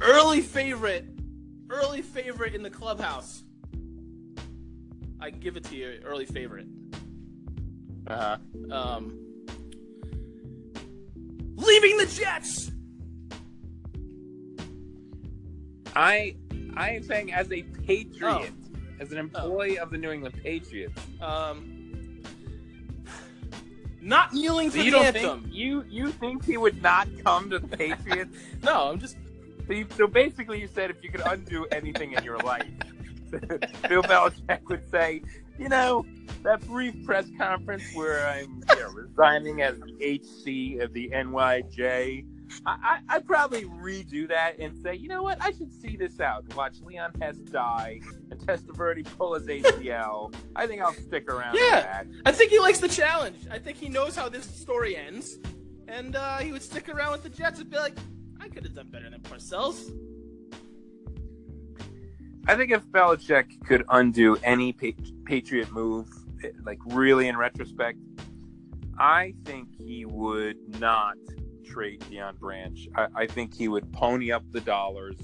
Early 0.00 0.40
favorite, 0.40 1.06
early 1.68 2.02
favorite 2.02 2.54
in 2.54 2.62
the 2.62 2.70
clubhouse. 2.70 3.44
I 5.20 5.30
can 5.30 5.40
give 5.40 5.56
it 5.56 5.64
to 5.64 5.76
you. 5.76 6.00
Early 6.04 6.24
favorite. 6.24 6.66
Uh-huh. 8.06 8.38
Um, 8.72 9.29
leaving 11.60 11.96
the 11.98 12.06
Jets. 12.06 12.70
I 15.94 16.36
I 16.76 16.90
am 16.92 17.02
saying 17.02 17.32
as 17.32 17.50
a 17.52 17.62
patriot, 17.62 18.22
Oh. 18.22 18.46
as 19.00 19.12
an 19.12 19.18
employee 19.18 19.78
of 19.78 19.90
the 19.90 19.98
New 19.98 20.10
England 20.10 20.38
Patriots. 20.42 21.00
Um, 21.20 21.76
not 24.00 24.32
kneeling 24.32 24.70
for 24.70 24.78
So 24.78 24.82
you 24.84 24.90
the 24.92 24.98
anthem. 24.98 25.42
think 25.42 25.54
you 25.54 25.84
you 25.88 26.10
think 26.12 26.44
he 26.44 26.56
would 26.56 26.80
not 26.82 27.08
come 27.24 27.50
to 27.50 27.58
the 27.58 27.68
Patriots? 27.76 28.34
No, 28.62 28.90
I'm 28.90 28.98
just 29.00 29.16
so, 29.66 29.72
you, 29.74 29.86
so 29.96 30.06
basically, 30.06 30.60
you 30.60 30.66
said 30.68 30.90
if 30.90 31.02
you 31.02 31.10
could 31.10 31.22
undo 31.26 31.64
anything 31.70 32.12
in 32.12 32.24
your 32.24 32.38
life, 32.38 32.66
Bill 33.30 34.02
Belichick 34.02 34.60
would 34.68 34.88
say, 34.90 35.22
you 35.58 35.68
know, 35.68 36.04
that 36.42 36.66
brief 36.66 36.94
press 37.04 37.26
conference 37.38 37.84
where 37.94 38.26
I'm 38.28 38.62
you 38.70 38.80
know, 38.80 38.88
resigning 38.90 39.62
as 39.62 39.76
HC 40.00 40.80
of 40.80 40.92
the 40.92 41.10
NYJ. 41.14 42.24
I, 42.66 42.76
I, 42.82 42.98
I'd 43.16 43.26
probably 43.26 43.64
redo 43.64 44.26
that 44.28 44.58
and 44.58 44.76
say, 44.82 44.94
you 44.96 45.08
know 45.08 45.22
what, 45.22 45.38
I 45.40 45.52
should 45.52 45.72
see 45.72 45.96
this 45.96 46.18
out 46.18 46.42
and 46.44 46.52
watch 46.54 46.76
Leon 46.82 47.12
Hess 47.20 47.36
die 47.36 48.00
and 48.30 48.40
Testaverde 48.40 49.06
pull 49.16 49.34
his 49.34 49.46
ACL. 49.46 50.34
I 50.56 50.66
think 50.66 50.82
I'll 50.82 50.92
stick 50.94 51.30
around 51.30 51.54
Yeah. 51.54 51.80
that. 51.82 52.06
I 52.26 52.32
think 52.32 52.50
he 52.50 52.58
likes 52.58 52.80
the 52.80 52.88
challenge. 52.88 53.46
I 53.50 53.58
think 53.58 53.76
he 53.78 53.88
knows 53.88 54.16
how 54.16 54.28
this 54.28 54.44
story 54.46 54.96
ends, 54.96 55.38
and 55.86 56.16
uh, 56.16 56.38
he 56.38 56.50
would 56.50 56.62
stick 56.62 56.88
around 56.88 57.12
with 57.12 57.22
the 57.22 57.28
Jets 57.28 57.60
and 57.60 57.70
be 57.70 57.76
like, 57.76 57.96
"I 58.40 58.48
could 58.48 58.64
have 58.64 58.74
done 58.74 58.88
better 58.88 59.08
than 59.10 59.20
Parcells." 59.20 59.92
I 62.48 62.56
think 62.56 62.72
if 62.72 62.82
Belichick 62.86 63.64
could 63.64 63.84
undo 63.90 64.36
any 64.42 64.72
pa- 64.72 65.00
Patriot 65.24 65.70
move, 65.72 66.08
like 66.64 66.78
really 66.86 67.28
in 67.28 67.36
retrospect, 67.36 67.98
I 68.98 69.34
think 69.44 69.68
he 69.78 70.04
would 70.04 70.56
not 70.78 71.16
trade 71.64 72.00
Deion 72.02 72.38
Branch. 72.38 72.88
I, 72.96 73.06
I 73.14 73.26
think 73.26 73.54
he 73.54 73.68
would 73.68 73.92
pony 73.92 74.32
up 74.32 74.44
the 74.50 74.60
dollars, 74.60 75.18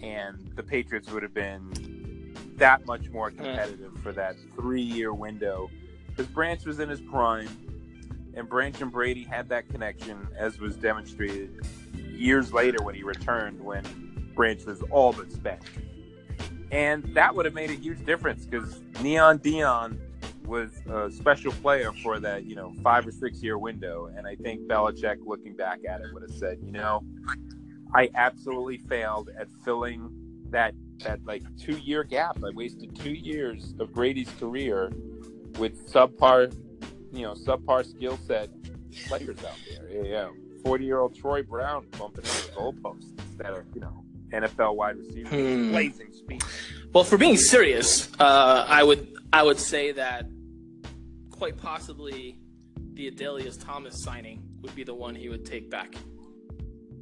and 0.00 0.50
the 0.54 0.62
Patriots 0.62 1.10
would 1.10 1.22
have 1.22 1.34
been 1.34 2.34
that 2.56 2.86
much 2.86 3.10
more 3.10 3.30
mm. 3.30 3.36
competitive 3.36 3.92
for 4.02 4.12
that 4.12 4.36
three-year 4.54 5.12
window. 5.12 5.70
Because 6.08 6.26
Branch 6.32 6.64
was 6.64 6.80
in 6.80 6.88
his 6.88 7.00
prime, 7.00 7.48
and 8.34 8.48
Branch 8.48 8.80
and 8.80 8.90
Brady 8.90 9.24
had 9.24 9.48
that 9.50 9.68
connection, 9.68 10.28
as 10.38 10.58
was 10.58 10.76
demonstrated 10.76 11.66
years 11.94 12.52
later 12.52 12.82
when 12.82 12.94
he 12.94 13.02
returned, 13.02 13.60
when 13.60 14.32
Branch 14.34 14.64
was 14.64 14.80
all 14.90 15.12
but 15.12 15.30
spent 15.30 15.60
and 16.70 17.04
that 17.14 17.34
would 17.34 17.44
have 17.44 17.54
made 17.54 17.70
a 17.70 17.74
huge 17.74 18.04
difference 18.04 18.44
because 18.44 18.80
Neon 19.00 19.38
Deion 19.38 19.98
was 20.46 20.70
a 20.88 21.10
special 21.10 21.52
player 21.52 21.92
for 22.02 22.18
that 22.20 22.44
you 22.44 22.54
know 22.54 22.72
five 22.82 23.06
or 23.06 23.12
six 23.12 23.42
year 23.42 23.58
window, 23.58 24.10
and 24.16 24.26
I 24.26 24.36
think 24.36 24.62
Belichick, 24.68 25.18
looking 25.24 25.54
back 25.56 25.80
at 25.88 26.00
it, 26.00 26.06
would 26.12 26.22
have 26.22 26.38
said, 26.38 26.58
you 26.64 26.72
know, 26.72 27.02
I 27.94 28.08
absolutely 28.14 28.78
failed 28.78 29.30
at 29.38 29.48
filling 29.64 30.10
that 30.50 30.74
that 31.04 31.24
like 31.24 31.42
two 31.58 31.76
year 31.78 32.04
gap. 32.04 32.38
I 32.44 32.50
wasted 32.54 32.94
two 32.96 33.12
years 33.12 33.74
of 33.78 33.92
Brady's 33.92 34.30
career 34.40 34.90
with 35.58 35.90
subpar, 35.92 36.54
you 37.12 37.22
know, 37.22 37.34
subpar 37.34 37.84
skill 37.84 38.18
set 38.26 38.48
players 39.08 39.38
out 39.44 39.54
there. 39.68 40.04
Yeah, 40.04 40.08
yeah. 40.08 40.28
forty 40.62 40.84
year 40.84 41.00
old 41.00 41.14
Troy 41.14 41.42
Brown 41.42 41.86
bumping 41.98 42.24
into 42.24 42.46
the 42.46 42.52
goalpost 42.52 43.18
instead 43.28 43.52
of 43.52 43.64
you 43.74 43.80
know 43.80 44.04
NFL 44.32 44.74
wide 44.76 44.96
receiver 44.96 45.28
Hmm. 45.28 45.70
blazing 45.70 46.12
speed. 46.12 46.42
Well, 46.92 47.04
for 47.04 47.18
being 47.18 47.36
serious, 47.36 48.10
uh, 48.18 48.64
I 48.68 48.82
would 48.82 49.06
I 49.32 49.42
would 49.42 49.58
say 49.58 49.92
that 49.92 50.26
quite 51.36 51.56
possibly 51.56 52.38
the 52.94 53.10
Adalius 53.10 53.62
Thomas 53.62 53.98
signing 54.02 54.42
would 54.62 54.74
be 54.74 54.84
the 54.84 54.94
one 54.94 55.14
he 55.14 55.28
would 55.28 55.44
take 55.44 55.70
back. 55.70 55.94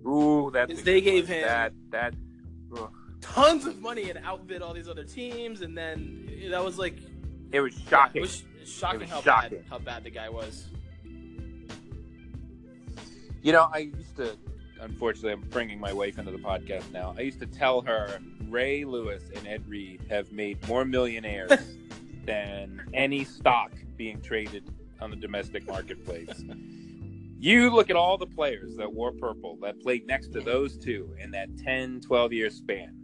Ooh, 0.06 0.50
that's 0.52 0.82
they 0.82 1.00
gave 1.00 1.28
one. 1.28 1.38
him- 1.38 1.46
that 1.46 1.72
that. 1.90 2.14
ugh. 2.76 2.90
Tons 3.20 3.64
of 3.64 3.80
money 3.80 4.10
and 4.10 4.18
outbid 4.22 4.60
all 4.60 4.74
these 4.74 4.88
other 4.88 5.04
teams, 5.04 5.62
and 5.62 5.76
then 5.78 6.28
that 6.50 6.62
was 6.62 6.78
like 6.78 6.98
It 7.52 7.60
was 7.60 7.74
yeah, 7.78 7.88
shocking. 7.88 8.18
it 8.18 8.20
was 8.20 8.42
shocking 8.66 9.00
was 9.00 9.08
how 9.10 9.20
shocking. 9.22 9.58
bad 9.60 9.64
how 9.70 9.78
bad 9.78 10.04
the 10.04 10.10
guy 10.10 10.28
was. 10.28 10.66
You 13.42 13.52
know, 13.52 13.68
I 13.72 13.78
used 13.78 14.16
to. 14.16 14.36
Unfortunately, 14.80 15.32
I'm 15.32 15.40
bringing 15.48 15.78
my 15.80 15.92
wife 15.92 16.18
into 16.18 16.30
the 16.32 16.38
podcast 16.38 16.90
now. 16.92 17.14
I 17.16 17.22
used 17.22 17.40
to 17.40 17.46
tell 17.46 17.80
her 17.82 18.18
Ray 18.48 18.84
Lewis 18.84 19.22
and 19.34 19.46
Ed 19.46 19.66
Reed 19.68 20.02
have 20.10 20.30
made 20.32 20.66
more 20.68 20.84
millionaires 20.84 21.50
than 22.26 22.82
any 22.92 23.24
stock 23.24 23.70
being 23.96 24.20
traded 24.20 24.70
on 25.00 25.10
the 25.10 25.16
domestic 25.16 25.66
marketplace. 25.66 26.44
You 27.38 27.68
look 27.70 27.90
at 27.90 27.96
all 27.96 28.16
the 28.16 28.26
players 28.26 28.76
that 28.76 28.92
wore 28.92 29.12
purple 29.12 29.58
that 29.60 29.80
played 29.80 30.06
next 30.06 30.28
to 30.28 30.40
those 30.40 30.78
two 30.78 31.14
in 31.18 31.30
that 31.32 31.56
10, 31.58 32.00
12 32.00 32.32
year 32.32 32.48
span. 32.48 32.96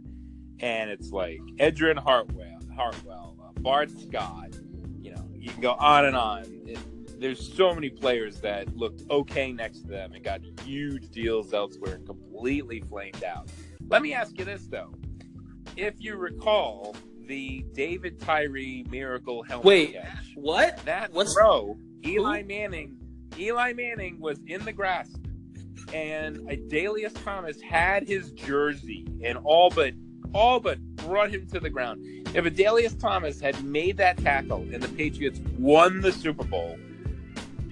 And 0.59 0.89
it's 0.89 1.11
like 1.11 1.39
Edrin 1.59 1.97
Hartwell, 1.97 2.59
Hartwell, 2.75 3.35
uh, 3.39 3.51
Bart 3.59 3.91
Scott. 3.91 4.55
You 5.01 5.11
know, 5.11 5.23
you 5.35 5.51
can 5.51 5.61
go 5.61 5.73
on 5.73 6.05
and 6.05 6.15
on. 6.15 6.45
It, 6.65 6.79
there's 7.19 7.53
so 7.53 7.75
many 7.75 7.89
players 7.89 8.41
that 8.41 8.75
looked 8.75 9.03
okay 9.11 9.51
next 9.51 9.81
to 9.81 9.87
them 9.87 10.13
and 10.13 10.23
got 10.23 10.41
huge 10.65 11.09
deals 11.09 11.53
elsewhere 11.53 11.95
and 11.95 12.05
completely 12.07 12.81
flamed 12.81 13.23
out. 13.23 13.47
Let 13.89 14.01
me 14.01 14.13
ask 14.13 14.39
you 14.39 14.45
this 14.45 14.65
though. 14.65 14.93
If 15.77 15.95
you 15.99 16.15
recall 16.15 16.95
the 17.27 17.65
David 17.73 18.19
Tyree 18.19 18.85
miracle 18.89 19.43
helmet 19.43 19.65
Wait, 19.65 19.93
catch, 19.93 20.07
What? 20.35 20.77
that 20.85 21.13
What's- 21.13 21.33
throw, 21.33 21.77
Eli 22.05 22.43
Manning, 22.43 22.97
Eli 23.37 23.73
Manning 23.73 24.19
was 24.19 24.39
in 24.47 24.63
the 24.65 24.73
grasp, 24.73 25.17
and 25.93 26.37
Adalius 26.49 27.13
Thomas 27.23 27.59
had 27.61 28.07
his 28.07 28.31
jersey 28.31 29.05
and 29.23 29.37
all 29.43 29.69
but 29.69 29.93
all 30.33 30.59
but 30.61 30.79
brought 30.95 31.29
him 31.29 31.45
to 31.47 31.59
the 31.59 31.69
ground. 31.69 32.01
If 32.33 32.45
Adalius 32.45 32.97
Thomas 32.97 33.41
had 33.41 33.61
made 33.65 33.97
that 33.97 34.17
tackle 34.17 34.61
and 34.71 34.81
the 34.81 34.87
Patriots 34.89 35.41
won 35.59 35.99
the 35.99 36.11
Super 36.13 36.45
Bowl, 36.45 36.77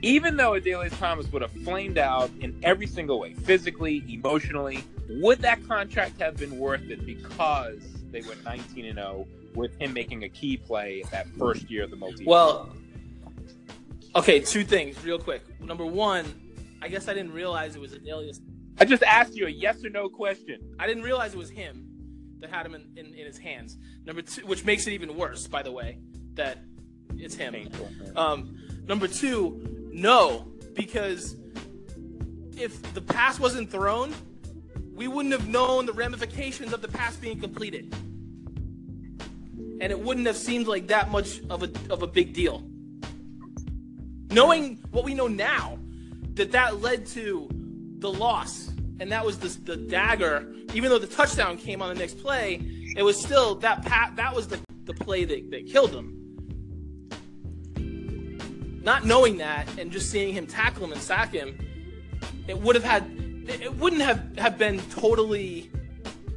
even 0.01 0.35
though 0.37 0.51
Adalius 0.51 0.97
Thomas 0.99 1.31
would 1.31 1.41
have 1.41 1.51
flamed 1.63 1.97
out 1.97 2.29
in 2.41 2.57
every 2.63 2.87
single 2.87 3.19
way, 3.19 3.33
physically, 3.33 4.03
emotionally, 4.09 4.83
would 5.09 5.39
that 5.39 5.65
contract 5.67 6.19
have 6.21 6.35
been 6.37 6.57
worth 6.59 6.89
it 6.89 7.05
because 7.05 7.81
they 8.11 8.21
went 8.21 8.43
19 8.43 8.85
and 8.85 8.97
0 8.97 9.27
with 9.55 9.75
him 9.79 9.93
making 9.93 10.23
a 10.23 10.29
key 10.29 10.57
play 10.57 11.03
that 11.11 11.27
first 11.37 11.69
year 11.69 11.83
of 11.83 11.91
the 11.91 11.95
multi? 11.95 12.25
Well, 12.25 12.69
okay, 14.15 14.39
two 14.39 14.63
things 14.63 15.03
real 15.03 15.19
quick. 15.19 15.41
Number 15.61 15.85
one, 15.85 16.25
I 16.81 16.87
guess 16.87 17.07
I 17.07 17.13
didn't 17.13 17.33
realize 17.33 17.75
it 17.75 17.81
was 17.81 17.93
Adalius. 17.93 18.39
I 18.79 18.85
just 18.85 19.03
asked 19.03 19.35
you 19.35 19.47
a 19.47 19.49
yes 19.49 19.83
or 19.83 19.89
no 19.89 20.07
question. 20.09 20.61
I 20.79 20.87
didn't 20.87 21.03
realize 21.03 21.33
it 21.33 21.37
was 21.37 21.49
him 21.49 21.85
that 22.39 22.49
had 22.49 22.65
him 22.65 22.75
in, 22.75 22.87
in, 22.95 23.13
in 23.13 23.25
his 23.25 23.37
hands. 23.37 23.77
Number 24.05 24.21
two, 24.21 24.45
which 24.45 24.63
makes 24.63 24.87
it 24.87 24.91
even 24.93 25.15
worse, 25.15 25.47
by 25.47 25.61
the 25.61 25.71
way, 25.71 25.99
that 26.35 26.59
it's 27.17 27.35
him. 27.35 27.53
Painful. 27.53 27.89
Um, 28.15 28.57
number 28.87 29.07
two, 29.07 29.89
no, 29.91 30.47
because 30.73 31.35
if 32.57 32.81
the 32.93 33.01
pass 33.01 33.39
wasn't 33.39 33.69
thrown, 33.69 34.13
we 34.99 35.07
wouldn't 35.07 35.31
have 35.31 35.47
known 35.47 35.85
the 35.85 35.93
ramifications 35.93 36.73
of 36.73 36.81
the 36.81 36.89
pass 36.89 37.15
being 37.15 37.39
completed, 37.39 37.95
and 39.79 39.83
it 39.83 39.97
wouldn't 39.97 40.27
have 40.27 40.35
seemed 40.35 40.67
like 40.67 40.87
that 40.87 41.09
much 41.09 41.39
of 41.49 41.63
a 41.63 41.71
of 41.89 42.03
a 42.03 42.07
big 42.07 42.33
deal. 42.33 42.65
Knowing 44.29 44.77
what 44.91 45.05
we 45.05 45.13
know 45.13 45.27
now, 45.27 45.79
that 46.33 46.51
that 46.51 46.81
led 46.81 47.05
to 47.05 47.47
the 47.99 48.11
loss, 48.11 48.71
and 48.99 49.09
that 49.09 49.25
was 49.25 49.37
the 49.39 49.47
the 49.63 49.77
dagger. 49.77 50.45
Even 50.73 50.89
though 50.89 50.99
the 50.99 51.07
touchdown 51.07 51.55
came 51.55 51.81
on 51.81 51.93
the 51.93 51.95
next 51.97 52.19
play, 52.19 52.61
it 52.97 53.01
was 53.01 53.17
still 53.17 53.55
that 53.55 53.85
pat. 53.85 54.17
That 54.17 54.35
was 54.35 54.49
the 54.49 54.59
the 54.83 54.93
play 54.93 55.23
that, 55.23 55.49
that 55.51 55.65
killed 55.65 55.91
him 55.91 56.17
not 58.81 59.05
knowing 59.05 59.37
that 59.37 59.67
and 59.77 59.91
just 59.91 60.09
seeing 60.09 60.33
him 60.33 60.47
tackle 60.47 60.83
him 60.83 60.91
and 60.93 61.01
sack 61.01 61.33
him, 61.33 61.57
it 62.47 62.59
would 62.59 62.75
have 62.75 62.83
had 62.83 63.28
it 63.49 63.75
wouldn't 63.75 64.01
have, 64.01 64.37
have 64.37 64.57
been 64.57 64.79
totally 64.91 65.69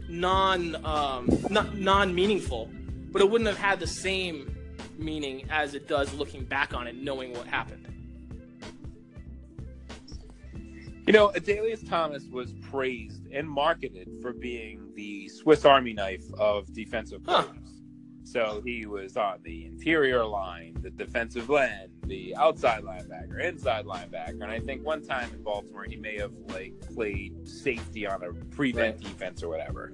non 0.09 0.77
um, 0.85 1.29
not 1.51 1.77
non 1.77 2.15
meaningful, 2.15 2.71
but 3.11 3.23
it 3.23 3.31
wouldn't 3.31 3.49
have 3.49 3.59
had 3.59 3.81
the 3.81 3.87
same 3.87 4.55
meaning 4.99 5.47
as 5.51 5.75
it 5.75 5.89
does 5.89 6.13
looking 6.15 6.45
back 6.45 6.75
on 6.75 6.87
it, 6.87 6.97
knowing 6.97 7.33
what 7.33 7.47
happened. 7.47 7.89
You 11.07 11.13
know, 11.13 11.33
Adalius 11.35 11.87
Thomas 11.89 12.25
was 12.31 12.53
praised 12.71 13.27
and 13.33 13.49
marketed 13.49 14.09
for 14.21 14.33
being 14.33 14.93
the 14.95 15.29
Swiss 15.29 15.65
Army 15.65 15.93
knife 15.93 16.25
of 16.39 16.73
defensive 16.73 17.25
players. 17.25 17.62
So 18.33 18.63
he 18.65 18.87
was 18.87 19.19
on 19.19 19.41
the 19.43 19.67
interior 19.67 20.25
line, 20.25 20.75
the 20.81 20.89
defensive 20.89 21.51
end, 21.51 21.91
the 22.07 22.35
outside 22.37 22.83
linebacker, 22.83 23.45
inside 23.45 23.85
linebacker, 23.85 24.41
and 24.41 24.45
I 24.45 24.59
think 24.59 24.87
one 24.87 25.03
time 25.03 25.29
in 25.35 25.43
Baltimore 25.43 25.85
he 25.85 25.97
may 25.97 26.19
have 26.19 26.33
like 26.49 26.73
played 26.95 27.47
safety 27.47 28.07
on 28.07 28.23
a 28.23 28.33
prevent 28.55 28.95
Right. 28.97 29.05
defense 29.05 29.43
or 29.43 29.49
whatever. 29.49 29.93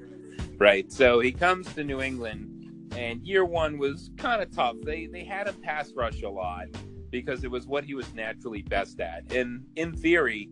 Right. 0.56 0.90
So 0.92 1.18
he 1.18 1.32
comes 1.32 1.74
to 1.74 1.82
New 1.82 2.00
England, 2.00 2.92
and 2.96 3.26
year 3.26 3.44
one 3.44 3.76
was 3.76 4.10
kind 4.16 4.40
of 4.40 4.52
tough. 4.54 4.76
They 4.84 5.06
they 5.06 5.24
had 5.24 5.48
him 5.48 5.56
pass 5.60 5.92
rush 5.96 6.22
a 6.22 6.30
lot 6.30 6.66
because 7.10 7.42
it 7.42 7.50
was 7.50 7.66
what 7.66 7.82
he 7.82 7.94
was 7.94 8.14
naturally 8.14 8.62
best 8.62 9.00
at. 9.00 9.32
And 9.32 9.64
in 9.74 9.96
theory, 9.96 10.48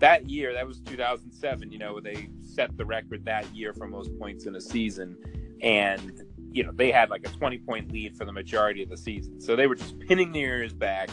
that 0.00 0.28
year, 0.28 0.52
that 0.52 0.66
was 0.66 0.80
2007. 0.80 1.72
You 1.72 1.78
know, 1.78 2.00
they 2.00 2.28
set 2.42 2.76
the 2.76 2.84
record 2.84 3.24
that 3.24 3.46
year 3.54 3.72
for 3.72 3.86
most 3.86 4.10
points 4.18 4.44
in 4.44 4.56
a 4.56 4.60
season, 4.60 5.16
and 5.62 6.22
you 6.52 6.64
know 6.64 6.72
they 6.72 6.90
had 6.90 7.10
like 7.10 7.26
a 7.26 7.30
20 7.30 7.58
point 7.58 7.92
lead 7.92 8.16
for 8.16 8.24
the 8.24 8.32
majority 8.32 8.82
of 8.82 8.88
the 8.88 8.96
season. 8.96 9.40
So 9.40 9.56
they 9.56 9.66
were 9.66 9.74
just 9.74 9.98
pinning 10.00 10.32
their 10.32 10.58
ears 10.58 10.72
back, 10.72 11.10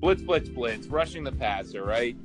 blitz, 0.00 0.22
blitz, 0.22 0.48
blitz, 0.48 0.86
rushing 0.86 1.24
the 1.24 1.32
passer, 1.32 1.84
right? 1.84 2.16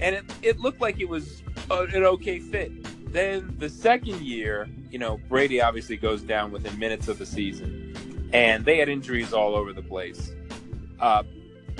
And 0.00 0.16
it 0.16 0.24
it 0.42 0.58
looked 0.60 0.80
like 0.80 1.00
it 1.00 1.08
was 1.08 1.42
a, 1.70 1.80
an 1.80 2.04
okay 2.04 2.38
fit. 2.38 2.72
Then 3.12 3.54
the 3.58 3.68
second 3.68 4.20
year, 4.20 4.68
you 4.90 4.98
know, 4.98 5.18
Brady 5.28 5.62
obviously 5.62 5.96
goes 5.96 6.22
down 6.22 6.50
within 6.50 6.78
minutes 6.78 7.08
of 7.08 7.18
the 7.18 7.26
season, 7.26 8.30
and 8.32 8.64
they 8.64 8.78
had 8.78 8.88
injuries 8.88 9.32
all 9.32 9.54
over 9.54 9.72
the 9.72 9.82
place. 9.82 10.32
Uh, 11.00 11.22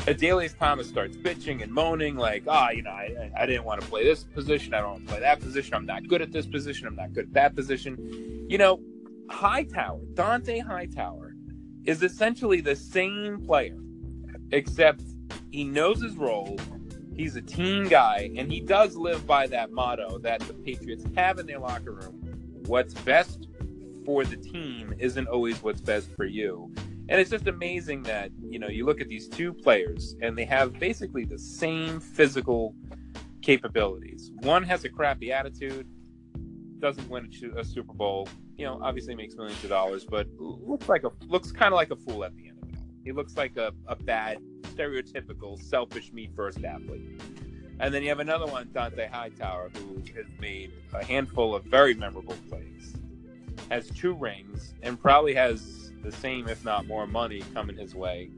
Adalius 0.06 0.56
Thomas 0.56 0.88
starts 0.88 1.16
bitching 1.16 1.62
and 1.62 1.70
moaning, 1.72 2.16
like, 2.16 2.44
ah, 2.48 2.70
you 2.70 2.82
know, 2.82 2.90
I, 2.90 3.30
I 3.36 3.46
didn't 3.46 3.64
want 3.64 3.82
to 3.82 3.86
play 3.88 4.04
this 4.04 4.24
position. 4.24 4.72
I 4.72 4.80
don't 4.80 4.90
want 4.92 5.06
to 5.06 5.12
play 5.12 5.20
that 5.20 5.40
position. 5.40 5.74
I'm 5.74 5.84
not 5.84 6.06
good 6.08 6.22
at 6.22 6.32
this 6.32 6.46
position. 6.46 6.86
I'm 6.86 6.96
not 6.96 7.12
good 7.12 7.26
at 7.26 7.32
that 7.34 7.54
position. 7.54 8.46
You 8.48 8.56
know, 8.56 8.80
Hightower, 9.30 10.00
Dont'a 10.14 10.62
Hightower, 10.62 11.34
is 11.84 12.02
essentially 12.02 12.60
the 12.60 12.76
same 12.76 13.40
player, 13.44 13.78
except 14.50 15.02
he 15.50 15.64
knows 15.64 16.02
his 16.02 16.16
role. 16.16 16.58
He's 17.14 17.36
a 17.36 17.42
team 17.42 17.88
guy, 17.88 18.30
and 18.36 18.50
he 18.50 18.60
does 18.60 18.96
live 18.96 19.26
by 19.26 19.46
that 19.48 19.72
motto 19.72 20.18
that 20.18 20.40
the 20.40 20.54
Patriots 20.54 21.04
have 21.16 21.38
in 21.38 21.46
their 21.46 21.58
locker 21.58 21.92
room. 21.92 22.14
What's 22.66 22.94
best 22.94 23.48
for 24.04 24.24
the 24.24 24.36
team 24.36 24.94
isn't 24.98 25.26
always 25.28 25.62
what's 25.62 25.80
best 25.80 26.08
for 26.16 26.24
you. 26.24 26.72
And 27.10 27.20
it's 27.20 27.30
just 27.30 27.46
amazing 27.46 28.02
that, 28.04 28.30
you 28.48 28.58
know, 28.58 28.68
you 28.68 28.84
look 28.84 29.00
at 29.00 29.08
these 29.08 29.28
two 29.28 29.52
players 29.52 30.14
and 30.20 30.36
they 30.36 30.44
have 30.44 30.78
basically 30.78 31.24
the 31.24 31.38
same 31.38 32.00
physical 32.00 32.74
capabilities. 33.40 34.30
One 34.40 34.62
has 34.64 34.84
a 34.84 34.88
crappy 34.88 35.32
attitude, 35.32 35.86
doesn't 36.80 37.08
win 37.08 37.30
a, 37.56 37.64
Super 37.64 37.92
Bowl, 37.92 38.28
you 38.56 38.64
know, 38.64 38.80
obviously 38.82 39.14
makes 39.14 39.34
millions 39.36 39.62
of 39.64 39.70
dollars, 39.70 40.04
but 40.04 40.26
looks 40.38 40.88
like 40.88 41.04
a 41.04 41.10
looks 41.26 41.52
kind 41.52 41.72
of 41.72 41.76
like 41.76 41.90
a 41.90 41.96
fool 41.96 42.24
at 42.24 42.34
the 42.36 42.48
end 42.48 42.58
of 42.62 42.68
it. 42.68 42.76
all. 42.76 42.84
He 43.04 43.12
looks 43.12 43.36
like 43.36 43.56
a, 43.56 43.72
a 43.86 43.96
bad, 43.96 44.38
stereotypical, 44.74 45.60
selfish, 45.60 46.12
me 46.12 46.28
first 46.34 46.64
athlete. 46.64 47.20
And 47.80 47.94
then 47.94 48.02
you 48.02 48.08
have 48.08 48.18
another 48.18 48.46
one, 48.46 48.66
Dont'a 48.66 49.08
Hightower, 49.08 49.70
who 49.74 50.02
has 50.16 50.26
made 50.40 50.72
a 50.92 51.04
handful 51.04 51.54
of 51.54 51.64
very 51.64 51.94
memorable 51.94 52.36
plays, 52.48 52.96
has 53.70 53.88
two 53.90 54.14
rings, 54.14 54.74
and 54.82 55.00
probably 55.00 55.34
has 55.34 55.92
the 56.02 56.10
same, 56.10 56.48
if 56.48 56.64
not 56.64 56.86
more, 56.86 57.06
money 57.06 57.42
coming 57.54 57.76
his 57.76 57.94
way 57.94 58.30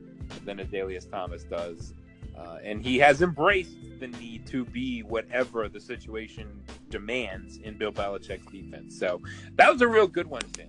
than 0.45 0.59
Adalius 0.59 1.11
Thomas 1.11 1.45
does. 1.45 1.95
Uh, 2.37 2.59
and 2.63 2.83
he 2.85 2.99
has 2.99 3.23
embraced 3.23 3.77
the 3.99 4.09
need 4.09 4.47
to 4.47 4.65
be 4.67 5.03
whatever 5.03 5.69
the 5.69 5.81
situation 5.81 6.63
demands 6.91 7.57
in 7.59 7.79
Bill 7.79 7.93
Belichick's 7.93 8.47
defense. 8.51 8.99
So 8.99 9.21
that 9.57 9.73
was 9.73 9.81
a 9.83 9.89
real 9.89 10.07
good 10.07 10.27
one, 10.27 10.43
Tim. 10.53 10.69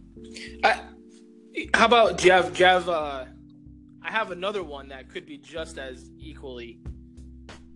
I, 0.63 0.81
how 1.73 1.85
about 1.85 2.17
do 2.17 2.27
you 2.27 2.31
have, 2.31 2.53
do 2.53 2.59
you 2.59 2.65
have 2.65 2.87
uh, 2.89 3.25
I 4.03 4.11
have 4.11 4.31
another 4.31 4.63
one 4.63 4.87
that 4.89 5.09
could 5.09 5.25
be 5.25 5.37
just 5.37 5.77
as 5.77 6.09
equally 6.17 6.79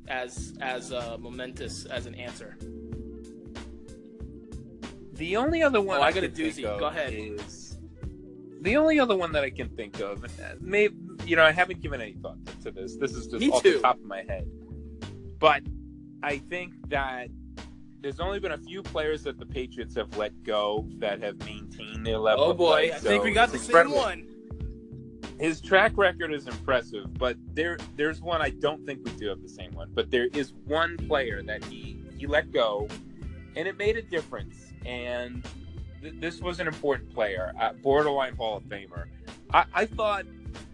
as 0.07 0.53
as 0.61 0.91
uh, 0.91 1.17
momentous 1.19 1.85
as 1.85 2.05
an 2.05 2.15
answer. 2.15 2.57
The 5.13 5.37
only 5.37 5.63
other 5.63 5.81
one 5.81 5.99
Oh, 5.99 6.01
I 6.03 6.07
I, 6.07 6.11
got 6.11 6.23
a 6.23 6.29
doozy. 6.29 6.63
Go 6.63 6.85
ahead. 6.85 7.13
is 7.13 7.77
the 8.61 8.77
only 8.77 8.99
other 8.99 9.15
one 9.15 9.31
that 9.33 9.43
I 9.43 9.49
can 9.49 9.69
think 9.69 9.99
of. 9.99 10.25
Maybe 10.61 10.95
you 11.25 11.35
know 11.35 11.43
I 11.43 11.51
haven't 11.51 11.81
given 11.81 12.01
any 12.01 12.13
thought 12.13 12.37
to 12.63 12.71
this. 12.71 12.95
This 12.97 13.11
is 13.13 13.27
just 13.27 13.39
Me 13.39 13.49
off 13.49 13.63
too. 13.63 13.73
the 13.73 13.79
top 13.79 13.97
of 13.97 14.05
my 14.05 14.23
head. 14.23 14.47
But 15.39 15.63
I 16.23 16.37
think 16.39 16.73
that 16.89 17.29
there's 18.05 18.19
only 18.19 18.39
been 18.39 18.51
a 18.51 18.57
few 18.59 18.83
players 18.83 19.23
that 19.23 19.39
the 19.39 19.45
Patriots 19.47 19.95
have 19.95 20.15
let 20.15 20.43
go 20.43 20.87
that 20.99 21.23
have 21.23 21.39
maintained 21.39 22.05
their 22.05 22.19
level. 22.19 22.43
Oh 22.43 22.53
boy, 22.53 22.89
play. 22.89 22.91
I 22.91 22.99
think 22.99 23.23
we 23.23 23.31
got 23.31 23.51
the 23.51 23.57
same 23.57 23.89
one. 23.89 24.27
his 25.39 25.59
track 25.59 25.93
record 25.95 26.31
is 26.31 26.47
impressive, 26.47 27.11
but 27.15 27.35
there 27.55 27.79
there's 27.95 28.21
one 28.21 28.43
I 28.43 28.51
don't 28.51 28.85
think 28.85 29.03
we 29.03 29.11
do 29.13 29.29
have 29.29 29.41
the 29.41 29.49
same 29.49 29.71
one. 29.71 29.89
But 29.91 30.11
there 30.11 30.27
is 30.33 30.53
one 30.67 30.97
player 30.97 31.41
that 31.47 31.65
he 31.65 31.99
he 32.15 32.27
let 32.27 32.51
go, 32.51 32.87
and 33.55 33.67
it 33.67 33.75
made 33.75 33.97
a 33.97 34.03
difference. 34.03 34.71
And 34.85 35.43
th- 36.03 36.13
this 36.19 36.41
was 36.41 36.59
an 36.59 36.67
important 36.67 37.11
player, 37.11 37.53
uh, 37.59 37.73
borderline 37.73 38.35
Hall 38.35 38.57
of 38.57 38.63
Famer. 38.65 39.05
I, 39.51 39.65
I 39.73 39.85
thought 39.87 40.27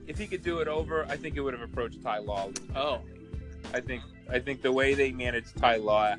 if 0.06 0.18
he 0.18 0.28
could 0.28 0.44
do 0.44 0.60
it 0.60 0.68
over, 0.68 1.06
I 1.06 1.16
think 1.16 1.38
it 1.38 1.40
would 1.40 1.54
have 1.54 1.64
approached 1.64 2.04
Ty 2.04 2.18
Law. 2.18 2.50
Oh. 2.76 3.00
I 3.74 3.80
think 3.80 4.04
I 4.30 4.40
think 4.40 4.62
the 4.62 4.72
way 4.74 4.96
they 4.96 5.14
managed 5.14 5.56
Ty 5.56 5.78
Law 5.78 6.16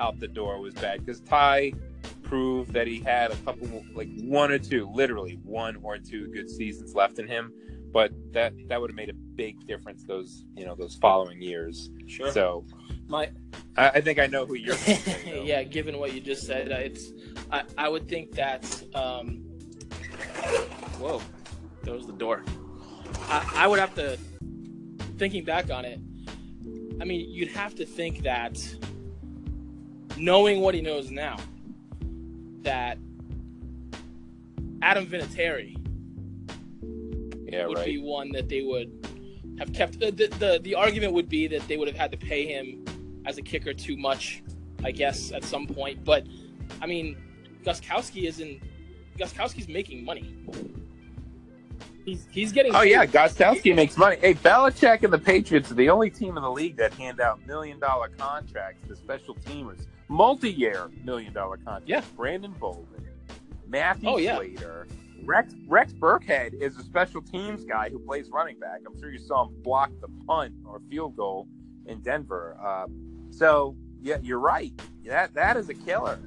out 0.00 0.18
the 0.18 0.28
door 0.28 0.60
was 0.60 0.74
bad 0.74 1.04
because 1.04 1.20
Ty 1.20 1.72
proved 2.22 2.72
that 2.72 2.86
he 2.86 3.00
had 3.00 3.30
a 3.30 3.36
couple, 3.36 3.84
like 3.94 4.08
one 4.22 4.50
or 4.50 4.58
two, 4.58 4.90
literally 4.94 5.38
one 5.44 5.76
or 5.82 5.98
two 5.98 6.28
good 6.28 6.48
seasons 6.48 6.94
left 6.94 7.18
in 7.18 7.28
him. 7.28 7.52
But 7.92 8.12
that 8.32 8.54
that 8.68 8.80
would 8.80 8.90
have 8.90 8.96
made 8.96 9.10
a 9.10 9.14
big 9.14 9.66
difference 9.66 10.04
those 10.04 10.44
you 10.56 10.64
know 10.64 10.76
those 10.76 10.94
following 10.94 11.42
years. 11.42 11.90
Sure. 12.06 12.30
So 12.30 12.64
My 13.08 13.30
I, 13.76 13.90
I 13.90 14.00
think 14.00 14.20
I 14.20 14.26
know 14.26 14.46
who 14.46 14.54
you're. 14.54 14.76
Yeah, 15.26 15.64
given 15.64 15.98
what 15.98 16.14
you 16.14 16.20
just 16.20 16.46
said, 16.46 16.68
it's 16.68 17.12
I, 17.50 17.64
I 17.76 17.88
would 17.88 18.08
think 18.08 18.32
that 18.32 18.64
um, 18.94 19.38
whoa, 20.98 21.20
there 21.82 21.94
was 21.94 22.06
the 22.06 22.12
door. 22.12 22.44
I, 23.22 23.52
I 23.56 23.66
would 23.66 23.80
have 23.80 23.94
to 23.96 24.16
thinking 25.18 25.44
back 25.44 25.70
on 25.70 25.84
it. 25.84 25.98
I 27.00 27.04
mean, 27.04 27.28
you'd 27.28 27.50
have 27.50 27.74
to 27.76 27.86
think 27.86 28.22
that 28.22 28.56
knowing 30.20 30.60
what 30.60 30.74
he 30.74 30.80
knows 30.80 31.10
now, 31.10 31.36
that 32.62 32.98
Adam 34.82 35.06
Vinatieri 35.06 35.76
yeah, 37.46 37.66
would 37.66 37.78
right. 37.78 37.86
be 37.86 37.98
one 37.98 38.30
that 38.32 38.48
they 38.48 38.62
would 38.62 38.90
have 39.58 39.72
kept 39.72 39.98
the, 39.98 40.10
the 40.10 40.60
the 40.62 40.74
argument 40.74 41.12
would 41.12 41.28
be 41.28 41.46
that 41.46 41.66
they 41.68 41.76
would 41.76 41.88
have 41.88 41.96
had 41.96 42.10
to 42.10 42.16
pay 42.16 42.46
him 42.46 42.84
as 43.26 43.38
a 43.38 43.42
kicker 43.42 43.74
too 43.74 43.96
much, 43.96 44.42
I 44.84 44.90
guess, 44.90 45.32
at 45.32 45.44
some 45.44 45.66
point. 45.66 46.04
But 46.04 46.26
I 46.80 46.86
mean, 46.86 47.16
Gostkowski 47.64 48.24
isn't. 48.24 48.60
Gostkowski's 49.18 49.68
making 49.68 50.04
money. 50.04 50.34
He's 52.04 52.26
he's 52.30 52.52
getting. 52.52 52.74
Oh 52.74 52.80
paid. 52.80 52.90
yeah, 52.92 53.06
Gostkowski 53.06 53.74
makes 53.74 53.96
money. 53.96 54.16
Hey, 54.20 54.34
Belichick 54.34 55.02
and 55.02 55.12
the 55.12 55.18
Patriots 55.18 55.70
are 55.70 55.74
the 55.74 55.90
only 55.90 56.10
team 56.10 56.36
in 56.36 56.42
the 56.42 56.50
league 56.50 56.76
that 56.76 56.94
hand 56.94 57.20
out 57.20 57.44
million 57.46 57.78
dollar 57.78 58.08
contracts 58.16 58.86
to 58.88 58.96
special 58.96 59.34
teamers, 59.34 59.86
multi 60.10 60.50
year 60.52 60.90
million 61.04 61.32
dollar 61.32 61.56
contracts. 61.56 61.88
Yeah. 61.88 62.02
Brandon 62.16 62.52
Bolden, 62.58 62.86
Matthew 63.68 64.08
Oh, 64.10 64.16
yeah. 64.18 64.36
Slater, 64.36 64.86
Rex 65.24 65.54
Rex 65.68 65.92
Burkhead 65.92 66.60
is 66.60 66.76
a 66.76 66.82
special 66.82 67.22
teams 67.22 67.64
guy 67.64 67.88
who 67.88 67.98
plays 67.98 68.28
running 68.30 68.58
back. 68.58 68.80
I'm 68.86 68.98
sure 69.00 69.10
you 69.10 69.18
saw 69.18 69.46
him 69.46 69.54
block 69.62 69.90
the 70.00 70.08
punt 70.26 70.54
or 70.66 70.80
field 70.90 71.16
goal 71.16 71.46
in 71.86 72.00
Denver. 72.00 72.56
Uh, 72.62 72.86
so 73.30 73.76
yeah, 74.02 74.16
you're 74.22 74.40
right. 74.40 74.72
That 75.06 75.32
that 75.34 75.56
is 75.56 75.68
a 75.68 75.74
killer. 75.74 76.18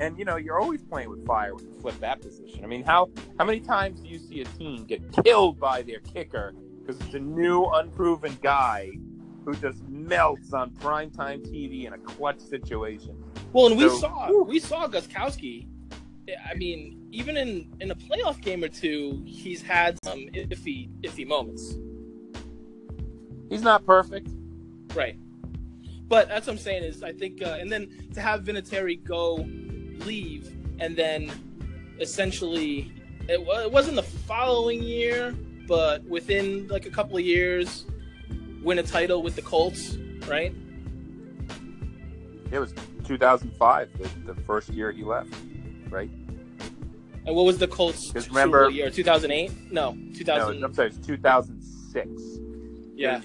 And 0.00 0.18
you 0.18 0.24
know 0.24 0.36
you're 0.36 0.60
always 0.60 0.82
playing 0.82 1.10
with 1.10 1.26
fire 1.26 1.54
when 1.54 1.64
you 1.64 1.74
flip 1.80 1.98
that 2.00 2.20
position. 2.20 2.64
I 2.64 2.66
mean, 2.68 2.84
how 2.84 3.10
how 3.38 3.44
many 3.44 3.60
times 3.60 4.00
do 4.00 4.08
you 4.08 4.18
see 4.18 4.40
a 4.40 4.44
team 4.44 4.84
get 4.84 5.00
killed 5.24 5.58
by 5.60 5.82
their 5.82 6.00
kicker 6.00 6.54
because 6.80 7.00
it's 7.02 7.14
a 7.14 7.18
new, 7.20 7.64
unproven 7.66 8.36
guy 8.42 8.90
who 9.44 9.54
just 9.56 9.82
melts 9.88 10.52
on 10.52 10.70
primetime 10.70 11.40
TV 11.46 11.86
in 11.86 11.92
a 11.94 11.98
clutch 11.98 12.38
situation? 12.40 13.22
Well, 13.52 13.66
and 13.68 13.76
we 13.76 13.88
So- 13.88 13.98
saw 13.98 14.42
we 14.44 14.58
saw 14.58 14.88
Gostkowski. 14.88 15.66
I 16.44 16.54
mean, 16.54 17.08
even 17.10 17.36
in 17.36 17.72
in 17.80 17.90
a 17.90 17.94
playoff 17.94 18.40
game 18.42 18.62
or 18.62 18.68
two, 18.68 19.22
he's 19.26 19.62
had 19.62 19.98
some 20.04 20.20
iffy 20.34 20.88
iffy 21.02 21.26
moments. 21.26 21.74
He's 23.48 23.62
not 23.62 23.84
perfect. 23.86 24.28
Right. 24.94 25.18
But 26.06 26.28
that's 26.28 26.46
what 26.46 26.54
I'm 26.54 26.58
saying 26.58 26.84
is 26.84 27.02
I 27.02 27.12
think, 27.12 27.42
uh, 27.42 27.56
and 27.60 27.70
then 27.72 27.88
to 28.14 28.20
have 28.20 28.44
Vinatieri 28.44 29.02
go 29.04 29.36
leave 30.04 30.54
and 30.80 30.96
then 30.96 31.30
essentially 32.00 32.92
it, 33.28 33.40
it 33.40 33.72
wasn't 33.72 33.96
the 33.96 34.02
following 34.02 34.82
year, 34.82 35.34
but 35.66 36.02
within 36.04 36.68
like 36.68 36.86
a 36.86 36.90
couple 36.90 37.16
of 37.16 37.24
years, 37.24 37.84
win 38.62 38.78
a 38.78 38.82
title 38.82 39.22
with 39.22 39.36
the 39.36 39.42
Colts, 39.42 39.96
right? 40.26 40.54
It 42.50 42.58
was 42.58 42.72
2005, 43.08 43.88
the, 43.98 44.32
the 44.34 44.40
first 44.42 44.68
year 44.68 44.92
he 44.92 45.02
left, 45.02 45.32
right? 45.88 46.10
And 47.26 47.34
what 47.34 47.44
was 47.46 47.58
the 47.58 47.66
Colts 47.66 48.08
Because 48.08 48.24
Super 48.24 48.36
remember- 48.36 48.62
Bowl 48.64 48.70
year? 48.70 48.90
2008? 48.90 49.72
No, 49.72 49.96
2000. 50.14 50.60
No, 50.60 50.66
I'm 50.66 50.74
sorry, 50.74 50.88
it's 50.88 50.98
2006. 51.06 52.08
yeah. 52.94 53.20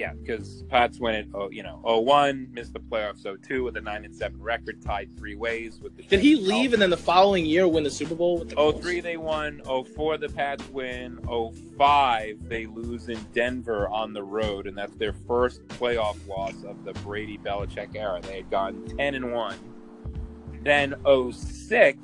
Yeah, 0.00 0.14
because 0.14 0.64
Pats 0.70 0.98
win 0.98 1.14
it. 1.14 1.28
Oh, 1.34 1.50
you 1.50 1.62
know, 1.62 1.78
01, 1.84 2.48
missed 2.52 2.72
the 2.72 2.80
playoffs. 2.80 3.22
02 3.22 3.64
with 3.64 3.76
a 3.76 3.82
nine 3.82 4.06
and 4.06 4.16
seven 4.16 4.40
record, 4.40 4.80
tied 4.80 5.14
three 5.18 5.34
ways 5.34 5.78
with 5.78 5.94
the. 5.94 6.04
Did 6.04 6.20
he 6.20 6.36
leave 6.36 6.72
and 6.72 6.80
then 6.80 6.88
the 6.88 6.96
following 6.96 7.44
year 7.44 7.68
win 7.68 7.84
the 7.84 7.90
Super 7.90 8.14
Bowl 8.14 8.38
with 8.38 8.48
the 8.48 8.56
oh 8.56 8.72
Colts? 8.72 8.86
03 8.86 9.00
they 9.00 9.18
won. 9.18 9.60
04 9.66 10.16
the 10.16 10.30
Pats 10.30 10.66
win. 10.70 11.18
05 11.76 12.48
they 12.48 12.64
lose 12.64 13.10
in 13.10 13.18
Denver 13.34 13.90
on 13.90 14.14
the 14.14 14.22
road, 14.22 14.66
and 14.66 14.74
that's 14.74 14.94
their 14.94 15.12
first 15.12 15.68
playoff 15.68 16.16
loss 16.26 16.64
of 16.64 16.82
the 16.86 16.94
Brady 17.00 17.36
Belichick 17.36 17.94
era. 17.94 18.22
They 18.22 18.36
had 18.36 18.50
gone 18.50 18.82
10 18.96 19.14
and 19.14 19.34
one. 19.34 19.58
Then 20.62 20.94
06 21.04 21.98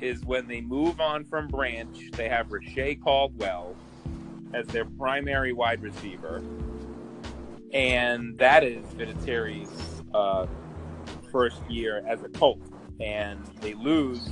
is 0.00 0.24
when 0.24 0.48
they 0.48 0.62
move 0.62 1.02
on 1.02 1.26
from 1.26 1.48
Branch. 1.48 2.12
They 2.12 2.30
have 2.30 2.50
Reche 2.50 2.98
Caldwell 3.04 3.76
as 4.54 4.66
their 4.68 4.84
primary 4.84 5.52
wide 5.52 5.82
receiver, 5.82 6.42
and 7.72 8.36
that 8.38 8.64
is 8.64 8.84
Vinatieri's 8.94 10.02
uh, 10.14 10.46
first 11.30 11.62
year 11.68 12.04
as 12.06 12.22
a 12.22 12.28
Colt, 12.28 12.60
and 13.00 13.44
they 13.60 13.74
lose 13.74 14.28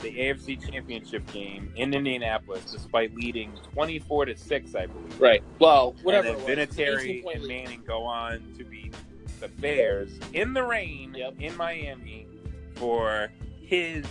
the 0.00 0.10
AFC 0.10 0.60
Championship 0.70 1.24
game 1.32 1.72
in 1.76 1.94
Indianapolis, 1.94 2.64
despite 2.72 3.14
leading 3.14 3.52
twenty-four 3.72 4.24
to 4.26 4.36
six, 4.36 4.74
I 4.74 4.86
believe. 4.86 5.20
Right. 5.20 5.42
Well, 5.60 5.94
whatever. 6.02 6.28
And 6.28 6.40
then 6.40 6.56
Vinatieri 6.66 7.00
18 7.02 7.22
point 7.22 7.36
and. 7.38 7.46
Manning 7.48 7.82
go 7.86 8.02
on 8.02 8.42
to 8.58 8.64
beat 8.64 8.94
the 9.40 9.48
Bears 9.48 10.10
in 10.32 10.52
the 10.54 10.62
rain 10.62 11.14
Yep. 11.16 11.34
in 11.38 11.56
Miami 11.56 12.26
for 12.74 13.30
his 13.60 14.04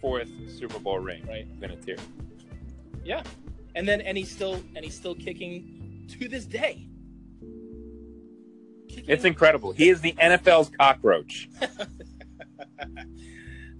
fourth 0.00 0.28
Super 0.48 0.78
Bowl 0.78 0.98
ring. 0.98 1.26
Right. 1.26 1.48
Vinatieri. 1.58 1.98
Yeah, 3.02 3.22
and 3.74 3.88
then 3.88 4.02
and 4.02 4.18
he's 4.18 4.30
still 4.30 4.62
and 4.76 4.84
he's 4.84 4.94
still 4.94 5.14
kicking 5.14 6.06
to 6.18 6.28
this 6.28 6.44
day. 6.44 6.86
It's 9.10 9.24
incredible. 9.24 9.72
He 9.72 9.88
is 9.88 10.00
the 10.00 10.12
NFL's 10.12 10.70
cockroach. 10.70 11.48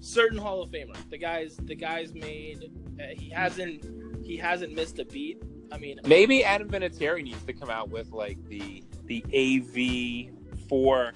certain 0.00 0.38
Hall 0.38 0.62
of 0.62 0.70
Famer. 0.70 0.96
The 1.08 1.18
guys, 1.18 1.56
the 1.56 1.76
guys 1.76 2.14
made. 2.14 2.70
Uh, 3.00 3.04
he 3.16 3.30
hasn't 3.30 4.24
he 4.24 4.36
hasn't 4.36 4.74
missed 4.74 4.98
a 4.98 5.04
beat. 5.04 5.42
I 5.72 5.78
mean, 5.78 6.00
Maybe 6.04 6.42
Adam 6.42 6.68
Vinatieri 6.68 7.22
needs 7.22 7.42
to 7.44 7.52
come 7.52 7.70
out 7.70 7.90
with 7.90 8.10
like 8.10 8.44
the 8.48 8.82
the 9.04 9.24
AV 9.32 10.34
four 10.68 11.12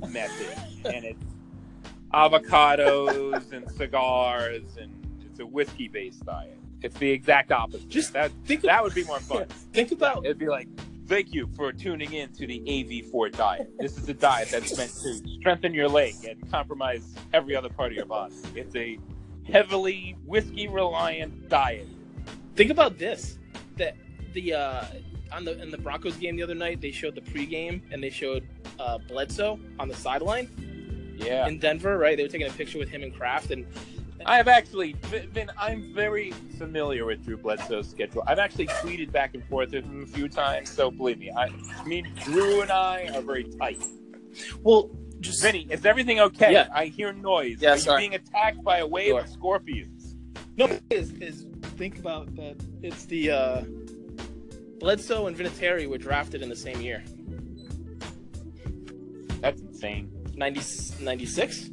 method, 0.00 0.58
and 0.84 1.04
it's 1.04 1.24
avocados 2.12 3.52
and 3.52 3.70
cigars, 3.70 4.76
and 4.80 4.92
it's 5.24 5.38
a 5.38 5.46
whiskey 5.46 5.88
based 5.88 6.26
diet. 6.26 6.58
It's 6.82 6.98
the 6.98 7.10
exact 7.10 7.52
opposite. 7.52 7.88
Just 7.88 8.12
that 8.14 8.32
think 8.44 8.62
that 8.62 8.82
would 8.82 8.94
be 8.94 9.04
more 9.04 9.20
fun. 9.20 9.46
think 9.72 9.92
about 9.92 10.24
It'd 10.24 10.38
be 10.38 10.48
like, 10.48 10.68
thank 11.06 11.32
you 11.32 11.48
for 11.56 11.72
tuning 11.72 12.12
in 12.12 12.32
to 12.34 12.46
the 12.46 12.60
AV4 12.60 13.36
diet. 13.36 13.68
This 13.78 13.96
is 13.96 14.08
a 14.08 14.14
diet 14.14 14.48
that's 14.50 14.76
meant 14.76 14.90
to 15.02 15.14
strengthen 15.40 15.72
your 15.74 15.88
leg 15.88 16.14
and 16.28 16.50
compromise 16.50 17.14
every 17.32 17.54
other 17.54 17.68
part 17.68 17.92
of 17.92 17.96
your 17.96 18.06
body. 18.06 18.34
It's 18.54 18.74
a 18.76 18.98
heavily 19.50 20.16
whiskey 20.24 20.68
reliant 20.68 21.48
diet. 21.48 21.86
think 22.56 22.70
about 22.70 22.98
this. 22.98 23.38
That 23.76 23.96
the 24.32 24.54
uh, 24.54 24.84
on 25.32 25.44
the 25.44 25.60
in 25.62 25.70
the 25.70 25.78
Broncos 25.78 26.16
game 26.16 26.36
the 26.36 26.42
other 26.42 26.54
night, 26.54 26.80
they 26.80 26.90
showed 26.90 27.14
the 27.14 27.20
pregame 27.20 27.82
and 27.92 28.02
they 28.02 28.10
showed 28.10 28.46
uh, 28.80 28.98
Bledsoe 28.98 29.58
on 29.78 29.88
the 29.88 29.94
sideline 29.96 31.14
Yeah. 31.18 31.46
in 31.46 31.58
Denver. 31.58 31.98
Right, 31.98 32.16
they 32.16 32.22
were 32.22 32.28
taking 32.28 32.46
a 32.46 32.50
picture 32.50 32.78
with 32.78 32.88
him 32.88 33.02
and 33.02 33.14
Kraft, 33.14 33.50
and 33.50 33.66
I 34.24 34.36
have 34.38 34.48
actually 34.48 34.94
been. 35.32 35.50
I'm 35.58 35.92
very 35.94 36.30
familiar 36.58 37.04
with 37.04 37.24
Drew 37.24 37.36
Bledsoe's 37.36 37.88
schedule. 37.88 38.22
I've 38.26 38.38
actually 38.38 38.66
tweeted 38.68 39.12
back 39.12 39.34
and 39.34 39.44
forth 39.44 39.72
with 39.72 39.84
him 39.84 40.02
a 40.04 40.06
few 40.06 40.28
times. 40.28 40.70
So 40.70 40.90
believe 40.90 41.18
me, 41.18 41.30
I, 41.30 41.50
me, 41.84 42.02
Drew, 42.24 42.62
and 42.62 42.70
I 42.70 43.10
are 43.14 43.20
very 43.22 43.44
tight. 43.44 43.82
well, 44.62 44.90
just 45.20 45.42
Vinny, 45.42 45.66
is 45.70 45.84
everything 45.84 46.20
okay? 46.20 46.52
Yeah. 46.52 46.68
I 46.72 46.86
hear 46.86 47.12
noise. 47.12 47.58
Yeah, 47.60 47.72
are 47.74 47.78
sorry. 47.78 48.04
you 48.04 48.10
being 48.10 48.20
attacked 48.20 48.62
by 48.64 48.78
a 48.78 48.86
wave 48.86 49.08
Sure. 49.08 49.20
of 49.20 49.28
scorpions? 49.28 50.16
No, 50.56 50.66
is 50.90 51.12
is 51.20 51.46
think 51.76 51.98
about 51.98 52.34
that. 52.36 52.56
It's 52.82 53.04
the 53.04 53.30
uh, 53.30 53.62
Bledsoe 54.78 55.26
and 55.26 55.36
Vinatieri 55.36 55.88
were 55.88 55.98
drafted 55.98 56.42
in 56.42 56.48
the 56.48 56.56
same 56.56 56.80
year, 56.80 57.02
That's 59.40 59.60
insane. 59.60 60.10
90, 60.34 60.60
96? 61.02 61.70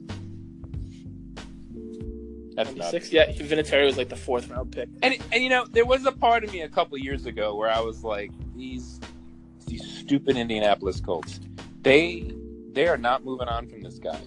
That's 2.56 2.70
nuts. 2.76 2.94
96? 2.94 3.12
Yeah, 3.12 3.32
Vinatieri 3.32 3.86
was 3.86 3.98
like 3.98 4.10
the 4.10 4.16
fourth 4.16 4.50
round 4.50 4.72
pick. 4.72 4.90
And 5.02 5.18
and 5.32 5.44
you 5.44 5.50
know, 5.50 5.66
there 5.72 5.86
was 5.86 6.06
a 6.06 6.12
part 6.12 6.44
of 6.44 6.52
me 6.52 6.62
a 6.62 6.70
couple 6.70 6.98
years 6.98 7.26
ago 7.26 7.56
where 7.56 7.70
I 7.70 7.80
was 7.80 8.04
like, 8.04 8.32
these 8.56 9.00
these 9.66 9.86
stupid 10.00 10.38
Indianapolis 10.38 11.00
Colts, 11.00 11.40
they 11.82 12.32
they 12.72 12.88
are 12.88 12.98
not 12.98 13.24
moving 13.24 13.48
on 13.48 13.68
from 13.68 13.82
this 13.82 14.00
guy. 14.00 14.20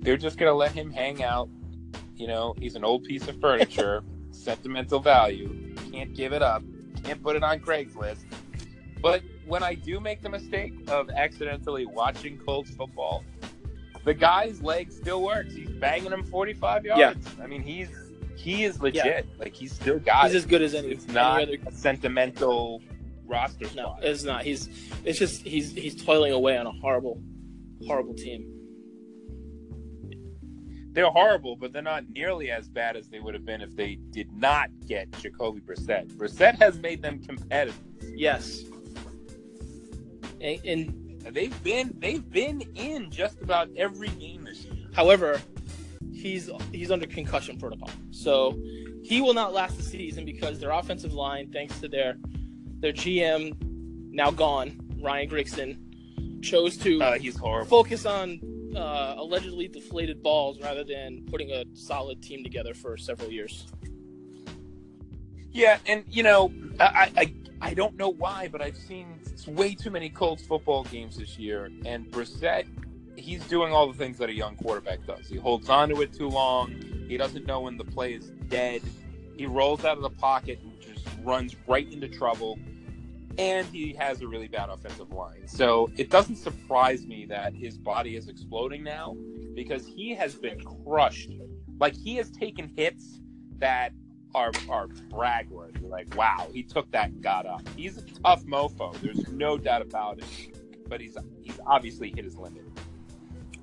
They're 0.00 0.16
just 0.16 0.38
gonna 0.38 0.54
let 0.54 0.72
him 0.72 0.90
hang 0.90 1.22
out. 1.22 1.48
You 2.16 2.26
know, 2.26 2.54
he's 2.58 2.74
an 2.74 2.84
old 2.84 3.04
piece 3.04 3.28
of 3.28 3.40
furniture, 3.40 4.02
sentimental 4.30 5.00
value. 5.00 5.74
Can't 5.92 6.14
give 6.14 6.32
it 6.32 6.42
up. 6.42 6.62
Can't 7.04 7.22
put 7.22 7.36
it 7.36 7.42
on 7.42 7.60
Craigslist. 7.60 8.24
But 9.00 9.22
when 9.46 9.62
I 9.62 9.74
do 9.74 10.00
make 10.00 10.22
the 10.22 10.28
mistake 10.28 10.74
of 10.88 11.08
accidentally 11.10 11.86
watching 11.86 12.38
Colts 12.38 12.70
football, 12.70 13.24
the 14.08 14.14
guy's 14.14 14.62
leg 14.62 14.90
still 14.90 15.22
works. 15.22 15.52
He's 15.54 15.68
banging 15.68 16.12
him 16.12 16.24
45 16.24 16.86
yards. 16.86 16.98
Yeah. 17.36 17.44
I 17.44 17.46
mean, 17.46 17.62
he's 17.62 17.88
he 18.36 18.64
is 18.64 18.80
legit. 18.80 19.26
Like 19.38 19.52
he's 19.54 19.72
still 19.72 19.98
got 19.98 20.24
He's 20.24 20.34
it. 20.34 20.38
as 20.38 20.46
good 20.46 20.62
as 20.62 20.72
any, 20.74 20.88
It's 20.88 21.04
any 21.04 21.12
not 21.14 21.42
other. 21.42 21.56
a 21.66 21.72
sentimental 21.72 22.80
roster 23.26 23.66
No, 23.76 23.82
spot. 23.82 23.98
it's 24.04 24.22
not. 24.24 24.44
He's 24.44 24.70
it's 25.04 25.18
just 25.18 25.42
he's 25.42 25.72
he's 25.72 26.02
toiling 26.02 26.32
away 26.32 26.56
on 26.56 26.66
a 26.66 26.70
horrible, 26.70 27.20
horrible 27.86 28.14
team. 28.14 28.50
They're 30.92 31.10
horrible, 31.10 31.54
but 31.56 31.74
they're 31.74 31.82
not 31.82 32.08
nearly 32.08 32.50
as 32.50 32.66
bad 32.66 32.96
as 32.96 33.08
they 33.10 33.20
would 33.20 33.34
have 33.34 33.44
been 33.44 33.60
if 33.60 33.76
they 33.76 33.96
did 34.10 34.32
not 34.32 34.70
get 34.86 35.10
Jacoby 35.20 35.60
Brissett. 35.60 36.06
Brissett 36.16 36.56
has 36.60 36.78
made 36.78 37.02
them 37.02 37.22
competitive. 37.22 37.78
Yes. 38.14 38.62
And, 40.40 40.64
and 40.64 41.07
They've 41.30 41.62
been 41.62 41.94
they've 41.98 42.28
been 42.30 42.62
in 42.74 43.10
just 43.10 43.40
about 43.42 43.68
every 43.76 44.08
game 44.08 44.44
this 44.44 44.64
year. 44.64 44.86
however, 44.94 45.40
he's 46.12 46.50
he's 46.72 46.90
under 46.90 47.06
concussion 47.06 47.58
protocol, 47.58 47.90
so 48.10 48.58
he 49.02 49.20
will 49.20 49.34
not 49.34 49.52
last 49.52 49.76
the 49.76 49.82
season 49.82 50.24
because 50.24 50.58
their 50.58 50.70
offensive 50.70 51.12
line, 51.12 51.50
thanks 51.52 51.78
to 51.80 51.88
their 51.88 52.16
their 52.80 52.92
GM 52.92 53.56
now 54.10 54.30
gone, 54.30 54.78
Ryan 55.00 55.28
Grigson, 55.28 56.42
chose 56.42 56.76
to 56.78 57.00
Uh, 57.02 57.18
he's 57.18 57.36
horrible. 57.36 57.68
focus 57.68 58.06
on 58.06 58.40
uh, 58.76 59.14
allegedly 59.18 59.68
deflated 59.68 60.22
balls 60.22 60.60
rather 60.60 60.84
than 60.84 61.24
putting 61.30 61.50
a 61.52 61.64
solid 61.74 62.22
team 62.22 62.42
together 62.44 62.74
for 62.74 62.96
several 62.96 63.30
years. 63.30 63.66
Yeah, 65.50 65.78
and 65.86 66.04
you 66.08 66.22
know, 66.22 66.52
I, 66.78 67.10
I 67.16 67.34
I 67.60 67.74
don't 67.74 67.96
know 67.96 68.10
why, 68.10 68.48
but 68.48 68.60
I've 68.60 68.76
seen 68.76 69.17
way 69.48 69.74
too 69.74 69.90
many 69.90 70.08
Colts 70.08 70.46
football 70.46 70.84
games 70.84 71.16
this 71.16 71.38
year, 71.38 71.70
and 71.84 72.10
Brissett, 72.10 72.66
he's 73.16 73.44
doing 73.46 73.72
all 73.72 73.90
the 73.90 73.98
things 73.98 74.18
that 74.18 74.28
a 74.28 74.34
young 74.34 74.56
quarterback 74.56 75.06
does. 75.06 75.28
He 75.28 75.36
holds 75.36 75.68
on 75.68 75.88
to 75.90 76.02
it 76.02 76.12
too 76.12 76.28
long. 76.28 76.74
He 77.08 77.16
doesn't 77.16 77.46
know 77.46 77.60
when 77.60 77.76
the 77.76 77.84
play 77.84 78.14
is 78.14 78.30
dead. 78.48 78.82
He 79.36 79.46
rolls 79.46 79.84
out 79.84 79.96
of 79.96 80.02
the 80.02 80.10
pocket 80.10 80.60
and 80.62 80.80
just 80.80 81.06
runs 81.22 81.56
right 81.66 81.90
into 81.90 82.08
trouble. 82.08 82.58
And 83.38 83.66
he 83.68 83.94
has 83.94 84.20
a 84.20 84.26
really 84.26 84.48
bad 84.48 84.68
offensive 84.68 85.12
line. 85.12 85.46
So 85.46 85.90
it 85.96 86.10
doesn't 86.10 86.36
surprise 86.36 87.06
me 87.06 87.24
that 87.26 87.54
his 87.54 87.78
body 87.78 88.16
is 88.16 88.28
exploding 88.28 88.82
now 88.82 89.16
because 89.54 89.86
he 89.86 90.14
has 90.14 90.34
been 90.34 90.60
crushed. 90.84 91.30
Like 91.78 91.94
he 91.94 92.16
has 92.16 92.30
taken 92.30 92.72
hits 92.76 93.20
that 93.58 93.92
are 94.34 94.52
are 94.68 94.88
brag 95.10 95.50
worthy. 95.50 95.86
Like, 95.86 96.14
wow, 96.16 96.48
he 96.52 96.62
took 96.62 96.90
that 96.92 97.10
and 97.10 97.22
got 97.22 97.46
up. 97.46 97.62
He's 97.76 97.98
a 97.98 98.02
tough 98.02 98.44
mofo. 98.44 98.98
There's 99.00 99.28
no 99.28 99.58
doubt 99.58 99.82
about 99.82 100.18
it. 100.18 100.58
But 100.88 101.00
he's 101.00 101.16
he's 101.42 101.58
obviously 101.66 102.10
hit 102.14 102.24
his 102.24 102.36
limit. 102.36 102.64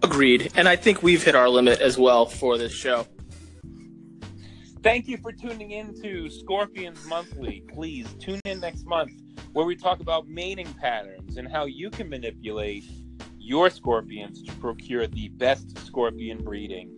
Agreed. 0.04 0.52
And 0.56 0.68
I 0.68 0.76
think 0.76 1.02
we've 1.02 1.24
hit 1.24 1.36
our 1.36 1.50
limit 1.50 1.82
as 1.82 1.98
well 1.98 2.26
for 2.26 2.58
this 2.58 2.72
show. 2.72 3.08
Thank 4.84 5.08
you 5.08 5.18
for 5.18 5.32
tuning 5.32 5.72
in 5.72 6.00
to 6.04 6.30
Scorpions 6.30 7.04
Monthly. 7.08 7.64
Please 7.74 8.08
tune 8.20 8.40
in 8.46 8.60
next 8.60 8.86
month 8.86 9.14
where 9.54 9.66
we 9.66 9.76
talk 9.76 10.00
about 10.00 10.28
mating 10.28 10.72
patterns 10.74 11.38
and 11.38 11.52
how 11.52 11.66
you 11.66 11.90
can 11.90 12.08
manipulate 12.08 12.86
your 13.40 13.70
scorpions 13.70 14.44
to 14.44 14.52
procure 14.58 15.08
the 15.08 15.30
best 15.30 15.78
scorpion 15.86 16.44
breeding. 16.44 16.96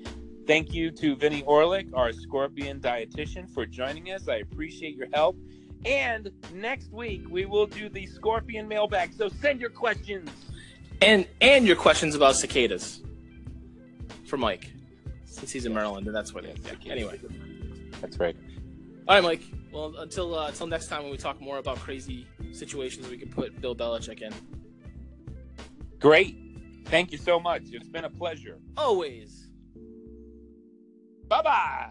Thank 0.48 0.74
you 0.74 0.92
to 0.92 1.16
Vinny 1.18 1.44
Orlick, 1.44 1.90
our 1.94 2.14
scorpion 2.14 2.80
dietitian, 2.80 3.54
for 3.54 3.66
joining 3.66 4.12
us. 4.12 4.30
I 4.30 4.38
appreciate 4.38 4.96
your 4.96 5.08
help. 5.14 5.36
And 5.86 6.32
next 6.54 6.90
week 6.92 7.26
we 7.30 7.46
will 7.46 7.68
do 7.68 7.90
the 7.90 8.06
scorpion 8.08 8.66
mailbag. 8.66 9.14
So 9.14 9.28
send 9.28 9.60
your 9.60 9.70
questions. 9.70 10.30
And 11.02 11.28
and 11.42 11.68
your 11.68 11.76
questions 11.76 12.16
about 12.16 12.38
cicadas 12.38 13.04
for 14.26 14.38
Mike, 14.38 14.72
since 15.26 15.52
he's 15.52 15.66
in 15.66 15.74
Maryland, 15.74 16.08
and 16.08 16.16
that's 16.16 16.34
what 16.34 16.46
it 16.46 16.58
is. 16.58 16.66
Yeah. 16.82 16.92
Anyway, 16.94 17.20
That's 18.02 18.18
right. 18.18 18.36
all 19.08 19.16
right, 19.16 19.24
Mike. 19.24 19.42
Well, 19.72 19.96
until 19.98 20.34
uh, 20.34 20.48
until 20.48 20.68
next 20.68 20.88
time 20.88 21.04
when 21.04 21.12
we 21.12 21.18
talk 21.18 21.42
more 21.42 21.58
about 21.58 21.78
crazy 21.78 22.26
situations 22.54 23.10
we 23.10 23.18
can 23.18 23.30
put 23.30 23.60
Bill 23.62 23.76
Belichick 23.76 24.22
in. 24.22 24.34
Great. 26.00 26.38
Thank 26.86 27.12
you 27.12 27.18
so 27.18 27.38
much. 27.38 27.64
It's 27.72 27.90
been 27.90 28.06
a 28.06 28.10
pleasure. 28.10 28.58
Always. 28.78 29.47
Bye 31.30 31.42
bye. 31.44 31.90